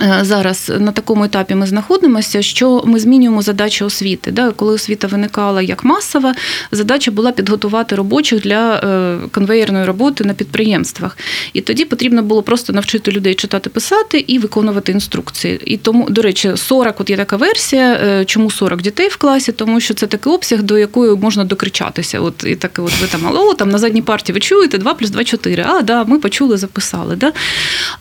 Е, 0.00 0.18
зараз 0.22 0.72
на 0.78 0.92
такому 0.92 1.24
етапі 1.24 1.54
ми 1.54 1.66
знаходимося, 1.66 2.42
що 2.42 2.82
ми 2.86 3.00
змінюємо 3.00 3.42
задачі 3.42 3.84
освіти. 3.84 4.30
Да? 4.30 4.50
Коли 4.50 4.74
освіта 4.74 5.06
виникала 5.06 5.62
як 5.62 5.84
масова, 5.84 6.34
задача 6.70 7.10
була 7.10 7.32
підготувати 7.32 7.96
робочих 7.96 8.40
для 8.40 8.76
е, 8.76 9.18
конвеєрної 9.30 9.84
роботи 9.84 10.24
на 10.24 10.34
підприємствах. 10.34 11.18
І 11.52 11.60
тоді 11.60 11.84
потрібно 11.84 12.22
було 12.22 12.42
просто 12.42 12.72
навчити 12.72 13.10
людей 13.10 13.34
читати, 13.34 13.70
писати 13.70 14.24
і 14.26 14.38
виконувати 14.38 14.92
інструкції. 14.92 15.60
І 15.64 15.76
тому, 15.76 16.10
до 16.10 16.22
речі, 16.22 16.52
40, 16.56 17.00
от 17.00 17.10
є 17.10 17.16
така 17.16 17.36
версія. 17.36 17.92
Е, 17.92 18.24
чому 18.24 18.50
40 18.50 18.82
дітей 18.82 19.08
в 19.08 19.16
класі? 19.16 19.52
Тому 19.52 19.80
що 19.80 19.94
це 19.94 20.06
такий 20.06 20.32
обсяг, 20.32 20.62
до 20.62 20.78
якої 20.78 21.16
можна 21.16 21.44
докричатися. 21.44 22.20
От 22.20 22.44
і 22.44 22.56
таке, 22.56 22.82
от 22.82 22.92
ви 23.00 23.06
там 23.06 23.26
алло, 23.26 23.54
там 23.54 23.70
на 23.70 23.78
задній 23.78 24.02
парті 24.02 24.32
ви 24.32 24.40
чуєте 24.40 24.78
2 24.78 24.94
плюс 24.94 25.10
2– 25.10 25.24
4. 25.24 25.64
А, 25.68 25.82
да, 25.82 26.04
ми 26.04 26.18
почули, 26.18 26.56
записали. 26.56 27.16
Да? 27.16 27.32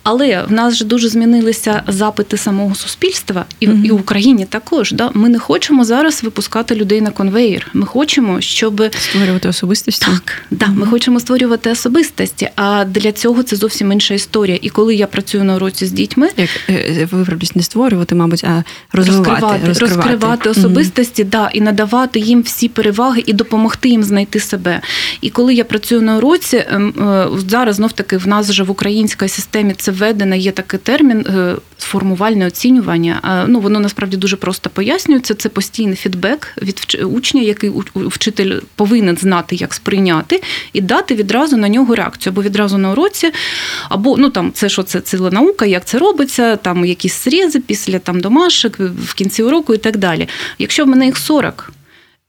Але 0.04 0.43
в 0.43 0.51
нас 0.51 0.73
вже 0.73 0.86
дуже 0.86 1.10
змінилися 1.10 1.81
запити 1.88 2.38
самого 2.38 2.76
суспільства, 2.76 3.46
і 3.60 3.67
mm-hmm. 3.67 3.86
і 3.86 3.91
в 3.91 3.96
Україні 3.96 4.46
також. 4.46 4.91
Да? 4.91 5.12
Ми 5.13 5.30
не 5.30 5.39
хочемо 5.39 5.86
зараз 5.86 6.24
випускати 6.24 6.76
людей 6.76 7.02
на 7.02 7.12
конвеєр. 7.12 7.67
Ми 7.74 7.86
хочемо, 7.86 8.41
щоб 8.41 8.84
створювати 8.98 9.50
особистості. 9.50 10.06
Так, 10.06 10.41
да, 10.52 10.65
mm-hmm. 10.65 10.76
ми 10.76 10.88
хочемо 10.88 11.20
створювати 11.20 11.72
особистості. 11.72 12.50
А 12.56 12.86
для 12.86 13.12
цього 13.12 13.44
це 13.44 13.56
зовсім 13.56 13.91
інша 13.91 14.13
історія. 14.13 14.60
І 14.62 14.70
коли 14.70 14.96
я 14.96 15.08
працюю 15.08 15.44
на 15.44 15.56
уроці 15.56 15.86
з 15.86 15.91
дітьми, 15.91 16.30
як 16.38 16.50
е, 16.70 17.08
е, 17.13 17.38
не 17.56 17.63
створювати, 17.63 18.15
мабуть, 18.15 18.44
а 18.44 18.63
розвивати, 18.94 19.30
розкривати, 19.30 19.67
розкривати, 19.67 19.96
розкривати 19.96 20.50
особистості, 20.50 21.24
mm-hmm. 21.24 21.30
да, 21.30 21.50
і 21.54 21.62
надавати 21.62 22.20
їм 22.20 22.41
всі 22.41 22.67
переваги 22.67 23.24
і 23.26 23.34
допомогти 23.34 23.89
їм 23.89 24.04
знайти 24.04 24.39
себе. 24.39 24.82
І 25.22 25.30
коли 25.30 25.54
я 25.54 25.63
працюю 25.63 26.02
на 26.02 26.17
уроці, 26.17 26.63
ем, 26.67 26.94
е, 27.00 27.28
зараз 27.50 27.76
знов 27.76 27.91
таки 27.91 28.17
в 28.17 28.28
нас 28.28 28.50
вже 28.50 28.63
в 28.63 28.72
українській 28.72 29.28
системі 29.28 29.74
це 29.78 29.91
введено, 29.91 30.36
є 30.36 30.52
такий 30.52 30.80
термін 30.80 31.26
формувальне 31.84 32.48
оцінювання. 32.48 33.46
Ну 33.48 33.60
воно 33.60 33.80
насправді 33.80 34.17
дуже 34.17 34.36
просто 34.36 34.70
пояснюється. 34.70 35.34
Це 35.34 35.50
постійний 35.50 35.96
фідбек 35.96 36.54
від 36.62 37.04
учня, 37.04 37.41
який 37.41 37.72
вчитель 37.96 38.60
повинен 38.76 39.17
знати, 39.17 39.56
як 39.56 39.74
сприйняти, 39.74 40.41
і 40.74 40.82
дати 40.82 41.15
відразу 41.15 41.58
на 41.58 41.70
нього 41.70 41.96
реакцію, 41.96 42.34
або 42.34 42.41
відразу 42.41 42.78
на 42.78 42.91
уроці, 42.91 43.32
або 43.89 44.17
ну 44.17 44.30
там 44.30 44.52
це 44.54 44.70
що 44.70 44.84
це 44.84 45.02
ціла 45.02 45.32
наука, 45.32 45.65
як 45.65 45.86
це 45.86 46.00
робиться, 46.00 46.55
там 46.55 46.86
якісь 46.86 47.14
срізи 47.14 47.60
після 47.60 47.99
там 47.99 48.20
домашок 48.20 48.80
в 48.80 49.14
кінці 49.14 49.43
уроку 49.43 49.74
і 49.74 49.78
так 49.78 49.97
далі. 49.97 50.28
Якщо 50.60 50.86
в 50.86 50.88
мене 50.88 51.05
їх 51.05 51.18
40, 51.18 51.72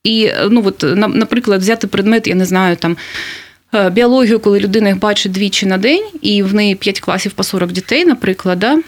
і 0.05 0.31
ну 0.51 0.63
от, 0.67 0.85
наприклад, 0.97 1.61
взяти 1.61 1.87
предмет, 1.87 2.27
я 2.27 2.35
не 2.35 2.45
знаю, 2.45 2.77
там. 2.77 2.97
Е, 3.75 3.91
біологію, 3.91 4.41
коли 4.41 4.61
людина 4.61 4.89
їх 4.89 4.99
бачить 4.99 5.33
двічі 5.33 5.67
на 5.67 5.79
день, 5.79 6.05
і 6.21 6.43
в 6.43 6.55
неї 6.55 6.75
5 6.75 7.01
класів 7.01 7.33
по 7.33 7.43
40 7.43 7.73
дітей, 7.73 8.05
наприклад, 8.05 8.59
да, 8.59 8.79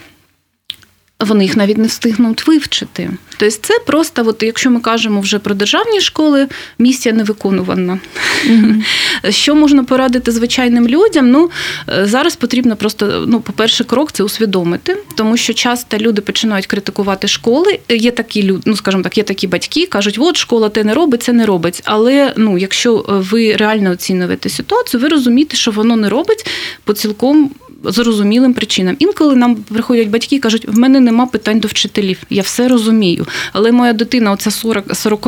вони 1.19 1.43
їх 1.43 1.57
навіть 1.57 1.77
не 1.77 1.87
встигнуть 1.87 2.47
вивчити. 2.47 3.09
Тобто, 3.37 3.57
це 3.61 3.79
просто, 3.85 4.23
от, 4.27 4.43
якщо 4.43 4.71
ми 4.71 4.79
кажемо 4.79 5.21
вже 5.21 5.39
про 5.39 5.55
державні 5.55 6.01
школи, 6.01 6.47
місія 6.79 7.15
не 7.15 7.23
виконувана. 7.23 7.99
Mm-hmm. 8.47 8.83
Що 9.31 9.55
можна 9.55 9.83
порадити 9.83 10.31
звичайним 10.31 10.87
людям? 10.87 11.31
Ну 11.31 11.49
е, 11.89 12.05
зараз 12.05 12.35
потрібно 12.35 12.75
просто, 12.75 13.25
ну, 13.27 13.39
по-перше, 13.39 13.83
крок 13.83 14.11
це 14.11 14.23
усвідомити, 14.23 14.97
тому 15.15 15.37
що 15.37 15.53
часто 15.53 15.97
люди 15.97 16.21
починають 16.21 16.67
критикувати 16.67 17.27
школи. 17.27 17.79
Є 17.89 18.11
такі 18.11 18.43
люди, 18.43 18.61
ну 18.65 18.75
скажімо 18.75 19.03
так, 19.03 19.17
є 19.17 19.23
такі 19.23 19.47
батьки, 19.47 19.85
кажуть, 19.85 20.17
от 20.19 20.37
школа 20.37 20.69
те 20.69 20.83
не 20.83 20.93
робить, 20.93 21.23
це 21.23 21.33
не 21.33 21.45
робить. 21.45 21.81
Але 21.85 22.33
ну, 22.37 22.57
якщо 22.57 23.05
ви 23.07 23.55
реально 23.55 23.91
оцінюєте 23.91 24.49
ситуацію, 24.49 25.01
ви 25.01 25.07
розумієте, 25.07 25.57
що 25.57 25.71
воно 25.71 25.95
не 25.95 26.09
робить 26.09 26.47
по 26.83 26.93
цілком 26.93 27.51
зрозумілим 27.83 28.53
причинам. 28.53 28.95
Інколи 28.99 29.35
нам 29.35 29.55
приходять 29.55 30.09
батьки 30.09 30.35
і 30.35 30.39
кажуть, 30.39 30.67
в 30.67 30.77
мене 30.77 30.99
нема 30.99 31.25
питань 31.25 31.59
до 31.59 31.67
вчителів, 31.67 32.17
я 32.29 32.41
все 32.41 32.67
розумію. 32.67 33.27
Але 33.53 33.71
моя 33.71 33.93
дитина, 33.93 34.31
оця 34.31 34.51
40, 34.51 34.95
40 34.95 35.27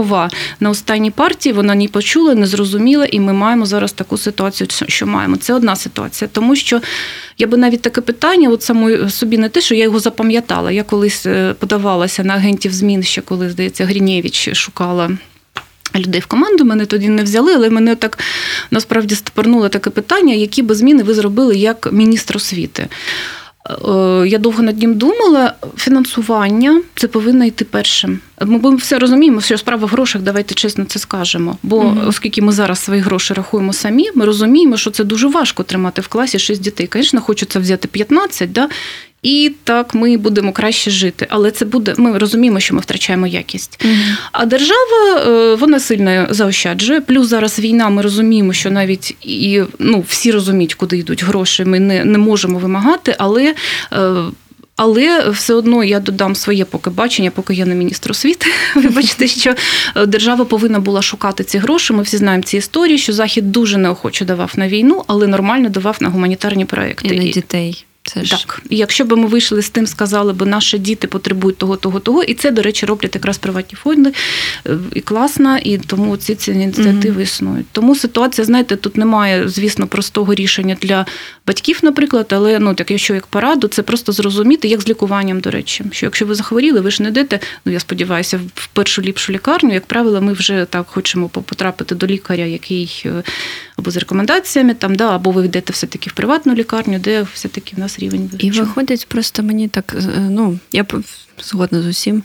на 0.59 0.69
останній 0.69 1.11
партії, 1.11 1.53
вона 1.53 1.75
не 1.75 1.87
почула, 1.87 2.35
не 2.35 2.47
зрозуміла, 2.47 3.05
і 3.05 3.19
ми 3.19 3.33
маємо 3.33 3.65
зараз 3.65 3.91
таку 3.91 4.17
ситуацію, 4.17 4.67
що 4.87 5.07
маємо. 5.07 5.37
Це 5.37 5.53
одна 5.53 5.75
ситуація, 5.75 6.29
тому 6.33 6.55
що. 6.55 6.81
Я 7.39 7.47
би 7.47 7.57
навіть 7.57 7.81
таке 7.81 8.01
питання, 8.01 8.49
от 8.49 8.63
самої 8.63 9.09
собі 9.09 9.37
не 9.37 9.49
те, 9.49 9.61
що 9.61 9.75
я 9.75 9.83
його 9.83 9.99
запам'ятала. 9.99 10.71
Я 10.71 10.83
колись 10.83 11.25
е, 11.25 11.55
подавалася 11.59 12.23
на 12.23 12.33
агентів 12.33 12.73
змін, 12.73 13.03
ще 13.03 13.21
коли, 13.21 13.49
здається, 13.49 13.85
Грінєвич 13.85 14.55
шукала 14.55 15.17
людей 15.99 16.21
в 16.21 16.25
команду. 16.25 16.65
Мене 16.65 16.85
тоді 16.85 17.09
не 17.09 17.23
взяли, 17.23 17.53
але 17.53 17.69
мене 17.69 17.95
так 17.95 18.19
насправді 18.71 19.15
стопорнуло 19.15 19.69
таке 19.69 19.89
питання, 19.89 20.33
які 20.33 20.61
би 20.61 20.75
зміни 20.75 21.03
ви 21.03 21.13
зробили 21.13 21.55
як 21.55 21.89
міністр 21.91 22.37
освіти. 22.37 22.87
Е, 23.69 24.27
я 24.27 24.37
довго 24.37 24.63
над 24.63 24.79
ним 24.79 24.95
думала. 24.95 25.53
Фінансування 25.77 26.81
це 26.95 27.07
повинно 27.07 27.45
йти 27.45 27.65
першим. 27.65 28.19
Ми 28.45 28.75
все 28.75 28.99
розуміємо, 28.99 29.41
що 29.41 29.57
справа 29.57 29.85
в 29.85 29.89
грошах, 29.89 30.21
давайте 30.21 30.55
чесно 30.55 30.85
це 30.85 30.99
скажемо. 30.99 31.57
Бо 31.63 31.81
mm 31.81 32.07
оскільки 32.07 32.41
ми 32.41 32.51
зараз 32.51 32.79
свої 32.79 33.01
гроші 33.01 33.33
рахуємо 33.33 33.73
самі, 33.73 34.09
ми 34.15 34.25
розуміємо, 34.25 34.77
що 34.77 34.91
це 34.91 35.03
дуже 35.03 35.27
важко 35.27 35.63
тримати 35.63 36.01
в 36.01 36.07
класі 36.07 36.39
6 36.39 36.61
дітей. 36.61 36.89
Звісно, 36.93 37.21
хочеться 37.21 37.59
взяти 37.59 37.87
15, 37.87 38.51
да? 38.51 38.69
І 39.23 39.51
так 39.63 39.93
ми 39.93 40.17
будемо 40.17 40.51
краще 40.51 40.91
жити. 40.91 41.27
Але 41.29 41.51
це 41.51 41.65
буде, 41.65 41.93
ми 41.97 42.17
розуміємо, 42.17 42.59
що 42.59 42.75
ми 42.75 42.81
втрачаємо 42.81 43.27
якість. 43.27 43.83
Угу. 43.85 43.93
А 44.31 44.45
держава 44.45 45.21
е, 45.27 45.55
вона 45.55 45.79
сильно 45.79 46.27
заощаджує. 46.29 47.01
Плюс 47.01 47.27
зараз 47.27 47.59
війна. 47.59 47.89
Ми 47.89 48.01
розуміємо, 48.01 48.53
що 48.53 48.71
навіть 48.71 49.15
і 49.21 49.61
ну 49.79 50.05
всі 50.07 50.31
розуміють, 50.31 50.73
куди 50.73 50.97
йдуть 50.97 51.23
гроші. 51.23 51.65
Ми 51.65 51.79
не, 51.79 52.05
не 52.05 52.17
можемо 52.17 52.59
вимагати, 52.59 53.15
але. 53.17 53.55
Е, 53.93 54.13
але 54.75 55.29
все 55.29 55.53
одно 55.53 55.83
я 55.83 55.99
додам 55.99 56.35
своє 56.35 56.65
поки 56.65 56.89
бачення, 56.89 57.31
поки 57.31 57.53
я 57.53 57.65
не 57.65 57.75
міністр 57.75 58.11
освіти. 58.11 58.47
Вибачте, 58.75 59.27
що 59.27 59.55
е, 59.95 60.05
держава 60.05 60.45
повинна 60.45 60.79
була 60.79 61.01
шукати 61.01 61.43
ці 61.43 61.57
гроші. 61.57 61.93
Ми 61.93 62.03
всі 62.03 62.17
знаємо 62.17 62.43
ці 62.43 62.57
історії, 62.57 62.97
що 62.97 63.13
захід 63.13 63.51
дуже 63.51 63.77
неохоче 63.77 64.25
давав 64.25 64.53
на 64.55 64.67
війну, 64.67 65.03
але 65.07 65.27
нормально 65.27 65.69
давав 65.69 65.97
на 65.99 66.09
гуманітарні 66.09 66.65
проекти 66.65 67.15
і 67.15 67.19
на 67.19 67.31
дітей. 67.31 67.85
Це 68.07 68.25
ж 68.25 68.31
так. 68.31 68.61
І 68.69 68.77
якщо 68.77 69.05
б 69.05 69.17
ми 69.17 69.27
вийшли 69.27 69.61
з 69.61 69.69
тим, 69.69 69.87
сказали 69.87 70.33
б, 70.33 70.45
наші 70.45 70.77
діти 70.77 71.07
потребують 71.07 71.57
того, 71.57 71.75
того, 71.75 71.99
того, 71.99 72.23
і 72.23 72.33
це, 72.33 72.51
до 72.51 72.61
речі, 72.61 72.85
роблять 72.85 73.15
якраз 73.15 73.37
приватні 73.37 73.77
фонди 73.83 74.13
е, 74.67 74.77
і 74.93 75.01
класно, 75.01 75.57
і 75.57 75.77
тому 75.77 76.17
ці 76.17 76.35
ці 76.35 76.51
ініціативи 76.51 77.21
mm-hmm. 77.21 77.23
існують. 77.23 77.65
Тому 77.71 77.95
ситуація, 77.95 78.45
знаєте, 78.45 78.75
тут 78.75 78.97
немає, 78.97 79.49
звісно, 79.49 79.87
простого 79.87 80.33
рішення 80.33 80.77
для 80.81 81.05
батьків, 81.47 81.79
наприклад, 81.81 82.25
але 82.29 82.59
ну 82.59 82.73
так, 82.73 82.91
якщо 82.91 83.13
як 83.13 83.27
пораду, 83.27 83.67
це 83.67 83.83
просто 83.83 84.11
зрозуміти, 84.11 84.67
як 84.67 84.81
з 84.81 84.87
лікуванням, 84.87 85.39
до 85.39 85.51
речі, 85.51 85.83
що 85.91 86.05
якщо 86.05 86.25
ви 86.25 86.35
захворіли, 86.35 86.79
ви 86.79 86.91
ж 86.91 87.03
не 87.03 87.09
йдете, 87.09 87.39
ну 87.65 87.71
я 87.71 87.79
сподіваюся, 87.79 88.39
в 88.55 88.67
першу 88.67 89.01
ліпшу 89.01 89.33
лікарню. 89.33 89.73
Як 89.73 89.85
правило, 89.85 90.21
ми 90.21 90.33
вже 90.33 90.65
так 90.69 90.87
хочемо 90.87 91.29
потрапити 91.29 91.95
до 91.95 92.07
лікаря, 92.07 92.45
який 92.45 93.03
е, 93.05 93.23
або 93.77 93.91
з 93.91 93.97
рекомендаціями, 93.97 94.73
там 94.73 94.95
да, 94.95 95.15
або 95.15 95.31
ви 95.31 95.45
йдете 95.45 95.73
все 95.73 95.87
таки 95.87 96.09
в 96.09 96.13
приватну 96.13 96.53
лікарню, 96.53 96.99
де 96.99 97.25
все 97.33 97.47
таки 97.47 97.75
в 97.75 97.79
нас 97.79 97.96
рівень 97.99 98.29
вивчення. 98.31 98.53
І 98.53 98.59
виходить, 98.59 99.05
просто 99.07 99.43
мені 99.43 99.67
так, 99.67 99.95
е, 99.97 100.19
ну, 100.29 100.59
я 100.71 100.85
згодна 101.43 101.81
з 101.81 101.85
усім. 101.85 102.23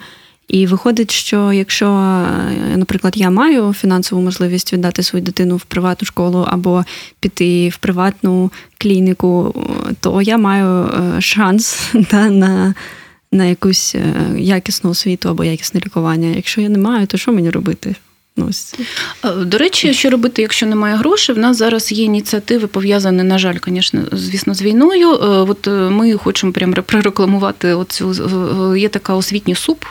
І 0.49 0.66
виходить, 0.66 1.11
що 1.11 1.53
якщо, 1.53 1.87
е, 1.87 2.77
наприклад, 2.77 3.12
я 3.16 3.31
маю 3.31 3.73
фінансову 3.73 4.23
можливість 4.23 4.73
віддати 4.73 5.03
свою 5.03 5.25
дитину 5.25 5.57
в 5.57 5.64
приватну 5.64 6.07
школу 6.07 6.47
або 6.49 6.85
піти 7.20 7.68
в 7.68 7.77
приватну 7.77 8.53
клініку, 8.79 9.55
то 10.01 10.23
я 10.23 10.39
маю 10.39 10.85
е, 10.85 11.20
шанс 11.20 11.91
да, 12.11 12.31
на 12.31 12.75
на 13.35 13.45
якусь 13.45 13.97
якісну 14.37 14.91
освіту 14.91 15.29
або 15.29 15.45
якісне 15.45 15.81
лікування. 15.87 16.29
Якщо 16.29 16.61
я 16.61 16.68
не 16.68 16.79
маю, 16.79 17.07
то 17.07 17.16
що 17.16 17.33
мені 17.33 17.51
робити? 17.51 17.95
Е, 19.24 19.30
До 19.30 19.59
речі, 19.59 19.95
що 19.95 20.11
робити, 20.11 20.43
якщо 20.43 20.66
немає 20.66 20.97
грошей, 20.97 21.35
в 21.35 21.39
нас 21.39 21.57
зараз 21.57 21.93
є 21.93 22.05
ініціативи 22.05 22.66
пов'язані, 22.66 23.22
на 23.22 23.39
жаль, 23.39 23.57
звісно, 23.66 24.03
звісно, 24.12 24.55
з 24.55 24.62
війною. 24.62 25.11
Е, 25.11 25.16
от 25.26 25.68
е, 25.68 25.70
ми 25.70 26.12
хочемо 26.12 26.53
прямо 26.53 26.72
прорекламувати 26.72 27.74
оцю 27.74 28.14
є 28.76 28.89
така 28.89 29.14
освітній 29.14 29.55
суп. 29.55 29.85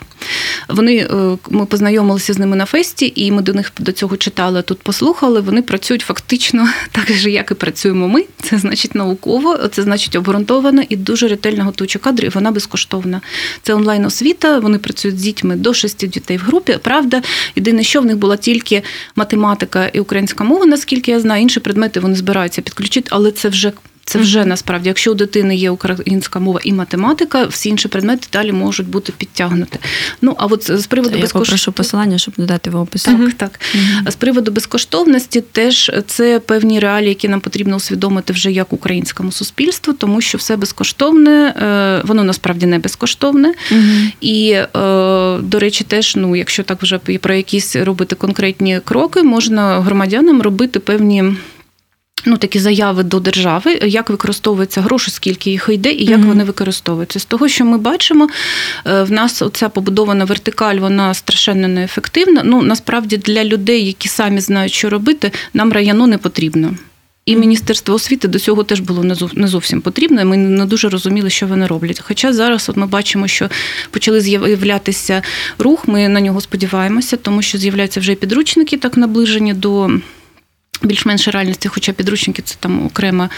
Вони 0.70 1.08
ми 1.50 1.66
познайомилися 1.66 2.34
з 2.34 2.40
ними 2.40 2.56
на 2.56 2.66
фесті, 2.66 3.14
і 3.16 3.32
ми 3.32 3.42
до 3.42 3.54
них 3.54 3.72
до 3.80 3.92
цього 3.92 4.18
читали 4.18 4.62
тут. 4.62 4.80
Послухали. 4.80 5.42
Вони 5.42 5.62
працюють 5.62 6.02
фактично 6.02 6.70
так 6.92 7.12
же, 7.12 7.32
як 7.32 7.52
і 7.52 7.54
працюємо 7.54 8.08
ми. 8.08 8.24
Це 8.42 8.58
значить 8.58 8.96
науково, 8.96 9.58
це 9.58 9.82
значить 9.82 10.16
обґрунтовано 10.16 10.84
і 10.90 10.96
дуже 10.96 11.28
ретельно 11.28 11.64
готуючи 11.64 12.00
кадри. 12.00 12.28
і 12.28 12.30
Вона 12.30 12.52
безкоштовна. 12.52 13.22
Це 13.62 13.74
онлайн 13.74 14.06
освіта. 14.06 14.60
Вони 14.60 14.78
працюють 14.78 15.20
з 15.20 15.22
дітьми 15.22 15.56
до 15.56 15.74
шести 15.74 16.08
дітей 16.08 16.38
в 16.38 16.42
групі. 16.42 16.78
Правда, 16.82 17.22
єдине, 17.56 17.84
що 17.84 18.02
в 18.02 18.06
них 18.06 18.18
була 18.18 18.38
тільки 18.38 18.84
математика 19.16 19.88
і 19.88 20.00
українська 20.00 20.44
мова, 20.44 20.66
наскільки 20.66 21.12
я 21.12 21.20
знаю. 21.20 21.42
Інші 21.42 21.60
предмети 21.60 22.00
вони 22.00 22.16
збираються 22.16 22.62
підключити, 22.62 23.08
але 23.12 23.32
це 23.32 23.50
вже 23.50 23.72
це 24.12 24.20
вже 24.20 24.46
насправді, 24.46 24.88
якщо 24.88 25.12
у 25.12 25.14
дитини 25.14 25.56
є 25.56 25.70
українська 25.70 26.40
мова 26.40 26.60
і 26.64 26.74
математика, 26.74 27.46
всі 27.46 27.70
інші 27.70 27.88
предмети 27.88 28.28
далі 28.34 28.52
можуть 28.52 28.88
бути 28.88 29.14
підтягнуті. 29.18 29.80
Ну 30.22 30.36
а 30.38 30.46
от 30.46 30.72
з 30.72 30.88
приводу 30.88 31.20
безкоштовності... 31.20 31.38
Я 31.38 31.44
попрошу 31.44 31.72
посилання, 31.72 32.18
щоб 32.18 32.34
додати 32.38 32.70
в 32.70 32.76
опис. 32.76 33.04
Так, 33.04 33.34
так. 33.38 33.60
Угу. 33.76 34.12
З 34.12 34.16
приводу 34.16 34.52
безкоштовності, 34.52 35.42
теж 35.42 35.92
це 36.08 36.40
певні 36.40 36.80
реалії, 36.80 37.10
які 37.10 37.28
нам 37.28 37.40
потрібно 37.40 37.76
усвідомити 37.76 38.34
вже 38.34 38.52
як 38.52 38.74
українському 38.74 39.32
суспільству, 39.32 39.94
тому 39.94 40.22
що 40.22 40.38
все 40.38 40.58
безкоштовне, 40.58 41.48
е, 41.48 42.02
воно 42.08 42.24
насправді 42.24 42.66
не 42.66 42.80
безкоштовне. 42.80 43.54
Угу. 43.72 43.82
І, 44.22 44.52
е, 44.52 44.68
до 45.38 45.60
речі, 45.60 45.84
теж, 45.84 46.16
ну, 46.16 46.36
якщо 46.36 46.64
так 46.64 46.84
вже 46.84 46.98
про 46.98 47.34
якісь 47.34 47.76
робити 47.76 48.16
конкретні 48.16 48.80
кроки, 48.84 49.24
можна 49.24 49.82
громадянам 49.82 50.42
робити 50.42 50.80
певні. 50.80 51.24
Ну, 52.26 52.38
такі 52.38 52.60
заяви 52.60 53.04
до 53.04 53.20
держави, 53.20 53.80
як 53.84 54.10
використовуються 54.10 54.82
гроші, 54.82 55.12
скільки 55.12 55.52
їх 55.52 55.70
йде, 55.72 55.92
і 55.92 56.06
як 56.06 56.20
mm-hmm. 56.20 56.26
вони 56.26 56.44
використовуються. 56.44 57.20
З 57.20 57.26
того, 57.26 57.48
що 57.48 57.66
ми 57.66 57.78
бачимо, 57.78 58.30
е, 58.88 59.04
в 59.04 59.12
нас 59.12 59.42
оця 59.42 59.70
побудована 59.70 60.26
вертикаль, 60.26 60.76
вона 60.76 61.14
страшенно 61.14 61.68
неефективна. 61.68 62.42
Ну, 62.46 62.62
насправді 62.62 63.18
для 63.18 63.44
людей, 63.44 63.86
які 63.86 64.08
самі 64.08 64.40
знають, 64.40 64.74
що 64.74 64.90
робити, 64.90 65.32
нам 65.54 65.74
району 65.74 66.08
не 66.08 66.18
потрібно. 66.18 66.76
І 67.26 67.36
Міністерство 67.36 67.96
освіти 67.96 68.28
до 68.28 68.40
цього 68.40 68.64
теж 68.64 68.80
було 68.80 69.04
не 69.34 69.48
зовсім 69.48 69.82
потрібно. 69.82 70.26
Ми 70.26 70.38
не 70.38 70.66
дуже 70.66 70.90
розуміли, 70.90 71.30
що 71.30 71.48
вони 71.48 71.68
роблять. 71.68 72.02
Хоча 72.04 72.34
зараз 72.34 72.70
от 72.70 72.78
ми 72.78 72.86
бачимо, 72.86 73.28
що 73.28 73.50
почали 73.92 74.22
з'являтися 74.22 75.22
рух. 75.60 75.88
Ми 75.88 76.08
на 76.08 76.22
нього 76.22 76.42
сподіваємося, 76.42 77.18
тому 77.18 77.42
що 77.42 77.58
з'являються 77.58 78.00
вже 78.00 78.16
підручники 78.16 78.78
так 78.78 78.98
наближені 78.98 79.54
до 79.54 79.90
більш-менш 80.84 81.28
реальності, 81.28 81.68
хоча 81.68 81.92
підручники 81.92 82.42
це 82.42 82.56
там 82.60 82.86
окрема. 82.86 83.30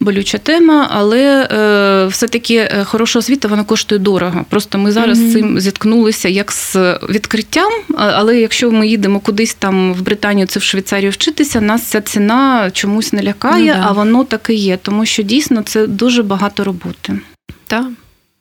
Болюча 0.00 0.38
тема, 0.38 0.88
але 0.90 1.48
е, 1.52 2.06
все-таки 2.06 2.54
е, 2.54 2.84
хороша 2.84 3.18
освіта 3.18 3.48
вона 3.48 3.64
коштує 3.64 3.98
дорого. 3.98 4.44
Просто 4.48 4.78
ми 4.78 4.92
зараз 4.92 5.18
mm-hmm. 5.18 5.30
з 5.30 5.32
цим 5.32 5.60
зіткнулися 5.60 6.28
як 6.28 6.52
з 6.52 6.76
відкриттям. 7.08 7.72
Але 7.96 8.40
якщо 8.40 8.70
ми 8.70 8.88
їдемо 8.88 9.20
кудись 9.20 9.54
там 9.54 9.94
в 9.94 10.02
Британію, 10.02 10.46
це 10.46 10.60
в 10.60 10.62
Швейцарію 10.62 11.10
вчитися, 11.10 11.60
нас 11.60 11.82
ця 11.82 12.00
ціна 12.00 12.70
чомусь 12.70 13.12
не 13.12 13.22
лякає, 13.22 13.74
ну, 13.74 13.80
да. 13.80 13.86
а 13.88 13.92
воно 13.92 14.24
так 14.24 14.46
і 14.50 14.54
є, 14.54 14.76
тому 14.76 15.06
що 15.06 15.22
дійсно 15.22 15.62
це 15.62 15.86
дуже 15.86 16.22
багато 16.22 16.64
роботи. 16.64 17.18
Так, 17.66 17.86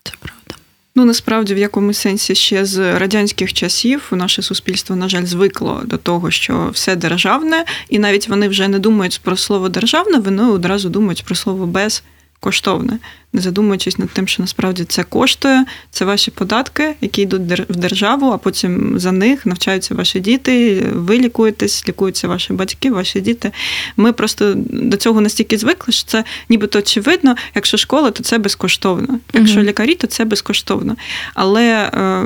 це 0.03 0.13
правда. 0.19 0.36
Ну 0.97 1.05
насправді 1.05 1.53
в 1.53 1.57
якомусь 1.57 1.97
сенсі 1.97 2.35
ще 2.35 2.65
з 2.65 2.99
радянських 2.99 3.53
часів 3.53 4.07
наше 4.11 4.41
суспільство, 4.41 4.95
на 4.95 5.09
жаль, 5.09 5.25
звикло 5.25 5.81
до 5.85 5.97
того, 5.97 6.31
що 6.31 6.69
все 6.73 6.95
державне, 6.95 7.65
і 7.89 7.99
навіть 7.99 8.29
вони 8.29 8.47
вже 8.47 8.67
не 8.67 8.79
думають 8.79 9.19
про 9.23 9.37
слово 9.37 9.69
державне, 9.69 10.17
вони 10.19 10.43
одразу 10.43 10.89
думають 10.89 11.23
про 11.25 11.35
слово 11.35 11.65
без. 11.65 12.03
Коштовне, 12.39 12.99
не 13.33 13.41
задумуючись 13.41 13.97
над 13.97 14.09
тим, 14.09 14.27
що 14.27 14.43
насправді 14.43 14.83
це 14.83 15.03
коштує, 15.03 15.65
це 15.91 16.05
ваші 16.05 16.31
податки, 16.31 16.95
які 17.01 17.21
йдуть 17.21 17.41
в 17.69 17.75
державу, 17.75 18.31
а 18.31 18.37
потім 18.37 18.99
за 18.99 19.11
них 19.11 19.45
навчаються 19.45 19.95
ваші 19.95 20.19
діти, 20.19 20.83
ви 20.93 21.17
лікуєтесь, 21.17 21.87
лікуються 21.87 22.27
ваші 22.27 22.53
батьки, 22.53 22.91
ваші 22.91 23.21
діти. 23.21 23.51
Ми 23.97 24.13
просто 24.13 24.53
до 24.57 24.97
цього 24.97 25.21
настільки 25.21 25.57
звикли, 25.57 25.93
що 25.93 26.07
це 26.07 26.23
нібито 26.49 26.79
очевидно, 26.79 27.35
якщо 27.55 27.77
школа, 27.77 28.11
то 28.11 28.23
це 28.23 28.37
безкоштовно. 28.37 29.19
Якщо 29.33 29.63
лікарі, 29.63 29.95
то 29.95 30.07
це 30.07 30.25
безкоштовно. 30.25 30.95
Але 31.33 31.91
е, 31.93 32.25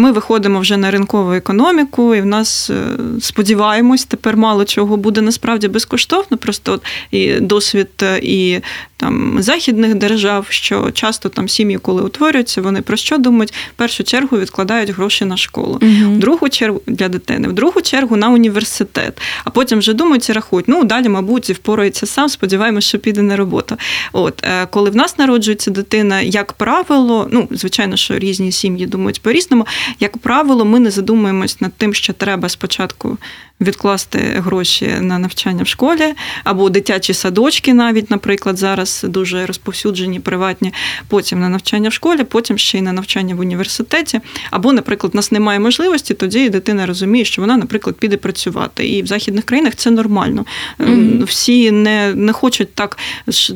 ми 0.00 0.12
виходимо 0.12 0.60
вже 0.60 0.76
на 0.76 0.90
ринкову 0.90 1.32
економіку, 1.32 2.14
і 2.14 2.20
в 2.20 2.26
нас 2.26 2.70
е, 2.70 2.74
сподіваємось, 3.20 4.04
тепер 4.04 4.36
мало 4.36 4.64
чого 4.64 4.96
буде 4.96 5.20
насправді 5.20 5.68
безкоштовно. 5.68 6.36
Просто 6.36 6.72
от 6.72 6.82
і 7.10 7.34
досвід 7.34 7.88
е, 8.02 8.20
і 8.22 8.60
там 8.96 9.42
західних 9.42 9.94
держав, 9.94 10.46
що 10.48 10.90
часто 10.90 11.28
там 11.28 11.48
сім'ї, 11.48 11.78
коли 11.78 12.02
утворюються, 12.02 12.62
вони 12.62 12.82
про 12.82 12.96
що 12.96 13.18
думають? 13.18 13.52
В 13.52 13.76
першу 13.76 14.04
чергу 14.04 14.38
відкладають 14.38 14.90
гроші 14.90 15.24
на 15.24 15.36
школу, 15.36 15.78
угу. 15.82 16.12
в 16.12 16.18
другу 16.18 16.48
чергу 16.48 16.80
для 16.86 17.08
дитини, 17.08 17.48
в 17.48 17.52
другу 17.52 17.80
чергу 17.80 18.16
на 18.16 18.28
університет. 18.28 19.20
А 19.44 19.50
потім 19.50 19.78
вже 19.78 19.94
думають 19.94 20.28
і 20.28 20.32
рахують. 20.32 20.68
Ну 20.68 20.84
далі, 20.84 21.08
мабуть, 21.08 21.50
впорається 21.50 22.06
сам. 22.06 22.28
Сподіваємось, 22.28 22.84
що 22.84 22.98
піде 22.98 23.22
на 23.22 23.36
роботу. 23.36 23.76
От 24.12 24.44
е, 24.44 24.66
коли 24.66 24.90
в 24.90 24.96
нас 24.96 25.18
народжується 25.18 25.70
дитина, 25.70 26.20
як 26.20 26.52
правило, 26.52 27.28
ну 27.30 27.48
звичайно, 27.50 27.96
що 27.96 28.18
різні 28.18 28.52
сім'ї 28.52 28.86
думають 28.86 29.22
по 29.22 29.32
різному. 29.32 29.66
Як 30.00 30.18
правило, 30.18 30.64
ми 30.64 30.80
не 30.80 30.90
задумуємось 30.90 31.60
над 31.60 31.72
тим, 31.74 31.94
що 31.94 32.12
треба 32.12 32.48
спочатку 32.48 33.18
відкласти 33.60 34.18
гроші 34.18 34.94
на 35.00 35.18
навчання 35.18 35.62
в 35.62 35.66
школі, 35.66 36.14
або 36.44 36.70
дитячі 36.70 37.14
садочки, 37.14 37.74
навіть, 37.74 38.10
наприклад, 38.10 38.58
зараз 38.58 39.06
дуже 39.08 39.46
розповсюджені, 39.46 40.20
приватні, 40.20 40.72
потім 41.08 41.40
на 41.40 41.48
навчання 41.48 41.88
в 41.88 41.92
школі, 41.92 42.24
потім 42.24 42.58
ще 42.58 42.78
й 42.78 42.82
на 42.82 42.92
навчання 42.92 43.34
в 43.34 43.40
університеті. 43.40 44.20
Або, 44.50 44.72
наприклад, 44.72 45.12
у 45.14 45.16
нас 45.16 45.32
немає 45.32 45.58
можливості, 45.58 46.14
тоді 46.14 46.48
дитина 46.48 46.86
розуміє, 46.86 47.24
що 47.24 47.42
вона, 47.42 47.56
наприклад, 47.56 47.96
піде 47.96 48.16
працювати. 48.16 48.88
І 48.88 49.02
в 49.02 49.06
західних 49.06 49.44
країнах 49.44 49.74
це 49.74 49.90
нормально. 49.90 50.44
Mm-hmm. 50.78 51.24
Всі 51.24 51.70
не 51.70 52.14
не 52.14 52.32
хочуть 52.32 52.74
так 52.74 52.98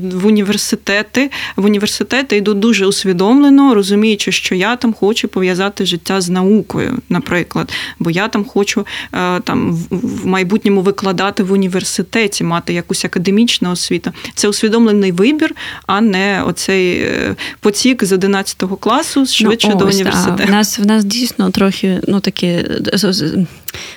в 0.02 0.26
університети. 0.26 1.30
В 1.56 1.64
університети 1.64 2.36
йдуть 2.36 2.58
дуже 2.58 2.86
усвідомлено, 2.86 3.74
розуміючи, 3.74 4.32
що 4.32 4.54
я 4.54 4.76
там 4.76 4.94
хочу 4.94 5.28
пов'язати 5.28 5.86
життя 5.86 6.20
з 6.24 6.30
наукою, 6.30 6.98
наприклад, 7.08 7.72
бо 7.98 8.10
я 8.10 8.28
там 8.28 8.44
хочу 8.44 8.86
е, 9.12 9.40
там 9.40 9.74
в 9.90 10.26
майбутньому 10.26 10.80
викладати 10.80 11.42
в 11.42 11.52
університеті, 11.52 12.44
мати 12.44 12.72
якусь 12.72 13.04
академічну 13.04 13.70
освіту. 13.70 14.12
Це 14.34 14.48
усвідомлений 14.48 15.12
вибір, 15.12 15.54
а 15.86 16.00
не 16.00 16.42
оцей 16.46 16.98
е, 16.98 17.36
потік 17.60 18.04
з 18.04 18.12
11 18.12 18.62
класу 18.80 19.26
швидше 19.26 19.68
ну, 19.68 19.74
ось, 19.74 19.80
до 19.80 19.86
університету. 19.86 20.44
В 20.48 20.50
нас 20.50 20.78
в 20.78 20.86
нас 20.86 21.04
дійсно 21.04 21.50
трохи 21.50 22.00
ну 22.08 22.20
таке 22.20 22.64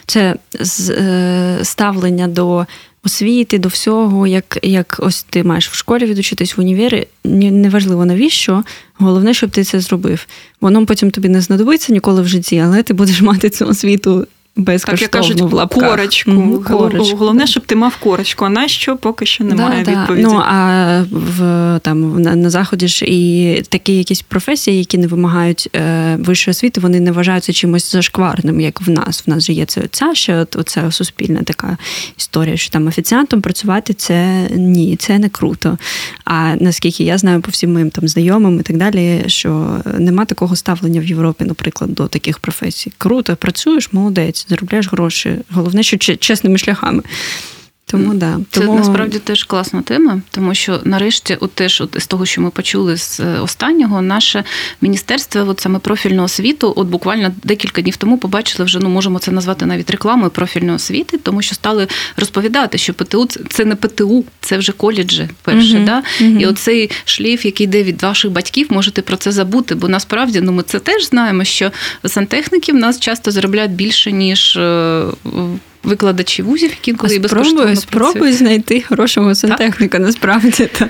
це 0.06 0.36
е, 0.90 1.60
ставлення 1.64 2.28
до. 2.28 2.66
Освіти 3.08 3.58
до 3.58 3.70
всього, 3.70 4.28
як 4.28 4.60
як 4.64 4.98
ось 5.00 5.24
ти 5.24 5.44
маєш 5.44 5.70
в 5.70 5.76
школі 5.76 6.06
відучитись 6.06 6.58
в 6.58 6.60
універі, 6.60 7.08
неважливо 7.24 8.06
навіщо. 8.06 8.64
Головне, 8.98 9.34
щоб 9.34 9.50
ти 9.50 9.64
це 9.64 9.80
зробив. 9.80 10.28
Воно 10.62 10.86
потім 10.86 11.12
тобі 11.12 11.30
не 11.30 11.42
знадобиться 11.42 11.94
ніколи 11.94 12.22
в 12.22 12.28
житті, 12.28 12.60
але 12.60 12.84
ти 12.84 12.94
будеш 12.94 13.22
мати 13.22 13.50
цю 13.50 13.68
освіту 13.68 14.28
безкоштовно 14.58 15.08
так, 15.08 15.12
кажуть, 15.12 15.42
в 15.42 15.68
корочку. 15.68 16.32
Mm-hmm, 16.32 16.64
корочку. 16.64 17.18
Головне, 17.18 17.48
щоб 17.48 17.66
ти 17.66 17.76
мав 17.76 17.98
корочку, 17.98 18.46
а 18.46 18.50
на 18.50 18.68
що 18.68 18.98
поки 18.98 19.26
що 19.26 19.44
немає 19.44 19.84
да, 19.84 19.92
відповіді. 19.92 20.24
Ну 20.24 20.44
а 20.48 21.04
в 21.12 21.80
там 21.80 22.22
на, 22.22 22.36
на 22.36 22.50
заході 22.50 22.88
ж 22.88 23.06
і 23.06 23.62
такі 23.70 23.98
якісь 23.98 24.22
професії, 24.22 24.78
які 24.78 24.98
не 24.98 25.08
вимагають 25.08 25.70
е, 25.76 26.16
вищої 26.20 26.52
освіти, 26.52 26.82
вони 26.82 27.00
не 27.00 27.12
вважаються 27.12 27.54
чимось 27.54 27.92
зашкварним, 27.92 28.60
як 28.60 28.82
в 28.82 28.90
нас. 28.90 29.24
В 29.28 29.30
нас 29.30 29.46
же 29.46 29.54
є 29.54 29.66
це 29.66 29.82
ця 29.92 30.16
ще 30.16 30.46
оця 30.56 30.92
суспільна 30.92 31.42
така 31.44 31.78
історія, 32.18 32.58
що 32.58 32.70
там 32.70 32.88
офіціантом 32.88 33.42
працювати 33.42 33.94
це 33.94 34.48
ні, 34.56 34.96
це 34.96 35.20
не 35.20 35.30
круто. 35.30 35.78
А 36.26 36.56
наскільки 36.60 37.04
я 37.04 37.18
знаю 37.18 37.42
по 37.42 37.52
всім 37.52 37.74
моїм 37.74 37.90
там 37.90 38.08
знайомим 38.08 38.60
і 38.60 38.64
так 38.64 38.78
далі, 38.78 39.24
що 39.28 39.82
нема 39.98 40.26
такого 40.26 40.56
ставлення 40.56 41.02
в 41.02 41.04
Європі, 41.04 41.44
наприклад, 41.44 41.94
до 41.94 42.08
таких 42.08 42.40
професій. 42.40 42.92
Круто, 42.98 43.36
працюєш, 43.36 43.94
молодець 43.94 44.47
заробляєш 44.50 44.92
гроші. 44.92 45.36
Головне, 45.52 45.84
що 45.84 45.98
чесними 45.98 46.58
шляхами. 46.58 47.04
Тому 47.90 48.14
да. 48.14 48.40
Це 48.52 48.62
тому... 48.62 48.76
насправді 48.76 49.20
теж 49.20 49.44
класна 49.44 49.82
тема, 49.82 50.22
тому 50.32 50.56
що 50.56 50.80
нарешті, 50.84 51.38
от 51.40 51.52
теж 51.52 51.82
от 51.82 51.96
з 52.00 52.08
того, 52.08 52.26
що 52.26 52.42
ми 52.42 52.50
почули 52.50 52.98
з 52.98 53.20
е, 53.20 53.40
останнього, 53.40 54.02
наше 54.02 54.44
міністерство, 54.82 55.50
от 55.50 55.60
саме 55.60 55.80
профільного 55.80 56.26
освіту, 56.26 56.74
от 56.76 56.88
буквально 56.88 57.32
декілька 57.44 57.82
днів 57.82 57.98
тому 57.98 58.18
побачили 58.18 58.66
вже, 58.66 58.80
ну 58.80 58.90
можемо 58.90 59.20
це 59.20 59.32
назвати 59.32 59.66
навіть 59.66 59.92
рекламою 59.92 60.32
профільної 60.32 60.76
освіти, 60.76 61.18
тому 61.18 61.42
що 61.42 61.56
стали 61.56 61.88
розповідати, 62.18 62.78
що 62.78 62.94
ПТУ 62.94 63.28
це 63.50 63.66
не 63.66 63.76
ПТУ, 63.76 64.26
це 64.42 64.58
вже 64.58 64.72
коледжі 64.72 65.30
перше. 65.42 65.78
Uh-huh. 65.78 65.86
Да? 65.86 66.04
Uh-huh. 66.22 66.40
І 66.40 66.46
оцей 66.46 66.92
шлейф, 67.06 67.46
який 67.46 67.68
йде 67.68 67.84
від 67.84 68.04
ваших 68.04 68.32
батьків, 68.32 68.68
можете 68.70 69.02
про 69.02 69.18
це 69.18 69.32
забути. 69.32 69.76
Бо 69.76 69.88
насправді 69.88 70.42
ну 70.42 70.52
ми 70.52 70.64
це 70.64 70.80
теж 70.80 71.06
знаємо, 71.06 71.44
що 71.44 71.72
сантехніки 72.06 72.72
в 72.72 72.76
нас 72.76 73.00
часто 73.00 73.32
заробляють 73.32 73.72
більше 73.72 74.12
ніж 74.12 74.58
е, 74.58 75.06
викладачі 75.88 76.42
вузів, 76.42 76.70
які 76.70 76.94
коли 76.94 77.16
і 77.16 77.20
безкоштовно 77.20 77.76
спробуй 77.76 78.32
знайти 78.32 78.82
хорошого 78.82 79.36
сантехніка. 79.36 80.00
Насправді 80.00 80.52
так, 80.80 80.90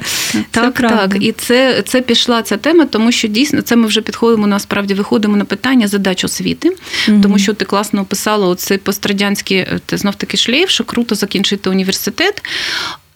так, 0.51 0.73
так. 0.73 1.17
І 1.21 1.31
це 1.31 1.83
це 1.85 2.01
пішла 2.01 2.41
ця 2.41 2.57
тема, 2.57 2.85
тому 2.85 3.11
що 3.11 3.27
дійсно 3.27 3.61
це 3.61 3.75
ми 3.75 3.87
вже 3.87 4.01
підходимо 4.01 4.47
насправді 4.47 4.93
виходимо 4.93 5.37
на 5.37 5.45
питання 5.45 5.87
задач 5.87 6.23
освіти, 6.23 6.69
mm 7.07 7.21
тому 7.21 7.39
що 7.39 7.53
ти 7.53 7.65
класно 7.65 8.01
описала 8.01 8.47
оцей 8.47 8.77
пострадянський 8.77 9.65
знов 9.91 10.15
таки 10.15 10.37
шлейф, 10.37 10.69
що 10.69 10.83
круто 10.83 11.15
закінчити 11.15 11.69
університет. 11.69 12.43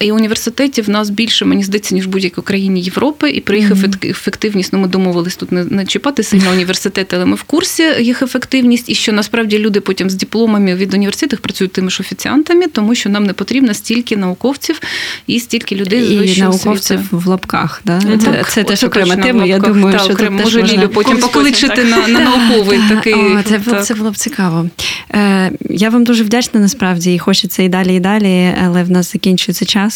І 0.01 0.11
університетів 0.11 0.85
в 0.85 0.89
нас 0.89 1.09
більше, 1.09 1.45
мені 1.45 1.63
здається, 1.63 1.95
ніж 1.95 2.07
в 2.07 2.09
будь-якій 2.09 2.41
країні 2.41 2.81
Європи. 2.81 3.29
І 3.29 3.41
про 3.41 3.55
їх 3.55 3.71
ефективність, 4.03 4.73
ну 4.73 4.79
ми 4.79 4.87
домовились 4.87 5.35
тут 5.35 5.51
не, 5.51 5.63
не 5.63 5.85
чіпати 5.85 6.23
сильно 6.23 6.51
університети, 6.51 7.15
але 7.15 7.25
ми 7.25 7.35
в 7.35 7.43
курсі 7.43 7.83
їх 7.99 8.21
ефективність, 8.21 8.89
і 8.89 8.95
що 8.95 9.13
насправді 9.13 9.59
люди 9.59 9.81
потім 9.81 10.09
з 10.09 10.15
дипломами 10.15 10.75
від 10.75 10.93
університетів 10.93 11.39
працюють 11.39 11.71
тими 11.71 11.89
ж 11.89 11.97
офіціантами, 12.01 12.67
тому 12.67 12.95
що 12.95 13.09
нам 13.09 13.23
не 13.23 13.33
потрібно 13.33 13.73
стільки 13.73 14.17
науковців 14.17 14.81
і 15.27 15.39
стільки 15.39 15.75
людей 15.75 16.27
з 16.27 16.37
науковців 16.37 16.99
в 17.11 17.27
лапках. 17.27 17.81
Да? 17.85 18.01
Ну, 18.05 18.17
це 18.17 18.43
це 18.47 18.63
теж 18.63 18.83
окрема 18.83 19.15
тема. 19.15 19.45
Я 19.45 19.59
думаю, 19.59 19.97
так, 19.97 20.03
що 20.03 20.13
окремо, 20.13 20.37
тут 20.37 20.45
може 20.45 20.63
Лілю 20.63 20.89
потім 20.89 21.17
покличити 21.17 21.83
на 21.83 22.07
на 22.07 22.19
науковий 22.19 22.79
такий. 22.89 23.13
О, 23.13 23.43
Це 23.45 23.59
так. 23.59 23.85
це 23.85 23.93
було 23.93 24.11
б 24.11 24.17
цікаво. 24.17 24.69
Е, 25.13 25.51
Я 25.69 25.89
вам 25.89 26.03
дуже 26.03 26.23
вдячна 26.23 26.59
насправді 26.59 27.13
і 27.13 27.19
хочеться 27.19 27.63
і 27.63 27.69
далі, 27.69 27.95
і 27.95 27.99
далі, 27.99 28.53
але 28.65 28.83
в 28.83 28.91
нас 28.91 29.11
закінчується 29.11 29.65
час. 29.65 29.90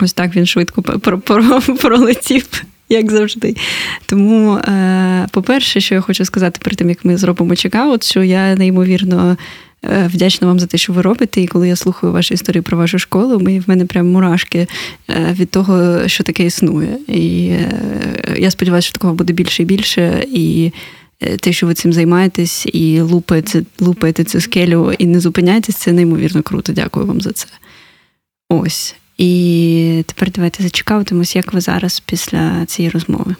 Ось 0.00 0.12
так 0.12 0.36
він 0.36 0.46
швидко 0.46 0.82
пролетів, 1.82 2.64
як 2.88 3.10
завжди. 3.12 3.56
Тому, 4.06 4.54
е, 4.54 5.26
по-перше, 5.30 5.80
що 5.80 5.94
я 5.94 6.00
хочу 6.00 6.24
сказати 6.24 6.60
перед 6.62 6.78
тим, 6.78 6.88
як 6.88 7.04
ми 7.04 7.16
зробимо 7.16 7.56
чекаут, 7.56 8.04
що 8.04 8.22
я 8.22 8.54
неймовірно 8.54 9.36
е, 9.84 10.10
вдячна 10.14 10.46
вам 10.46 10.60
за 10.60 10.66
те, 10.66 10.78
що 10.78 10.92
ви 10.92 11.02
робите. 11.02 11.40
І 11.40 11.46
коли 11.46 11.68
я 11.68 11.76
слухаю 11.76 12.12
ваші 12.12 12.34
історії 12.34 12.62
про 12.62 12.76
вашу 12.76 12.98
школу, 12.98 13.38
в 13.38 13.68
мене 13.68 13.86
прям 13.86 14.10
мурашки 14.10 14.66
е, 15.10 15.36
від 15.38 15.50
того, 15.50 16.08
що 16.08 16.24
таке 16.24 16.46
існує. 16.46 16.98
І 17.08 17.52
я 18.36 18.50
сподіваюся, 18.50 18.86
що 18.86 18.92
такого 18.92 19.14
буде 19.14 19.32
більше 19.32 19.62
і 19.62 19.66
більше. 19.66 20.24
І 20.28 20.72
те, 21.40 21.52
що 21.52 21.66
ви 21.66 21.74
цим 21.74 21.92
займаєтесь, 21.92 22.66
і 22.66 23.00
лупаєте, 23.00 23.62
лупаєте 23.80 24.24
цю 24.24 24.40
скелю 24.40 24.92
і 24.98 25.06
не 25.06 25.20
зупиняєтесь, 25.20 25.76
це 25.76 25.92
неймовірно 25.92 26.42
круто. 26.42 26.72
Дякую 26.72 27.06
вам 27.06 27.20
за 27.20 27.32
це. 27.32 27.46
Ось. 28.48 28.94
І 29.18 30.04
тепер 30.06 30.30
давайте 30.30 30.62
зацікавитимось, 30.62 31.36
як 31.36 31.52
ви 31.52 31.60
зараз 31.60 32.00
після 32.00 32.66
цієї 32.66 32.90
розмови. 32.90 33.34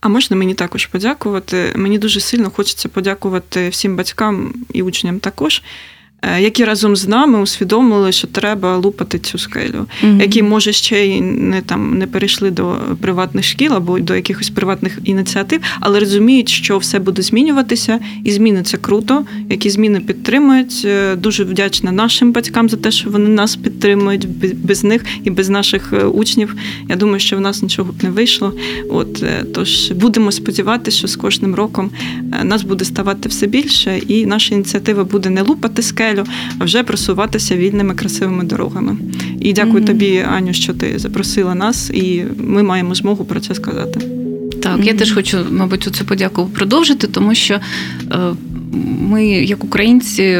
А 0.00 0.08
можна 0.08 0.36
мені 0.36 0.54
також 0.54 0.86
подякувати? 0.86 1.72
Мені 1.76 1.98
дуже 1.98 2.20
сильно 2.20 2.50
хочеться 2.50 2.88
подякувати 2.88 3.68
всім 3.68 3.96
батькам 3.96 4.54
і 4.72 4.82
учням 4.82 5.20
також. 5.20 5.62
Е, 6.22 6.42
які 6.42 6.64
разом 6.64 6.96
з 6.96 7.08
нами 7.08 7.40
усвідомили, 7.40 8.12
що 8.12 8.26
треба 8.26 8.76
лупати 8.76 9.18
цю 9.18 9.38
скелю, 9.38 9.86
mm-hmm. 10.04 10.20
які 10.20 10.42
може 10.42 10.72
ще 10.72 11.06
й 11.06 11.20
не 11.20 11.60
там 11.60 11.98
не 11.98 12.06
перейшли 12.06 12.50
до 12.50 12.76
приватних 13.00 13.44
шкіл 13.44 13.74
або 13.74 13.98
до 13.98 14.14
якихось 14.14 14.50
приватних 14.50 14.98
ініціатив, 15.04 15.60
але 15.80 16.00
розуміють, 16.00 16.48
що 16.48 16.78
все 16.78 16.98
буде 16.98 17.22
змінюватися, 17.22 18.00
і 18.24 18.32
зміниться 18.32 18.76
круто. 18.76 19.24
Які 19.50 19.70
зміни 19.70 20.00
підтримують. 20.00 20.82
Е, 20.84 21.16
дуже 21.16 21.44
вдячна 21.44 21.92
нашим 21.92 22.32
батькам 22.32 22.68
за 22.68 22.76
те, 22.76 22.90
що 22.90 23.10
вони 23.10 23.28
нас 23.28 23.56
підтримують 23.56 24.28
без 24.56 24.84
них 24.84 25.04
і 25.24 25.30
без 25.30 25.48
наших 25.48 25.92
е, 25.92 26.04
учнів. 26.04 26.56
Я 26.88 26.96
думаю, 26.96 27.20
що 27.20 27.36
в 27.36 27.40
нас 27.40 27.62
нічого 27.62 27.92
б 27.92 28.02
не 28.02 28.10
вийшло. 28.10 28.52
От 28.90 29.24
тож 29.54 29.90
будемо 29.90 30.32
сподіватися, 30.32 30.98
що 30.98 31.08
з 31.08 31.16
кожним 31.16 31.54
роком 31.54 31.90
нас 32.42 32.62
буде 32.62 32.84
ставати 32.84 33.28
все 33.28 33.46
більше, 33.46 33.98
і 34.08 34.26
наша 34.26 34.54
ініціатива 34.54 35.04
буде 35.04 35.30
не 35.30 35.42
лупати 35.42 35.82
скелю, 35.82 36.07
скелю, 36.08 36.24
а 36.58 36.64
вже 36.64 36.82
просуватися 36.82 37.56
вільними 37.56 37.94
красивими 37.94 38.44
дорогами. 38.44 38.96
І 39.40 39.52
дякую 39.52 39.82
mm-hmm. 39.82 39.86
тобі, 39.86 40.24
Аню, 40.36 40.52
що 40.52 40.74
ти 40.74 40.98
запросила 40.98 41.54
нас, 41.54 41.90
і 41.90 42.24
ми 42.36 42.62
маємо 42.62 42.94
змогу 42.94 43.24
про 43.24 43.40
це 43.40 43.54
сказати. 43.54 44.00
Так, 44.62 44.78
mm-hmm. 44.78 44.84
я 44.84 44.94
теж 44.94 45.12
хочу, 45.12 45.38
мабуть, 45.50 45.82
цю 45.82 46.04
подяку 46.04 46.46
продовжити, 46.46 47.06
тому 47.06 47.34
що 47.34 47.54
е, 47.54 47.60
ми, 49.00 49.26
як 49.26 49.64
українці, 49.64 50.38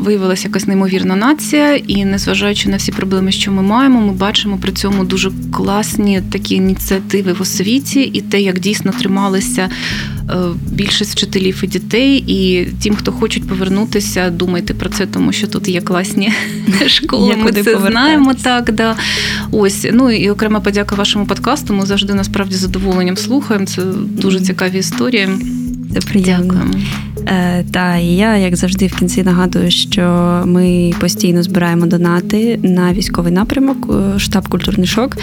виявилася 0.00 0.48
якась 0.48 0.66
неймовірна 0.66 1.16
нація, 1.16 1.76
і 1.76 2.04
незважаючи 2.04 2.68
на 2.68 2.76
всі 2.76 2.92
проблеми, 2.92 3.32
що 3.32 3.52
ми 3.52 3.62
маємо, 3.62 4.00
ми 4.00 4.12
бачимо 4.12 4.58
при 4.62 4.72
цьому 4.72 5.04
дуже 5.04 5.30
класні 5.52 6.22
такі 6.32 6.54
ініціативи 6.54 7.32
в 7.32 7.42
освіті, 7.42 8.00
і 8.00 8.20
те, 8.20 8.40
як 8.40 8.60
дійсно 8.60 8.92
трималися 8.92 9.70
е, 10.30 10.34
більшість 10.72 11.12
вчителів 11.12 11.60
і 11.62 11.66
дітей. 11.66 12.24
І 12.26 12.66
тим, 12.82 12.96
хто 12.96 13.12
хочуть 13.12 13.48
повернутися, 13.48 14.30
думайте 14.30 14.74
про 14.74 14.88
це, 14.88 15.06
тому 15.06 15.32
що 15.32 15.46
тут 15.46 15.68
є 15.68 15.80
класні 15.80 16.32
школи. 16.86 17.36
Ми 17.36 17.52
це 17.52 17.78
знаємо. 17.78 18.34
Так, 18.34 18.72
да. 18.72 18.96
Ось 19.50 19.86
ну 19.92 20.10
і 20.10 20.30
окрема 20.30 20.60
подяка 20.60 20.96
вашому 20.96 21.26
подкасту. 21.26 21.74
Ми 21.74 21.86
завжди 21.86 22.14
насправді 22.14 22.54
задоволенням 22.54 23.16
слухаємо. 23.16 23.66
Це 23.66 23.82
дуже 24.22 24.40
цікаві 24.40 24.78
історії. 24.78 25.28
Це 25.92 26.00
приємно. 26.00 26.54
Дякуємо. 26.54 26.74
Е, 27.26 27.64
Та 27.70 27.96
і 27.96 28.06
я, 28.06 28.36
як 28.36 28.56
завжди, 28.56 28.86
в 28.86 28.96
кінці 28.96 29.22
нагадую, 29.22 29.70
що 29.70 30.02
ми 30.46 30.92
постійно 31.00 31.42
збираємо 31.42 31.86
донати 31.86 32.60
на 32.62 32.92
військовий 32.92 33.32
напрямок, 33.32 33.90
е, 34.16 34.18
штаб 34.18 34.48
культурний 34.48 34.86
шок. 34.86 35.16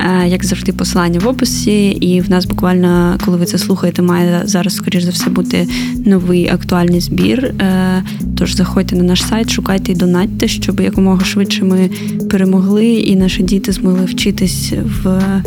Е, 0.00 0.28
як 0.28 0.44
завжди, 0.44 0.72
посилання 0.72 1.20
в 1.20 1.28
описі. 1.28 1.88
І 1.88 2.20
в 2.20 2.30
нас 2.30 2.46
буквально, 2.46 3.18
коли 3.24 3.36
ви 3.36 3.44
це 3.44 3.58
слухаєте, 3.58 4.02
має 4.02 4.42
зараз, 4.44 4.74
скоріш 4.74 5.02
за 5.02 5.10
все, 5.10 5.30
бути 5.30 5.68
новий 6.06 6.48
актуальний 6.48 7.00
збір. 7.00 7.44
Е, 7.44 8.02
Тож 8.36 8.54
заходьте 8.54 8.96
на 8.96 9.02
наш 9.02 9.24
сайт, 9.24 9.50
шукайте 9.50 9.92
і 9.92 9.94
донатьте, 9.94 10.48
щоб 10.48 10.80
якомога 10.80 11.24
швидше 11.24 11.64
ми 11.64 11.90
перемогли, 12.30 12.86
і 12.86 13.16
наші 13.16 13.42
діти 13.42 13.72
змогли 13.72 14.04
вчитись 14.04 14.72
в 15.02 15.08
е, 15.08 15.42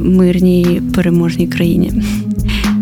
мирній 0.00 0.82
переможній 0.94 1.46
країні. 1.46 1.92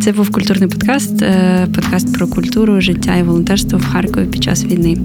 Це 0.02 0.12
був 0.12 0.30
культурний 0.30 0.68
подкаст, 0.68 1.22
е, 1.22 1.66
подкаст 1.74 2.14
про 2.18 2.26
культуру, 2.28 2.80
життя 2.80 3.16
і 3.16 3.22
волонтерство 3.22 3.78
в 3.78 3.84
Харкові 3.84 4.26
під 4.26 4.42
час 4.42 4.64
війни. 4.64 4.96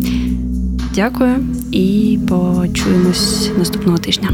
Дякую 0.96 1.36
і 1.72 2.20
почуємось 2.28 3.50
наступного 3.58 3.98
тижня. 3.98 4.30